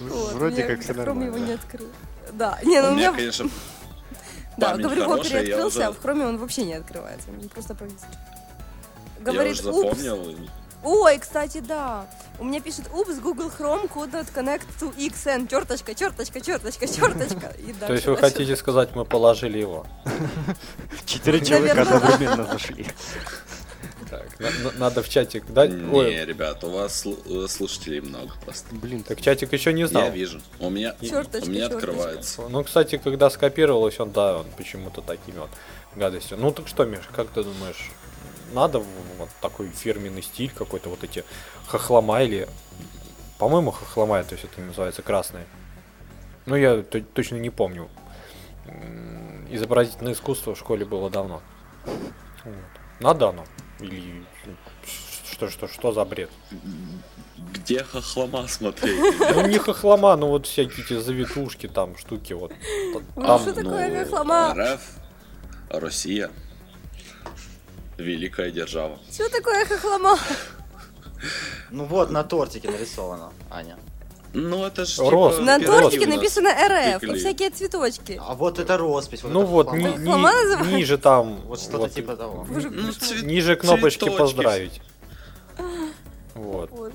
Вроде 0.00 0.62
как 0.64 0.80
все 0.80 0.92
Chrome 0.92 1.00
его 1.02 1.14
не 1.14 1.24
нормально. 1.30 1.54
открыл. 1.54 1.86
Да, 2.32 2.58
не, 2.64 2.80
ну 2.80 2.92
У 2.92 2.94
меня, 2.94 3.12
конечно, 3.12 3.48
да, 4.56 4.76
говорю, 4.76 5.04
в 5.04 5.08
опере 5.08 5.22
хорошая, 5.30 5.42
я 5.44 5.54
открылся, 5.54 5.78
уже- 5.78 5.86
а 5.88 5.92
в 5.92 6.00
хроме 6.00 6.26
он 6.26 6.38
вообще 6.38 6.64
не 6.64 6.74
открывается, 6.74 7.30
мне 7.30 7.48
просто 7.48 7.76
я 7.80 9.32
Говорит, 9.32 9.58
уже 9.60 9.70
упс, 9.70 9.98
запомнил. 9.98 10.36
ой, 10.82 11.18
кстати, 11.18 11.58
да. 11.58 12.06
У 12.38 12.44
меня 12.44 12.60
пишет, 12.60 12.84
упс, 12.92 13.14
Google 13.20 13.50
Chrome 13.58 13.88
could 13.88 14.10
not 14.12 14.26
connect 14.34 14.64
to 14.80 14.94
XN, 14.96 15.48
черточка, 15.48 15.94
черточка, 15.94 16.40
черточка, 16.40 16.86
черточка. 16.86 17.54
И 17.58 17.72
То 17.72 17.92
есть 17.92 18.06
вы 18.06 18.16
хотите 18.16 18.54
сказать, 18.56 18.94
мы 18.94 19.04
положили 19.04 19.58
его? 19.58 19.86
Четыре 21.06 21.40
человека 21.44 21.82
одновременно 21.82 22.44
зашли. 22.44 22.86
Так, 24.18 24.40
на- 24.40 24.50
на- 24.50 24.78
надо 24.78 25.02
в 25.02 25.08
чатик 25.08 25.46
дать. 25.52 25.70
Ой, 25.70 26.10
Не, 26.14 26.24
ребят, 26.24 26.62
у 26.64 26.70
вас 26.70 27.04
слу- 27.04 27.48
слушателей 27.48 28.00
много 28.00 28.32
просто. 28.44 28.74
Блин, 28.74 29.02
так 29.02 29.20
чатик 29.20 29.52
еще 29.52 29.72
не 29.72 29.82
Я 29.82 29.86
знал. 29.88 30.10
вижу. 30.10 30.40
У 30.60 30.70
меня, 30.70 30.94
у 31.00 31.04
меня 31.48 31.66
открывается. 31.66 32.42
Ну, 32.48 32.62
кстати, 32.64 32.98
когда 32.98 33.30
скопировалось, 33.30 33.98
он, 34.00 34.10
да, 34.12 34.38
он 34.38 34.46
почему-то 34.56 35.00
такими 35.02 35.38
вот 35.38 35.50
гадостью. 35.96 36.38
Ну, 36.38 36.50
так 36.52 36.68
что, 36.68 36.84
Миш, 36.84 37.00
как 37.14 37.28
ты 37.30 37.42
думаешь, 37.42 37.90
надо 38.52 38.78
вот 39.18 39.28
такой 39.40 39.68
фирменный 39.68 40.22
стиль 40.22 40.50
какой-то, 40.50 40.88
вот 40.88 41.02
эти 41.04 41.24
хохлома 41.66 42.22
или... 42.22 42.48
По-моему, 43.38 43.72
хохлома, 43.72 44.22
то 44.22 44.34
есть 44.34 44.44
это 44.44 44.60
называется 44.60 45.02
красные. 45.02 45.44
Ну, 46.46 46.54
я 46.56 46.82
т- 46.82 47.00
точно 47.00 47.36
не 47.36 47.50
помню. 47.50 47.88
Изобразительное 49.50 50.12
искусство 50.12 50.54
в 50.54 50.58
школе 50.58 50.84
было 50.84 51.10
давно. 51.10 51.42
Вот. 51.84 52.54
Надо 53.00 53.28
оно? 53.30 53.44
Или 53.80 54.24
что, 55.30 55.50
что, 55.50 55.68
что 55.68 55.92
за 55.92 56.04
бред? 56.04 56.30
Где 57.52 57.82
хохлома 57.82 58.46
смотреть? 58.48 59.00
Ну 59.34 59.46
не 59.46 59.58
хохлома, 59.58 60.16
ну 60.16 60.28
вот 60.28 60.46
всякие 60.46 60.84
эти 60.84 60.98
завитушки, 61.00 61.66
там 61.68 61.96
штуки 61.98 62.32
вот. 62.32 62.52
Ну, 63.16 63.22
Там, 63.26 63.40
что 63.40 63.52
такое 63.52 63.88
Ну, 63.88 63.98
хохлома? 64.04 64.54
РФ, 64.56 64.80
Россия, 65.70 66.30
великая 67.98 68.50
держава. 68.50 68.98
Что 69.10 69.28
такое 69.28 69.64
хохлома? 69.66 70.16
Ну 71.70 71.84
вот, 71.84 72.10
на 72.10 72.22
тортике 72.22 72.70
нарисовано, 72.70 73.32
Аня. 73.50 73.76
Ну 74.34 74.64
это 74.66 74.84
ж 74.84 74.98
Рост. 74.98 75.36
типа, 75.38 75.46
На 75.46 75.58
Пирожки 75.60 75.82
тортике 75.82 76.06
написано 76.06 76.50
РФ 76.50 77.02
и 77.04 77.14
всякие 77.14 77.50
цветочки. 77.50 78.20
А 78.20 78.34
вот 78.34 78.58
это 78.58 78.76
роспись. 78.76 79.22
Вот 79.22 79.32
Ну 79.32 79.40
это 79.42 79.50
вот, 79.50 79.72
ни- 79.72 79.96
Ну, 79.98 80.18
ни- 80.18 80.74
ниже 80.76 80.98
там, 80.98 81.40
Вот 81.46 81.60
что-то 81.60 81.78
вот, 81.78 81.92
типа 81.94 82.16
того. 82.16 82.44
Боже, 82.50 82.68
Ну, 82.70 82.90
цвет- 82.92 83.22
ниже 83.24 83.54
кнопочки 83.56 84.00
цветочки. 84.00 84.18
поздравить. 84.18 84.80
Вот. 86.34 86.70
Боже. 86.70 86.92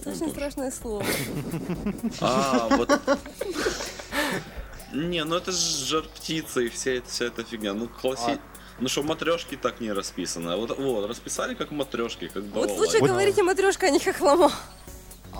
Это 0.00 0.10
очень 0.10 0.30
страшное 0.30 0.70
слово. 0.70 1.02
А, 2.20 2.68
вот. 2.76 2.90
Не, 4.92 5.24
ну 5.24 5.36
это 5.36 5.52
же 5.52 5.84
жар 5.86 6.02
птица 6.14 6.60
и 6.60 6.68
вся 6.68 6.90
эта, 6.92 7.08
вся 7.08 7.24
эта 7.26 7.42
фигня. 7.44 7.74
Ну, 7.74 7.88
класси... 7.88 8.30
А. 8.32 8.38
Ну 8.80 8.88
что, 8.88 9.02
матрешки 9.02 9.56
так 9.56 9.80
не 9.80 9.92
расписаны. 9.92 10.50
А 10.52 10.56
Вот, 10.56 10.78
вот, 10.78 11.08
расписали 11.08 11.54
как 11.54 11.70
матрешки, 11.72 12.28
как 12.28 12.42
Вот 12.44 12.52
балалайка. 12.52 12.80
лучше 12.80 12.98
Вот- 13.00 13.10
говорите 13.10 13.42
матрешка, 13.42 13.86
а 13.86 13.90
не 13.90 13.98
хохлома. 13.98 14.52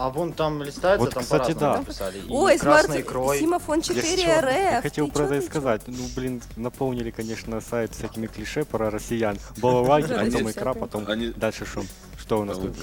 А 0.00 0.10
вон 0.10 0.32
там 0.32 0.62
листается, 0.62 1.04
Вот, 1.04 1.12
там 1.12 1.24
кстати, 1.24 1.52
да. 1.54 1.78
написали. 1.78 2.18
И 2.18 2.30
Ой, 2.30 2.56
красной 2.56 2.86
смарт 2.88 3.00
икрой. 3.00 3.40
Симофон 3.40 3.82
4 3.82 4.22
Я 4.22 4.76
РФ. 4.76 4.82
хотел 4.84 5.08
Ты 5.08 5.12
про 5.12 5.24
это 5.24 5.34
и 5.34 5.40
сказать. 5.40 5.82
Ну, 5.88 6.04
блин, 6.14 6.40
наполнили, 6.54 7.10
конечно, 7.10 7.60
сайт 7.60 7.92
всякими 7.96 8.28
клише 8.28 8.64
про 8.64 8.90
россиян. 8.90 9.36
Балалайки, 9.56 10.06
потом 10.08 10.50
икра, 10.52 10.74
потом 10.74 11.04
Они- 11.08 11.30
дальше 11.30 11.66
что? 11.66 11.82
Что 12.16 12.40
у 12.40 12.44
нас 12.44 12.58
тут? 12.58 12.76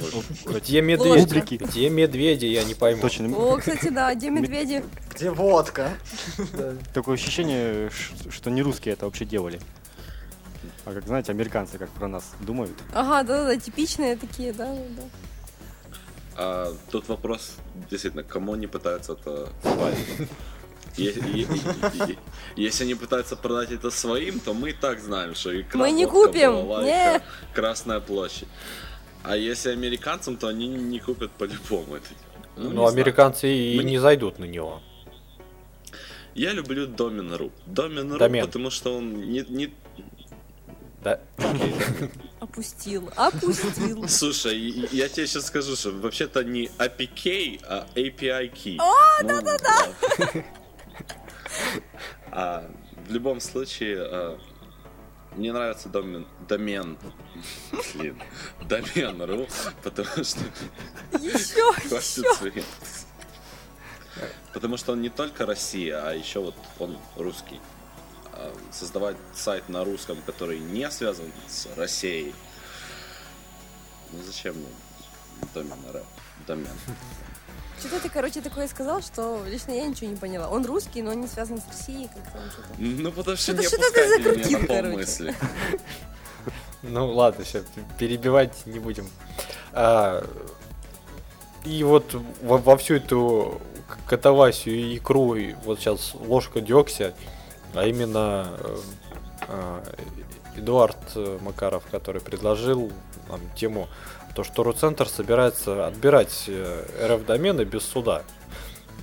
Где 0.46 0.82
медведи? 0.82 1.56
Где 1.64 1.90
медведи, 1.90 2.48
я 2.48 2.66
не 2.66 2.74
пойму. 2.74 3.02
Точно. 3.02 3.34
О, 3.38 3.58
кстати, 3.60 3.88
да, 3.88 4.14
где 4.14 4.30
медведи? 4.30 4.84
Где 5.14 5.32
водка? 5.32 5.92
Такое 6.94 7.16
ощущение, 7.16 7.92
что 8.30 8.50
не 8.50 8.62
русские 8.62 8.94
это 8.94 9.06
вообще 9.06 9.24
делали. 9.24 9.62
А 10.84 10.92
как 10.92 11.08
знаете, 11.08 11.32
американцы 11.32 11.78
как 11.78 11.90
про 11.92 12.10
нас 12.10 12.34
думают. 12.42 12.74
Ага, 12.94 13.24
да-да-да, 13.24 13.58
типичные 13.58 14.18
такие, 14.18 14.52
да, 14.52 14.66
да. 14.66 15.04
А, 16.38 16.74
тут 16.92 17.08
вопрос, 17.08 17.56
действительно, 17.90 18.24
кому 18.24 18.54
они 18.54 18.68
пытаются 18.68 19.14
это 19.14 19.50
е- 20.98 21.48
Если 22.56 22.84
они 22.84 22.96
пытаются 22.96 23.36
продать 23.36 23.72
это 23.72 23.90
своим, 23.92 24.40
то 24.40 24.54
мы 24.54 24.70
и 24.70 24.74
так 24.74 25.00
знаем, 25.00 25.36
что 25.36 25.60
икра, 25.60 25.78
Мы 25.80 25.92
не 25.92 26.06
купим, 26.06 26.68
нет. 26.84 27.24
Красная 27.54 28.00
площадь. 28.00 28.48
А 29.24 29.36
если 29.38 29.72
американцам, 29.72 30.38
то 30.38 30.48
они 30.48 30.68
не 30.68 31.00
купят 31.00 31.32
по-любому 31.32 31.96
это. 31.96 32.08
Ну, 32.58 32.70
Ну, 32.70 32.72
знаю. 32.88 32.88
американцы 32.88 33.48
и 33.54 33.76
Мне- 33.78 33.92
не 33.92 33.98
зайдут 34.00 34.40
на 34.40 34.46
него. 34.46 34.82
Я 36.36 36.52
люблю 36.54 36.88
Domin.ru. 36.88 37.52
Domin.ru, 37.66 38.18
Домен. 38.18 38.46
потому 38.46 38.70
что 38.70 38.98
он 38.98 39.14
не, 39.32 39.44
не... 39.50 39.74
Да? 41.04 41.20
Опустил, 42.56 43.12
опустил. 43.18 44.08
Слушай, 44.08 44.58
я 44.58 45.10
тебе 45.10 45.28
сейчас 45.28 45.48
скажу, 45.48 45.76
что 45.76 45.92
вообще-то 45.92 46.42
не 46.42 46.68
APK, 46.78 47.62
а 47.68 47.86
API 47.96 48.50
key. 48.54 48.78
О, 48.80 49.24
да-да-да! 49.24 49.90
А, 52.32 52.70
в 53.08 53.12
любом 53.14 53.40
случае, 53.40 53.98
а, 54.02 54.40
мне 55.36 55.54
нравится 55.54 55.88
домен, 55.88 56.28
домен, 56.50 56.98
блин, 57.94 58.22
домен.ру, 58.62 59.48
потому 59.84 60.24
что 60.24 60.42
Еще, 61.14 61.64
еще. 61.96 62.64
Потому 64.54 64.76
что 64.76 64.94
он 64.94 65.02
не 65.02 65.10
только 65.10 65.46
Россия, 65.46 66.06
а 66.06 66.14
еще 66.14 66.40
вот 66.40 66.56
он 66.80 66.98
русский. 67.16 67.60
А, 68.36 68.54
Создавать 68.72 69.18
сайт 69.34 69.70
на 69.70 69.84
русском, 69.84 70.18
который 70.26 70.60
не 70.60 70.90
связан 70.92 71.32
с 71.48 71.68
Россией, 71.78 72.34
ну 74.12 74.20
зачем 74.26 74.56
мне 74.56 74.68
домен 75.54 75.78
РФ? 75.94 76.04
Домен. 76.48 76.68
Что-то 77.80 78.00
ты, 78.02 78.10
короче, 78.10 78.42
такое 78.42 78.68
сказал, 78.68 79.02
что 79.02 79.44
лично 79.48 79.72
я 79.72 79.86
ничего 79.88 80.10
не 80.10 80.16
поняла. 80.16 80.48
Он 80.50 80.66
русский, 80.66 81.02
но 81.02 81.12
он 81.12 81.22
не 81.22 81.28
связан 81.28 81.60
с 81.62 81.68
Россией, 81.68 82.08
как 82.08 82.24
там 82.32 82.42
что-то. 82.52 82.68
Ну 82.78 83.12
потому 83.12 83.36
что 83.38 83.44
Что-то- 83.54 83.62
не 83.62 83.68
что-то 83.68 83.92
ты 83.92 84.02
меня 84.06 84.18
закрутил, 84.18 84.60
на 84.60 84.68
короче. 84.68 84.84
полмысли. 84.90 85.36
Ну 86.88 87.12
ладно, 87.14 87.44
сейчас 87.44 87.64
перебивать 87.98 88.68
не 88.68 88.78
будем. 88.78 89.10
А, 89.74 90.24
и 91.64 91.84
вот 91.84 92.14
во, 92.44 92.60
во 92.60 92.78
всю 92.78 92.96
эту 92.96 93.60
катавасию 94.08 94.76
и 94.76 94.98
икру, 94.98 95.34
и 95.36 95.54
вот 95.66 95.80
сейчас 95.80 96.14
ложка 96.14 96.62
дегтя, 96.62 97.16
а 97.76 97.86
именно 97.86 98.48
э, 98.60 98.78
э, 99.48 99.84
Эдуард 100.58 100.98
э, 101.16 101.40
Макаров, 101.42 101.84
который 101.92 102.22
предложил 102.22 102.92
нам 103.30 103.42
тему, 103.56 103.88
то, 104.36 104.44
что 104.44 104.64
Руцентр 104.64 105.08
собирается 105.08 105.88
отбирать 105.88 106.46
э, 106.48 107.08
РФ-домены 107.08 107.64
без 107.64 107.84
суда. 107.84 108.24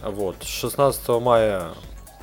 Вот, 0.02 0.36
с 0.42 0.46
16 0.46 1.08
мая, 1.20 1.70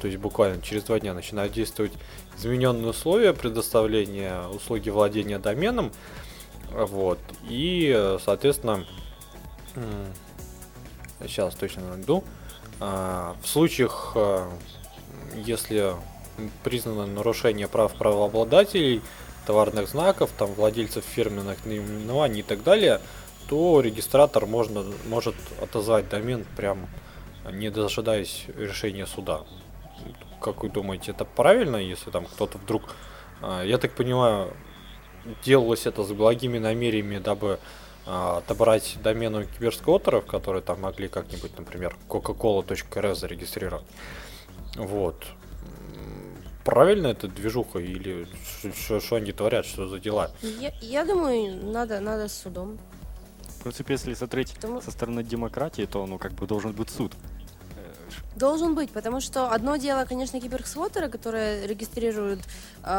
то 0.01 0.07
есть 0.07 0.19
буквально 0.19 0.61
через 0.61 0.83
два 0.83 0.99
дня 0.99 1.13
начинают 1.13 1.53
действовать 1.53 1.93
измененные 2.37 2.89
условия 2.89 3.33
предоставления 3.33 4.41
услуги 4.47 4.89
владения 4.89 5.39
доменом. 5.39 5.91
Вот. 6.71 7.19
И, 7.47 8.17
соответственно, 8.23 8.85
сейчас 11.21 11.55
точно 11.55 11.95
найду. 11.95 12.23
А, 12.79 13.35
в 13.43 13.47
случаях, 13.47 14.13
а, 14.15 14.49
если 15.35 15.93
признано 16.63 17.05
нарушение 17.05 17.67
прав 17.67 17.93
правообладателей, 17.93 19.01
товарных 19.45 19.87
знаков, 19.87 20.29
там, 20.37 20.53
владельцев 20.53 21.03
фирменных 21.03 21.65
наименований 21.65 22.41
и 22.41 22.43
так 22.43 22.63
далее, 22.63 23.01
то 23.47 23.81
регистратор 23.81 24.45
можно, 24.45 24.83
может 25.07 25.35
отозвать 25.61 26.07
домен 26.09 26.45
прям 26.55 26.87
не 27.51 27.69
дожидаясь 27.69 28.45
решения 28.57 29.05
суда. 29.05 29.41
Как 30.41 30.63
вы 30.63 30.69
думаете, 30.69 31.11
это 31.11 31.25
правильно, 31.25 31.77
если 31.77 32.11
там 32.11 32.25
кто-то 32.25 32.57
вдруг... 32.57 32.95
А, 33.41 33.63
я 33.63 33.77
так 33.77 33.93
понимаю, 33.93 34.53
делалось 35.43 35.85
это 35.85 36.03
с 36.03 36.11
благими 36.11 36.59
намерениями, 36.59 37.19
дабы 37.19 37.59
а, 38.05 38.37
отобрать 38.37 38.97
домены 39.03 39.45
киберскоттеров, 39.45 40.25
которые 40.25 40.61
там 40.61 40.81
могли 40.81 41.07
как-нибудь, 41.07 41.57
например, 41.57 41.95
coca-cola.rs 42.07 43.15
зарегистрировать. 43.15 43.85
Вот. 44.75 45.25
Правильно 46.69 47.07
это 47.07 47.27
движуха 47.27 47.79
или 47.79 48.27
что 48.75 49.15
они 49.15 49.31
творят, 49.31 49.65
что 49.65 49.87
за 49.87 49.99
дела? 49.99 50.29
Я, 50.43 50.71
я 50.81 51.03
думаю, 51.03 51.65
надо, 51.73 51.99
надо 51.99 52.27
с 52.27 52.33
судом. 52.43 52.77
В 53.57 53.63
принципе, 53.63 53.93
если 53.93 54.13
смотреть 54.13 54.53
Потому... 54.53 54.79
со 54.79 54.91
стороны 54.91 55.23
демократии, 55.23 55.87
то 55.87 56.05
ну 56.05 56.19
как 56.19 56.33
бы 56.33 56.45
должен 56.45 56.73
быть 56.73 56.91
суд. 56.91 57.13
Должен 58.35 58.75
быть, 58.75 58.91
потому 58.91 59.19
что 59.19 59.51
одно 59.51 59.77
дело, 59.77 60.05
конечно, 60.05 60.39
киберхсвотеры, 60.39 61.09
которые 61.09 61.65
регистрируют 61.65 62.41
э, 62.83 62.89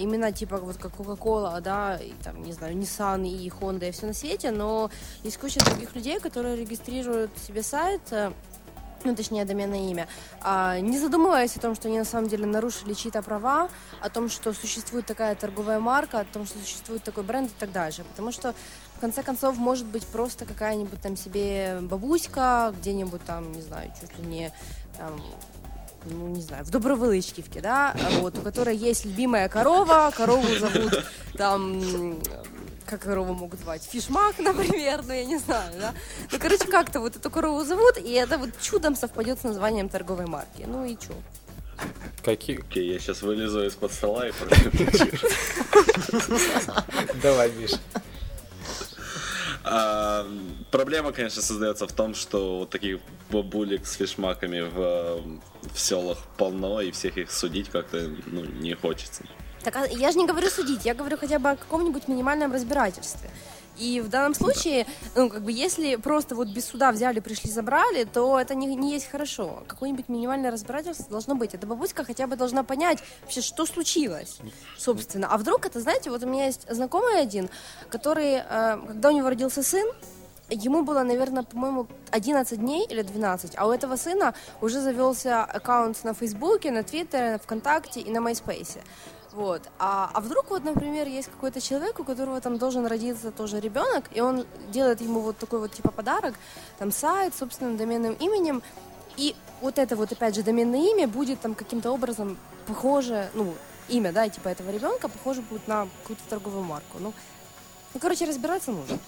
имена 0.00 0.32
типа 0.32 0.56
вот 0.56 0.76
как 0.78 0.92
Coca-Cola, 0.92 1.60
да, 1.60 1.98
и 1.98 2.12
там, 2.24 2.42
не 2.42 2.52
знаю, 2.52 2.74
Nissan 2.74 3.24
и 3.24 3.48
Honda 3.48 3.88
и 3.88 3.92
все 3.92 4.06
на 4.06 4.14
свете, 4.14 4.50
но 4.50 4.90
есть 5.22 5.38
куча 5.38 5.64
других 5.64 5.94
людей, 5.94 6.18
которые 6.18 6.56
регистрируют 6.56 7.30
себе 7.38 7.62
сайт, 7.62 8.02
э, 8.10 8.32
ну, 9.04 9.14
точнее, 9.14 9.44
доменное 9.44 9.90
имя, 9.90 10.08
а, 10.40 10.78
не 10.80 10.98
задумываясь 10.98 11.56
о 11.56 11.60
том, 11.60 11.74
что 11.74 11.88
они 11.88 11.98
на 11.98 12.04
самом 12.04 12.28
деле 12.28 12.46
нарушили 12.46 12.94
чьи-то 12.94 13.22
права, 13.22 13.68
о 14.00 14.10
том, 14.10 14.28
что 14.28 14.52
существует 14.52 15.06
такая 15.06 15.34
торговая 15.34 15.80
марка, 15.80 16.20
о 16.20 16.24
том, 16.24 16.46
что 16.46 16.58
существует 16.58 17.02
такой 17.02 17.24
бренд 17.24 17.50
и 17.50 17.54
так 17.58 17.72
дальше. 17.72 18.04
Потому 18.04 18.32
что, 18.32 18.54
в 18.96 19.00
конце 19.00 19.22
концов, 19.22 19.56
может 19.56 19.86
быть 19.86 20.06
просто 20.06 20.44
какая-нибудь 20.44 21.00
там 21.00 21.16
себе 21.16 21.78
бабуська, 21.82 22.74
где-нибудь 22.78 23.24
там, 23.24 23.52
не 23.52 23.62
знаю, 23.62 23.92
чуть 24.00 24.18
ли 24.18 24.26
не 24.26 24.52
там, 24.98 25.20
ну, 26.04 26.28
не 26.28 26.42
знаю, 26.42 26.64
в 26.64 26.70
Добровылычкивке, 26.70 27.60
да, 27.60 27.94
вот, 28.20 28.38
у 28.38 28.42
которой 28.42 28.76
есть 28.76 29.04
любимая 29.04 29.48
корова, 29.48 30.12
корову 30.16 30.48
зовут 30.58 31.04
там 31.36 31.80
как 32.92 33.02
корову 33.02 33.32
могут 33.32 33.60
звать? 33.60 33.82
Фишмак, 33.82 34.38
например, 34.38 35.02
ну 35.06 35.14
я 35.14 35.24
не 35.24 35.38
знаю, 35.38 35.72
да. 35.80 35.94
Ну, 36.30 36.38
короче, 36.38 36.66
как-то 36.66 37.00
вот 37.00 37.16
эту 37.16 37.30
корову 37.30 37.64
зовут, 37.64 37.96
и 37.96 38.12
это 38.12 38.36
вот 38.36 38.50
чудом 38.60 38.96
совпадет 38.96 39.40
с 39.40 39.44
названием 39.44 39.88
торговой 39.88 40.26
марки. 40.26 40.64
Ну 40.66 40.84
и 40.84 40.96
чё? 40.96 41.14
Какие? 42.22 42.60
Окей, 42.60 42.92
я 42.92 42.98
сейчас 42.98 43.22
вылезу 43.22 43.64
из-под 43.64 43.92
стола 43.92 44.28
и 44.28 44.32
Давай, 47.22 47.50
Миша. 47.52 47.78
А, 49.64 50.26
проблема, 50.70 51.12
конечно, 51.12 51.40
создается 51.40 51.86
в 51.86 51.92
том, 51.92 52.14
что 52.14 52.58
вот 52.58 52.70
таких 52.70 53.00
бабулек 53.30 53.86
с 53.86 53.94
фишмаками 53.94 54.60
в, 54.60 55.22
в 55.72 55.80
селах 55.80 56.18
полно, 56.36 56.82
и 56.82 56.90
всех 56.90 57.16
их 57.16 57.32
судить 57.32 57.70
как-то 57.70 58.10
ну, 58.26 58.44
не 58.44 58.74
хочется. 58.74 59.24
Так 59.64 59.76
а 59.76 59.86
я 59.86 60.10
же 60.10 60.18
не 60.18 60.26
говорю 60.26 60.48
судить, 60.50 60.84
я 60.84 60.94
говорю 60.94 61.16
хотя 61.16 61.38
бы 61.38 61.50
о 61.50 61.56
каком-нибудь 61.56 62.08
минимальном 62.08 62.52
разбирательстве. 62.52 63.30
И 63.78 64.00
в 64.00 64.08
данном 64.08 64.34
случае, 64.34 64.86
ну, 65.16 65.30
как 65.30 65.42
бы, 65.42 65.50
если 65.50 65.96
просто 65.96 66.34
вот 66.34 66.48
без 66.48 66.66
суда 66.66 66.92
взяли, 66.92 67.20
пришли, 67.20 67.50
забрали, 67.50 68.04
то 68.04 68.38
это 68.38 68.54
не, 68.54 68.66
не 68.66 68.92
есть 68.92 69.10
хорошо. 69.10 69.62
Какое-нибудь 69.66 70.08
минимальное 70.08 70.50
разбирательство 70.50 71.10
должно 71.10 71.34
быть. 71.34 71.54
Эта 71.54 71.66
бабуська 71.66 72.04
хотя 72.04 72.26
бы 72.26 72.36
должна 72.36 72.64
понять 72.64 72.98
вообще, 73.22 73.40
что 73.40 73.64
случилось, 73.64 74.38
собственно. 74.76 75.28
А 75.28 75.38
вдруг 75.38 75.64
это, 75.64 75.80
знаете, 75.80 76.10
вот 76.10 76.22
у 76.22 76.28
меня 76.28 76.46
есть 76.46 76.66
знакомый 76.68 77.20
один, 77.20 77.48
который, 77.88 78.42
э, 78.46 78.78
когда 78.86 79.08
у 79.08 79.12
него 79.12 79.28
родился 79.30 79.62
сын, 79.62 79.88
ему 80.50 80.82
было, 80.82 81.02
наверное, 81.02 81.42
по-моему, 81.42 81.86
11 82.10 82.58
дней 82.58 82.86
или 82.86 83.02
12, 83.02 83.52
а 83.56 83.66
у 83.66 83.72
этого 83.72 83.96
сына 83.96 84.34
уже 84.60 84.80
завелся 84.80 85.44
аккаунт 85.44 86.04
на 86.04 86.12
Фейсбуке, 86.12 86.70
на 86.70 86.82
Твиттере, 86.82 87.32
на 87.32 87.38
ВКонтакте 87.38 88.00
и 88.00 88.10
на 88.10 88.20
Майспейсе. 88.20 88.82
Вот. 89.32 89.62
А, 89.78 90.10
а 90.12 90.20
вдруг 90.20 90.50
вот, 90.50 90.62
например, 90.62 91.06
есть 91.06 91.28
какой-то 91.28 91.60
человек, 91.60 91.98
у 91.98 92.04
которого 92.04 92.40
там 92.40 92.58
должен 92.58 92.86
родиться 92.86 93.30
тоже 93.30 93.60
ребенок, 93.60 94.04
и 94.12 94.20
он 94.20 94.44
делает 94.70 95.00
ему 95.00 95.20
вот 95.20 95.38
такой 95.38 95.58
вот 95.58 95.72
типа 95.72 95.90
подарок, 95.90 96.34
там 96.78 96.92
сайт, 96.92 97.34
собственным 97.34 97.76
доменным 97.76 98.12
именем, 98.14 98.62
и 99.16 99.34
вот 99.60 99.78
это 99.78 99.96
вот 99.96 100.12
опять 100.12 100.34
же 100.34 100.42
доменное 100.42 100.80
имя 100.80 101.08
будет 101.08 101.40
там 101.40 101.54
каким-то 101.54 101.90
образом 101.90 102.36
похоже, 102.66 103.30
ну, 103.34 103.54
имя, 103.88 104.12
да, 104.12 104.28
типа 104.28 104.48
этого 104.48 104.70
ребенка 104.70 105.08
похоже 105.08 105.40
будет 105.42 105.66
на 105.66 105.88
какую-то 106.02 106.22
торговую 106.28 106.64
марку. 106.64 106.98
Ну, 107.00 107.14
ну, 107.94 108.00
короче, 108.00 108.26
разбираться 108.26 108.70
нужно. 108.70 108.98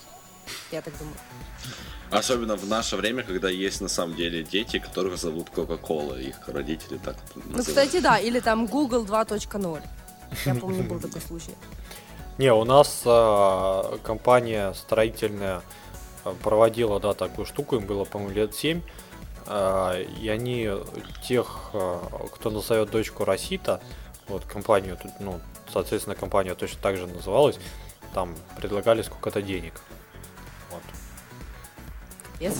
Я 0.71 0.83
так 0.83 0.97
думаю. 0.99 1.17
Особенно 2.11 2.57
в 2.57 2.67
наше 2.67 2.97
время, 2.97 3.23
когда 3.23 3.49
есть 3.49 3.81
на 3.81 3.89
самом 3.89 4.15
деле 4.15 4.43
дети, 4.45 4.79
которых 4.79 5.17
зовут 5.19 5.51
Кока-Кола, 5.51 6.17
их 6.17 6.37
родители 6.47 6.99
так 6.99 7.17
называют. 7.35 7.57
Ну, 7.57 7.65
кстати, 7.65 8.01
да, 8.01 8.19
или 8.19 8.41
там 8.41 8.67
Google 8.67 9.05
2.0. 9.05 9.83
Я 10.45 10.55
помню, 10.61 10.83
был 10.83 11.01
такой 11.01 11.21
случай. 11.21 11.55
Не, 12.39 12.53
у 12.53 12.65
нас 12.65 13.03
а, 13.05 13.99
компания 14.03 14.73
строительная 14.75 15.63
а, 16.25 16.35
проводила, 16.43 16.99
да, 17.01 17.15
такую 17.15 17.47
штуку, 17.47 17.77
им 17.77 17.87
было, 17.87 18.05
по-моему, 18.05 18.35
лет 18.35 18.55
7. 18.55 18.83
А, 19.47 20.01
и 20.01 20.29
они 20.29 20.71
тех, 21.27 21.71
а, 21.73 22.27
кто 22.35 22.51
назовет 22.51 22.91
дочку 22.91 23.25
Росита, 23.25 23.81
вот 24.29 24.45
компанию, 24.45 24.99
ну, 25.21 25.41
соответственно, 25.73 26.17
компания 26.17 26.55
точно 26.55 26.81
так 26.83 26.97
же 26.97 27.07
называлась, 27.07 27.59
там 28.15 28.35
предлагали 28.57 29.03
сколько-то 29.03 29.43
денег. 29.43 29.75
Yes. 32.41 32.57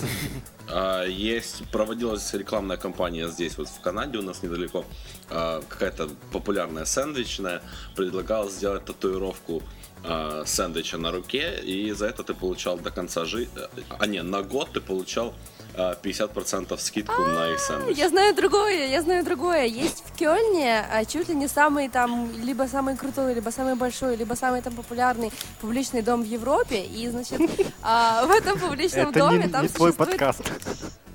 А, 0.67 1.03
есть, 1.03 1.63
проводилась 1.69 2.33
рекламная 2.33 2.77
кампания 2.77 3.27
здесь, 3.27 3.57
вот 3.57 3.67
в 3.67 3.81
Канаде 3.81 4.17
у 4.17 4.21
нас 4.21 4.41
недалеко, 4.41 4.85
а, 5.29 5.61
какая-то 5.67 6.09
популярная 6.31 6.85
сэндвичная, 6.85 7.61
предлагала 7.95 8.49
сделать 8.49 8.85
татуировку 8.85 9.61
а, 10.03 10.43
сэндвича 10.45 10.97
на 10.97 11.11
руке, 11.11 11.59
и 11.63 11.91
за 11.91 12.07
это 12.07 12.23
ты 12.23 12.33
получал 12.33 12.77
до 12.77 12.89
конца 12.89 13.25
жизни, 13.25 13.61
а 13.89 14.07
не, 14.07 14.23
на 14.23 14.41
год 14.41 14.71
ты 14.73 14.81
получал 14.81 15.33
50% 15.75 16.77
скидку 16.79 17.21
на 17.21 17.51
их 17.51 17.59
сэндвич. 17.59 17.97
Я 17.97 18.09
знаю 18.09 18.35
другое, 18.35 18.87
я 18.87 19.01
знаю 19.01 19.23
другое. 19.23 19.65
Есть 19.65 20.03
в 20.05 20.17
Кёльне 20.17 20.85
чуть 21.07 21.29
ли 21.29 21.35
не 21.35 21.47
самый 21.47 21.89
там, 21.89 22.31
либо 22.41 22.63
самый 22.63 22.95
крутой, 22.95 23.33
либо 23.33 23.49
самый 23.49 23.75
большой, 23.75 24.15
либо 24.15 24.33
самый 24.35 24.61
там 24.61 24.73
популярный 24.73 25.31
публичный 25.61 26.01
дом 26.01 26.23
в 26.23 26.25
Европе. 26.25 26.83
И, 26.83 27.07
значит, 27.09 27.39
в 27.39 28.31
этом 28.31 28.59
публичном 28.59 29.11
доме 29.11 29.47
там 29.47 29.67
твой 29.67 29.93
подкаст. 29.93 30.41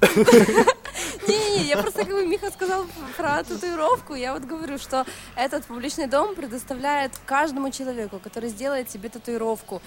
Не-не, 1.28 1.64
я 1.64 1.76
просто, 1.76 2.04
как 2.04 2.14
бы 2.14 2.26
Миха 2.26 2.50
сказал 2.50 2.86
про 3.16 3.42
татуировку, 3.42 4.14
я 4.14 4.32
вот 4.32 4.44
говорю, 4.44 4.78
что 4.78 5.04
этот 5.36 5.64
публичный 5.66 6.06
дом 6.06 6.34
предоставляет 6.34 7.12
каждому 7.26 7.70
человеку, 7.70 8.18
который 8.18 8.48
сделает 8.48 8.90
себе 8.90 9.08
татуировку, 9.08 9.82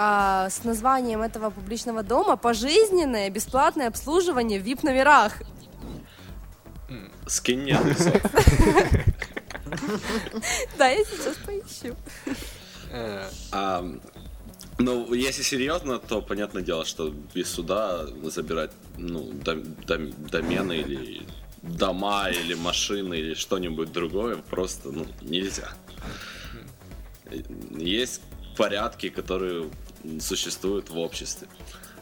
а, 0.00 0.48
с 0.48 0.62
названием 0.62 1.22
этого 1.22 1.50
публичного 1.50 2.04
дома 2.04 2.36
пожизненное 2.36 3.30
бесплатное 3.30 3.88
обслуживание 3.88 4.60
в 4.60 4.64
VIP-номерах. 4.64 5.42
Скинь 7.26 7.62
мне 7.62 7.76
Да, 10.78 10.88
я 10.88 11.04
сейчас 11.04 11.36
поищу. 11.44 11.96
Ну, 14.78 15.12
если 15.12 15.42
серьезно, 15.42 15.98
то 15.98 16.22
понятное 16.22 16.62
дело, 16.62 16.84
что 16.84 17.12
без 17.34 17.50
суда 17.50 18.06
забирать 18.22 18.70
ну, 18.96 19.32
дом, 19.32 19.64
дом, 19.84 20.12
домены 20.30 20.74
или 20.74 21.26
дома 21.62 22.30
или 22.30 22.54
машины 22.54 23.14
или 23.14 23.34
что-нибудь 23.34 23.90
другое 23.90 24.36
просто 24.36 24.92
ну, 24.92 25.06
нельзя. 25.22 25.68
Есть 27.76 28.22
порядки, 28.56 29.08
которые 29.08 29.68
существуют 30.20 30.90
в 30.90 30.98
обществе. 30.98 31.48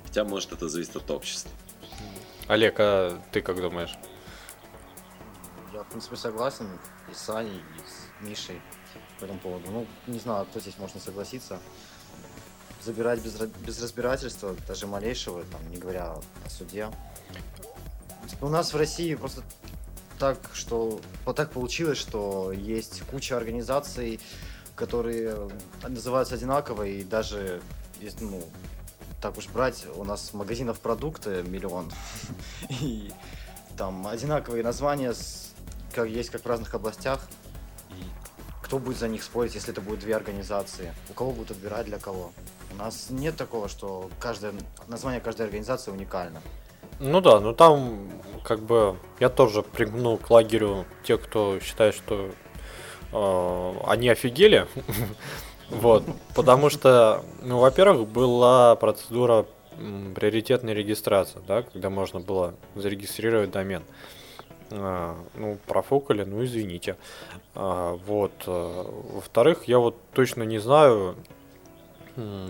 Хотя, 0.04 0.24
может, 0.24 0.52
это 0.52 0.68
зависит 0.68 0.96
от 0.96 1.10
общества. 1.10 1.50
Олег, 2.48 2.76
а 2.78 3.20
ты 3.32 3.40
как 3.40 3.60
думаешь? 3.60 3.94
Я, 5.72 5.82
в 5.82 5.88
принципе, 5.88 6.16
согласен 6.16 6.68
и 7.10 7.14
с 7.14 7.28
Аней, 7.28 7.56
и 7.56 7.80
с 7.80 8.24
Мишей 8.26 8.60
по 9.18 9.24
этому 9.24 9.38
поводу. 9.40 9.70
Ну, 9.70 9.86
не 10.06 10.18
знаю, 10.18 10.46
кто 10.46 10.60
здесь 10.60 10.78
можно 10.78 11.00
согласиться. 11.00 11.58
Забирать 12.82 13.20
без, 13.20 13.34
без 13.34 13.82
разбирательства, 13.82 14.54
даже 14.68 14.86
малейшего, 14.86 15.42
там, 15.44 15.68
не 15.70 15.76
говоря 15.76 16.12
о 16.12 16.50
суде. 16.50 16.88
У 18.40 18.48
нас 18.48 18.72
в 18.72 18.76
России 18.76 19.14
просто 19.14 19.42
так, 20.18 20.38
что 20.54 21.00
вот 21.24 21.36
так 21.36 21.50
получилось, 21.50 21.98
что 21.98 22.52
есть 22.52 23.02
куча 23.10 23.36
организаций, 23.36 24.20
которые 24.74 25.50
называются 25.82 26.34
одинаково, 26.34 26.84
и 26.84 27.02
даже 27.02 27.60
ну, 28.20 28.42
так 29.20 29.38
уж 29.38 29.48
брать, 29.48 29.86
у 29.96 30.04
нас 30.04 30.32
магазинов 30.32 30.80
продукты 30.80 31.42
миллион. 31.42 31.90
И 32.80 33.10
там 33.76 34.06
одинаковые 34.06 34.62
названия 34.62 35.14
как 35.94 36.08
есть 36.08 36.30
как 36.30 36.42
в 36.42 36.46
разных 36.46 36.74
областях. 36.74 37.26
И 37.90 38.02
кто 38.62 38.78
будет 38.78 38.98
за 38.98 39.08
них 39.08 39.22
спорить, 39.22 39.54
если 39.54 39.72
это 39.72 39.80
будет 39.80 40.00
две 40.00 40.14
организации? 40.14 40.94
У 41.08 41.14
кого 41.14 41.32
будут 41.32 41.52
отбирать 41.52 41.86
для 41.86 41.98
кого? 41.98 42.32
У 42.72 42.76
нас 42.76 43.06
нет 43.10 43.36
такого, 43.36 43.68
что 43.68 44.10
каждое 44.20 44.52
название 44.88 45.20
каждой 45.20 45.46
организации 45.46 45.90
уникально. 45.90 46.42
Ну 46.98 47.20
да, 47.20 47.40
ну 47.40 47.52
там 47.52 48.10
как 48.44 48.60
бы 48.60 48.96
я 49.20 49.28
тоже 49.28 49.62
пригнул 49.62 50.18
к 50.18 50.30
лагерю 50.30 50.86
тех, 51.04 51.22
кто 51.22 51.58
считает, 51.60 51.94
что 51.94 52.30
э, 53.12 53.74
они 53.86 54.08
офигели. 54.08 54.66
Вот, 55.70 56.04
потому 56.34 56.70
что, 56.70 57.24
ну, 57.42 57.58
во-первых, 57.58 58.08
была 58.08 58.76
процедура 58.76 59.46
приоритетной 60.14 60.74
регистрации, 60.74 61.40
да, 61.46 61.62
когда 61.62 61.90
можно 61.90 62.20
было 62.20 62.54
зарегистрировать 62.74 63.50
домен. 63.50 63.82
А, 64.70 65.16
ну, 65.34 65.58
профукали, 65.66 66.24
ну 66.24 66.44
извините. 66.44 66.96
А, 67.54 67.98
вот. 68.06 68.32
Э, 68.46 68.84
во-вторых, 69.14 69.64
я 69.64 69.78
вот 69.78 69.96
точно 70.12 70.42
не 70.44 70.58
знаю, 70.58 71.16
э, 72.16 72.48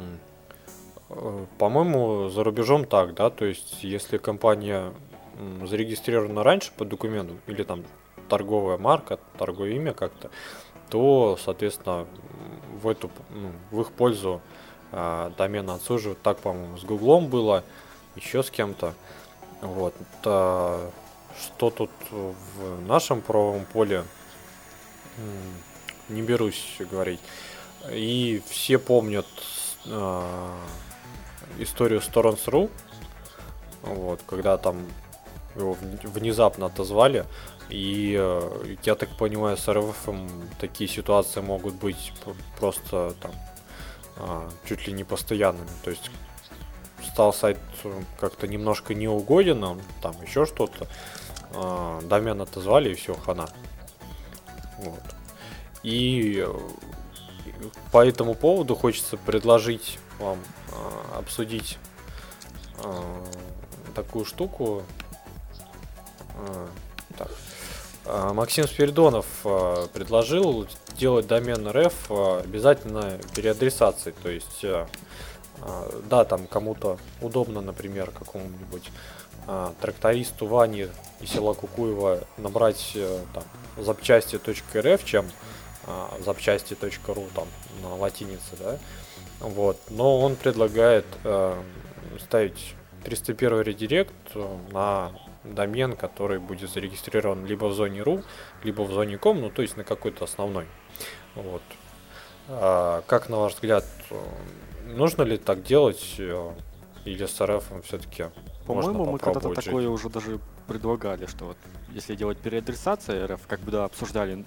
по-моему, 1.59 2.29
за 2.29 2.45
рубежом 2.45 2.85
так, 2.85 3.15
да, 3.15 3.31
то 3.31 3.45
есть 3.45 3.83
если 3.83 4.19
компания 4.19 4.93
зарегистрирована 5.65 6.43
раньше 6.43 6.73
по 6.77 6.85
документу, 6.85 7.35
или 7.47 7.63
там 7.63 7.85
торговая 8.29 8.79
марка, 8.79 9.19
торговое 9.39 9.73
имя 9.73 9.93
как-то, 9.93 10.31
то, 10.91 11.39
соответственно, 11.43 12.07
в 12.83 12.89
эту, 12.89 13.11
ну, 13.31 13.53
в 13.71 13.81
их 13.81 13.93
пользу 13.93 14.41
э, 14.93 15.31
домен 15.37 15.71
отсуживают. 15.71 16.21
Так, 16.23 16.39
по-моему, 16.39 16.77
с 16.77 16.85
Гуглом 16.85 17.29
было, 17.29 17.65
еще 18.15 18.43
с 18.43 18.51
кем-то. 18.51 18.95
Вот. 19.61 19.95
А, 20.25 20.91
что 21.39 21.71
тут 21.71 21.91
в 22.11 22.87
нашем 22.87 23.21
правовом 23.21 23.67
поле, 23.67 24.05
не 26.09 26.23
берусь 26.23 26.77
говорить. 26.91 27.21
И 27.91 28.43
все 28.49 28.79
помнят 28.79 29.27
э, 29.87 30.51
историю 31.59 32.01
Storons.ru, 32.01 32.71
вот, 33.83 34.21
когда 34.27 34.59
там 34.59 34.87
его 35.55 35.77
внезапно 36.03 36.67
отозвали, 36.67 37.25
и 37.69 38.17
э, 38.19 38.77
я 38.85 38.95
так 38.95 39.09
понимаю, 39.17 39.57
с 39.57 39.69
РФ 39.69 40.09
такие 40.61 40.89
ситуации 40.89 41.41
могут 41.41 41.75
быть 41.75 42.13
просто 42.59 43.15
там 43.21 43.33
а, 44.19 44.49
чуть 44.67 44.87
ли 44.87 44.93
не 44.93 45.05
постоянными. 45.05 45.69
То 45.85 45.91
есть 45.91 46.11
стал 47.05 47.33
сайт 47.33 47.59
как-то 48.19 48.47
немножко 48.47 48.95
неугоден, 48.95 49.81
там 50.01 50.23
еще 50.23 50.47
что-то. 50.47 50.87
А, 51.55 52.01
домен 52.03 52.41
отозвали 52.41 52.91
и 52.91 52.95
все, 52.95 53.15
хана. 53.15 53.49
Вот. 54.79 55.03
И 55.83 56.45
э, 56.47 56.55
по 57.93 58.07
этому 58.07 58.35
поводу 58.35 58.75
хочется 58.75 59.17
предложить 59.17 59.99
вам 60.19 60.39
а, 60.73 61.19
обсудить 61.19 61.79
такую 63.95 64.27
штуку. 64.27 64.83
Так. 67.17 67.31
А, 68.09 68.33
Максим 68.33 68.69
Спиридонов 68.69 69.27
а, 69.45 69.89
предложил 69.89 70.67
делать 70.97 71.27
домен 71.27 71.69
РФ 71.69 71.95
а, 72.11 72.41
обязательно 72.45 73.19
переадресацией. 73.35 74.15
То 74.23 74.31
есть, 74.31 74.65
да, 76.11 76.25
там 76.25 76.47
кому-то 76.47 76.99
удобно, 77.23 77.63
например, 77.63 78.11
какому-нибудь 78.11 78.91
трактористу 79.81 80.47
Ване 80.47 80.89
из 81.21 81.31
села 81.31 81.55
Кукуева 81.55 82.21
набрать 82.37 82.97
там 83.33 83.45
запчасти.рф, 83.83 85.05
чем 85.05 85.25
запчасти.ру 86.23 87.25
там 87.35 87.49
на 87.83 87.95
латинице, 87.95 88.57
да. 88.59 88.79
Вот. 89.41 89.79
Но 89.89 90.21
он 90.21 90.37
предлагает 90.37 91.07
ставить 92.21 92.75
301 93.05 93.63
редирект 93.63 94.13
на 94.73 95.13
домен, 95.55 95.97
который 95.97 96.39
будет 96.39 96.71
зарегистрирован 96.71 97.47
либо 97.47 97.67
в 97.67 97.75
зоне 97.75 98.01
RU, 98.01 98.25
либо 98.65 98.83
в 98.83 98.93
зоне 98.93 99.17
COM, 99.17 99.41
ну 99.41 99.51
то 99.51 99.63
есть 99.63 99.77
на 99.77 99.85
какой-то 99.85 100.25
основной. 100.25 100.67
Вот. 101.35 101.63
А, 102.49 103.03
как 103.07 103.29
на 103.29 103.39
ваш 103.39 103.55
взгляд, 103.55 103.85
нужно 104.87 105.23
ли 105.23 105.37
так 105.37 105.63
делать 105.63 106.15
э, 106.19 106.51
или 107.05 107.27
с 107.27 107.41
РФ 107.45 107.65
все-таки 107.85 108.27
По-моему, 108.67 109.05
мы 109.05 109.19
когда-то 109.19 109.53
такое 109.55 109.89
уже 109.89 110.09
даже 110.09 110.39
предлагали, 110.67 111.27
что 111.27 111.47
вот 111.47 111.57
если 111.93 112.15
делать 112.15 112.39
переадресация 112.39 113.27
РФ, 113.27 113.47
как 113.47 113.61
бы 113.61 113.71
да, 113.71 113.85
обсуждали, 113.85 114.45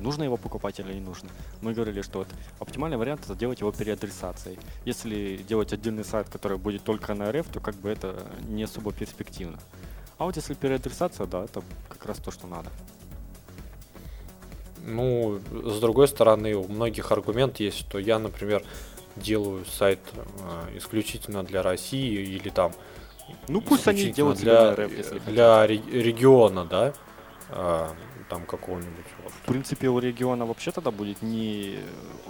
нужно 0.00 0.24
его 0.24 0.36
покупать 0.36 0.78
или 0.80 0.92
не 0.92 1.00
нужно. 1.00 1.30
Мы 1.60 1.72
говорили, 1.72 2.02
что 2.02 2.20
вот 2.20 2.28
оптимальный 2.58 2.96
вариант 2.96 3.22
это 3.24 3.34
делать 3.34 3.60
его 3.60 3.72
переадресацией. 3.72 4.58
Если 4.84 5.36
делать 5.48 5.72
отдельный 5.72 6.04
сайт, 6.04 6.28
который 6.28 6.58
будет 6.58 6.82
только 6.82 7.14
на 7.14 7.32
РФ, 7.32 7.46
то 7.48 7.60
как 7.60 7.76
бы 7.76 7.88
это 7.88 8.26
не 8.48 8.64
особо 8.64 8.92
перспективно. 8.92 9.58
А 10.22 10.24
вот 10.24 10.36
если 10.36 10.54
переадресация, 10.54 11.26
да, 11.26 11.42
это 11.42 11.64
как 11.88 12.06
раз 12.06 12.18
то, 12.18 12.30
что 12.30 12.46
надо. 12.46 12.70
Ну, 14.86 15.40
с 15.50 15.80
другой 15.80 16.06
стороны, 16.06 16.54
у 16.54 16.68
многих 16.68 17.10
аргумент 17.10 17.58
есть, 17.58 17.78
что 17.78 17.98
я, 17.98 18.20
например, 18.20 18.62
делаю 19.16 19.64
сайт 19.64 19.98
э, 20.14 20.78
исключительно 20.78 21.42
для 21.42 21.60
России 21.60 22.36
или 22.36 22.50
там 22.50 22.72
ну 23.48 23.60
пусть 23.60 23.88
они 23.88 24.12
делают 24.12 24.38
для, 24.38 24.76
РФ, 24.76 24.96
если 24.96 25.18
для 25.18 25.66
региона, 25.66 26.66
да, 26.66 26.92
э, 27.48 27.88
там 28.28 28.46
какого-нибудь. 28.46 29.06
Вот. 29.24 29.32
В 29.32 29.46
принципе, 29.46 29.88
у 29.88 29.98
региона 29.98 30.46
вообще 30.46 30.70
тогда 30.70 30.92
будет 30.92 31.20
не 31.22 31.80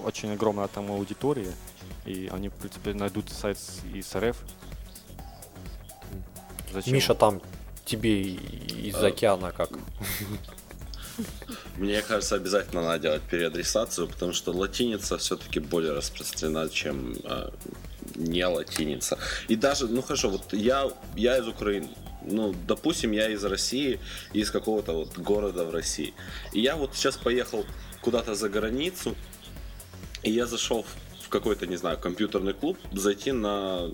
очень 0.03 0.33
огромная 0.33 0.69
там 0.69 0.91
аудитория, 0.91 1.53
и 2.07 2.31
они, 2.33 2.49
в 2.49 2.55
принципе, 2.55 2.95
найдут 2.95 3.29
сайт 3.29 3.59
из 3.93 4.17
РФ. 4.17 4.39
Зачем? 6.73 6.95
Миша 6.95 7.15
там 7.15 7.43
тебе 7.85 8.23
из 8.23 8.97
а... 8.97 9.07
океана 9.07 9.53
как? 9.53 9.71
Мне 11.77 12.03
кажется, 12.03 12.37
обязательно 12.37 12.83
надо 12.83 12.99
делать 12.99 13.23
переадресацию, 13.23 14.09
потому 14.09 14.33
что 14.33 14.53
латиница 14.53 15.19
все-таки 15.19 15.61
более 15.61 15.93
распространена, 15.93 16.69
чем 16.69 17.17
э, 17.25 17.51
не 18.15 18.47
латиница. 18.47 19.19
И 19.49 19.57
даже, 19.57 19.89
ну 19.89 20.03
хорошо, 20.03 20.31
вот 20.31 20.53
я, 20.53 20.91
я 21.17 21.39
из 21.39 21.49
Украины, 21.49 21.89
ну, 22.25 22.55
допустим, 22.67 23.13
я 23.13 23.29
из 23.31 23.45
России, 23.45 24.01
из 24.33 24.51
какого-то 24.51 24.93
вот 24.93 25.19
города 25.19 25.65
в 25.65 25.71
России. 25.71 26.15
И 26.53 26.61
я 26.61 26.77
вот 26.77 26.95
сейчас 26.95 27.17
поехал 27.17 27.65
куда-то 28.01 28.35
за 28.35 28.49
границу, 28.49 29.15
и 30.23 30.31
я 30.31 30.47
зашел 30.47 30.85
в 31.23 31.29
какой-то, 31.29 31.67
не 31.67 31.77
знаю, 31.77 31.99
компьютерный 31.99 32.53
клуб, 32.53 32.79
зайти 32.93 33.33
на 33.33 33.91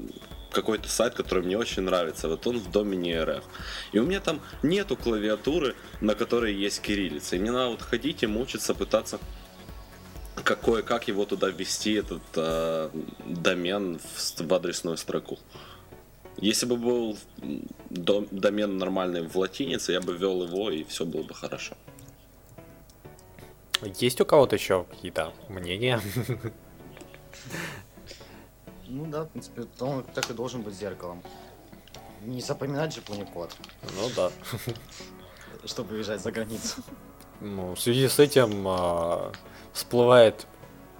какой-то 0.58 0.88
сайт, 0.88 1.14
который 1.14 1.44
мне 1.44 1.56
очень 1.56 1.82
нравится. 1.82 2.28
Вот 2.28 2.46
он 2.46 2.58
в 2.58 2.70
домене 2.70 3.22
РФ. 3.22 3.44
И 3.92 3.98
у 3.98 4.04
меня 4.04 4.20
там 4.20 4.40
нету 4.62 4.96
клавиатуры, 4.96 5.74
на 6.00 6.14
которой 6.14 6.54
есть 6.54 6.80
кириллица. 6.82 7.36
И 7.36 7.38
мне 7.38 7.52
надо 7.52 7.70
вот 7.70 7.82
ходить 7.82 8.22
и 8.22 8.26
мучиться, 8.26 8.74
пытаться 8.74 9.18
какое, 10.44 10.82
как 10.82 11.08
его 11.08 11.24
туда 11.24 11.48
ввести, 11.48 11.94
этот 11.94 12.22
э, 12.36 12.90
домен 13.26 13.98
в, 13.98 14.40
в 14.40 14.54
адресную 14.54 14.96
строку. 14.96 15.38
Если 16.40 16.66
бы 16.66 16.76
был 16.76 17.18
домен 18.30 18.78
нормальный 18.78 19.22
в 19.22 19.36
латинице, 19.36 19.92
я 19.92 20.00
бы 20.00 20.16
ввел 20.16 20.42
его, 20.42 20.70
и 20.70 20.84
все 20.84 21.04
было 21.04 21.22
бы 21.22 21.34
хорошо. 21.34 21.74
Есть 24.00 24.20
у 24.20 24.24
кого-то 24.24 24.56
еще 24.56 24.84
какие-то 24.90 25.32
мнения? 25.48 26.00
Ну 28.88 29.06
да, 29.06 29.24
в 29.24 29.28
принципе, 29.28 29.66
он 29.80 30.02
так 30.02 30.30
и 30.30 30.34
должен 30.34 30.62
быть 30.62 30.74
зеркалом. 30.74 31.22
Не 32.22 32.40
запоминать 32.40 32.94
же 32.94 33.02
планикод. 33.02 33.54
Ну 33.82 34.08
да. 34.16 34.30
Чтобы 35.64 35.94
уезжать 35.94 36.20
за 36.20 36.32
границу. 36.32 36.82
Ну, 37.40 37.74
в 37.74 37.80
связи 37.80 38.08
с 38.08 38.18
этим 38.18 38.66
а, 38.66 39.32
всплывает 39.72 40.46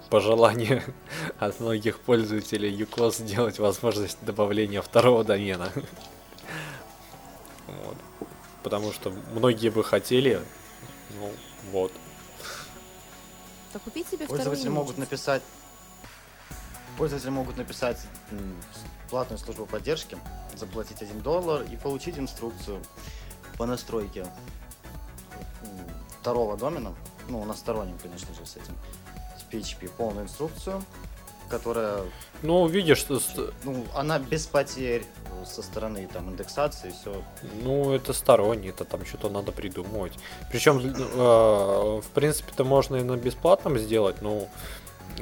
пожелание 0.09 0.83
от 1.39 1.59
многих 1.59 1.99
пользователей 1.99 2.75
UCOS 2.75 3.23
сделать 3.23 3.59
возможность 3.59 4.17
добавления 4.23 4.81
второго 4.81 5.23
домена. 5.23 5.71
Вот. 7.67 7.97
Потому 8.63 8.91
что 8.91 9.11
многие 9.33 9.69
бы 9.69 9.83
хотели, 9.83 10.41
ну 11.19 11.31
вот. 11.71 11.91
Так 13.73 13.81
купить 13.83 14.07
себе 14.07 14.27
Пользователи 14.27 14.69
могут 14.69 14.97
написать 14.97 15.43
Пользователи 16.99 17.29
могут 17.29 17.55
написать 17.55 17.97
платную 19.09 19.39
службу 19.39 19.65
поддержки, 19.65 20.17
заплатить 20.57 21.01
1 21.01 21.21
доллар 21.21 21.61
и 21.61 21.77
получить 21.77 22.19
инструкцию 22.19 22.81
по 23.57 23.65
настройке 23.65 24.27
второго 26.19 26.57
домена, 26.57 26.93
ну, 27.29 27.45
на 27.45 27.53
стороннем, 27.53 27.97
конечно 28.03 28.33
же, 28.33 28.45
с 28.45 28.57
этим, 28.57 28.75
с 29.37 29.49
PHP, 29.49 29.89
полную 29.97 30.25
инструкцию, 30.25 30.83
которая, 31.49 32.03
Ну, 32.43 32.67
видишь, 32.67 32.97
что 32.97 33.21
ну, 33.63 33.85
она 33.95 34.19
без 34.19 34.45
потерь 34.45 35.05
э, 35.25 35.45
со 35.45 35.61
стороны 35.63 36.07
там 36.11 36.29
индексации, 36.29 36.91
все. 36.91 37.23
Ну, 37.63 37.93
это 37.93 38.11
сторонний, 38.11 38.69
это 38.69 38.83
там 38.83 39.05
что-то 39.05 39.29
надо 39.29 39.53
придумывать. 39.53 40.13
Причем, 40.51 40.79
в 40.79 42.09
принципе-то 42.13 42.65
можно 42.65 42.97
и 42.97 43.03
на 43.03 43.15
бесплатном 43.15 43.79
сделать, 43.79 44.21
но 44.21 44.49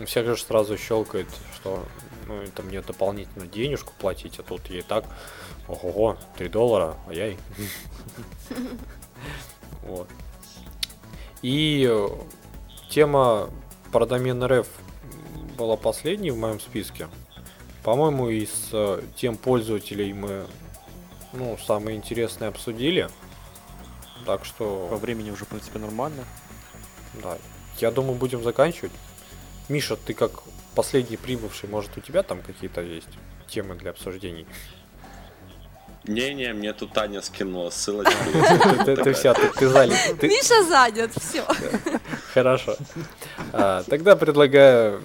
всяк 0.05 0.25
же 0.25 0.37
сразу 0.37 0.77
щелкает, 0.77 1.27
что 1.55 1.85
ну, 2.27 2.41
это 2.41 2.61
мне 2.63 2.81
дополнительно 2.81 3.47
денежку 3.47 3.93
платить, 3.97 4.39
а 4.39 4.43
тут 4.43 4.69
и 4.69 4.81
так, 4.81 5.05
ого, 5.67 6.17
3 6.37 6.49
доллара, 6.49 6.97
ай-яй. 7.07 7.37
Вот. 9.83 10.09
И 11.41 11.87
э, 11.89 12.07
тема 12.89 13.49
про 13.93 14.05
домен 14.05 14.43
РФ 14.43 14.67
была 15.57 15.77
последней 15.77 16.31
в 16.31 16.37
моем 16.37 16.59
списке. 16.59 17.07
По-моему, 17.83 18.27
из 18.27 18.69
э, 18.73 19.01
тем 19.15 19.37
пользователей 19.37 20.11
мы 20.11 20.45
ну, 21.31 21.57
самые 21.65 21.95
интересные 21.95 22.49
обсудили. 22.49 23.09
Так 24.25 24.41
По 24.41 24.45
что, 24.45 24.87
времени 25.01 25.31
уже, 25.31 25.45
в 25.45 25.47
принципе, 25.47 25.79
нормально. 25.79 26.25
да, 27.23 27.37
я 27.79 27.91
думаю, 27.91 28.15
будем 28.15 28.43
заканчивать. 28.43 28.91
Миша, 29.69 29.95
ты 29.95 30.13
как 30.13 30.31
последний 30.75 31.17
прибывший, 31.17 31.69
может, 31.69 31.97
у 31.97 32.01
тебя 32.01 32.23
там 32.23 32.41
какие-то 32.41 32.81
есть 32.81 33.09
темы 33.47 33.75
для 33.75 33.91
обсуждений? 33.91 34.45
Не-не, 36.05 36.53
мне 36.53 36.71
тут 36.71 36.93
Таня 36.93 37.21
скинула 37.21 37.69
ссылочку. 37.69 38.13
Ты, 38.85 39.13
вся, 39.13 39.33
ты. 39.33 39.49
Ты- 39.49 40.27
Миша 40.29 40.63
занят, 40.63 41.11
все. 41.19 41.43
Хорошо. 42.33 42.77
А, 43.51 43.83
тогда 43.83 44.15
предлагаю 44.15 45.01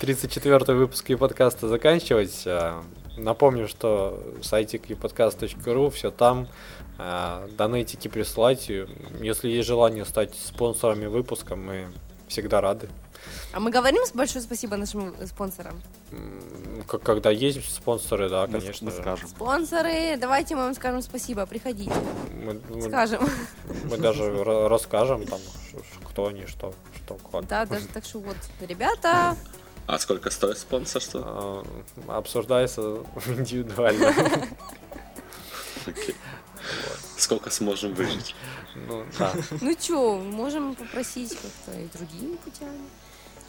34 0.00 0.74
выпуск 0.74 1.16
подкаста 1.16 1.68
заканчивать. 1.68 2.42
А, 2.44 2.82
напомню, 3.16 3.68
что 3.68 4.20
сайтик 4.42 4.90
epodcast.ru, 4.90 5.90
все 5.90 6.10
там. 6.10 6.48
А, 6.98 7.48
донейтики 7.56 8.08
присылать. 8.08 8.68
И 8.68 8.84
Если 9.20 9.48
есть 9.48 9.68
желание 9.68 10.04
стать 10.04 10.34
спонсорами 10.34 11.06
выпуска, 11.06 11.54
мы 11.54 11.86
всегда 12.26 12.60
рады. 12.60 12.88
А 13.52 13.60
мы 13.60 13.70
говорим 13.70 14.02
большое 14.14 14.42
спасибо 14.42 14.76
нашим 14.76 15.14
спонсорам. 15.26 15.80
Когда 17.02 17.30
есть 17.30 17.74
спонсоры, 17.74 18.28
да, 18.28 18.46
Мы- 18.46 18.52
конечно. 18.58 18.84
Мы 18.86 18.90
же. 18.96 19.00
скажем. 19.02 19.28
Спонсоры, 19.28 20.16
давайте 20.18 20.54
мы 20.54 20.62
вам 20.62 20.74
скажем 20.74 21.02
спасибо, 21.02 21.46
приходите, 21.46 21.92
Мы, 22.32 22.60
мы- 22.68 22.82
скажем. 22.82 23.28
мы 23.90 23.96
даже 23.98 24.22
ра- 24.24 24.68
расскажем 24.68 25.26
там, 25.26 25.40
кто 26.08 26.26
они, 26.28 26.46
что, 26.46 26.74
что, 26.96 27.16
как. 27.32 27.46
Да, 27.46 27.64
даже 27.66 27.86
так 27.88 28.04
что 28.04 28.20
вот, 28.20 28.36
ребята, 28.60 29.36
А 29.86 29.98
сколько 29.98 30.30
стоит 30.30 30.58
спонсорство? 30.58 31.22
А, 31.24 32.18
Обсуждается 32.18 32.80
индивидуально. 33.26 34.12
Сколько 37.16 37.50
сможем 37.50 37.94
выжить? 37.94 38.34
Ну, 38.74 39.04
да. 39.18 39.32
ну 39.60 39.74
чё, 39.74 40.16
можем 40.18 40.74
попросить 40.74 41.30
как-то 41.30 41.80
и 41.80 41.86
другими 41.96 42.36
путями. 42.36 42.80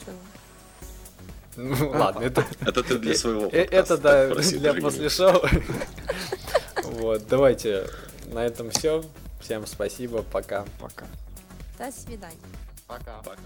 Чё? 0.08 0.14
Ну, 1.56 1.90
ладно, 1.90 2.20
это, 2.20 2.44
Это 2.60 2.82
ты 2.84 2.98
для 2.98 3.14
своего 3.16 3.48
э, 3.50 3.64
это 3.64 3.98
да, 3.98 4.32
для 4.34 4.74
после 4.74 5.08
шоу. 5.08 5.42
Вот, 6.84 7.26
давайте 7.28 7.88
на 8.32 8.44
этом 8.46 8.70
все. 8.70 9.04
Всем 9.40 9.66
спасибо, 9.66 10.22
пока. 10.22 10.64
Пока. 10.80 11.06
До 11.78 11.90
свидания. 11.92 12.36
Пока. 12.86 13.18
Пока. 13.24 13.38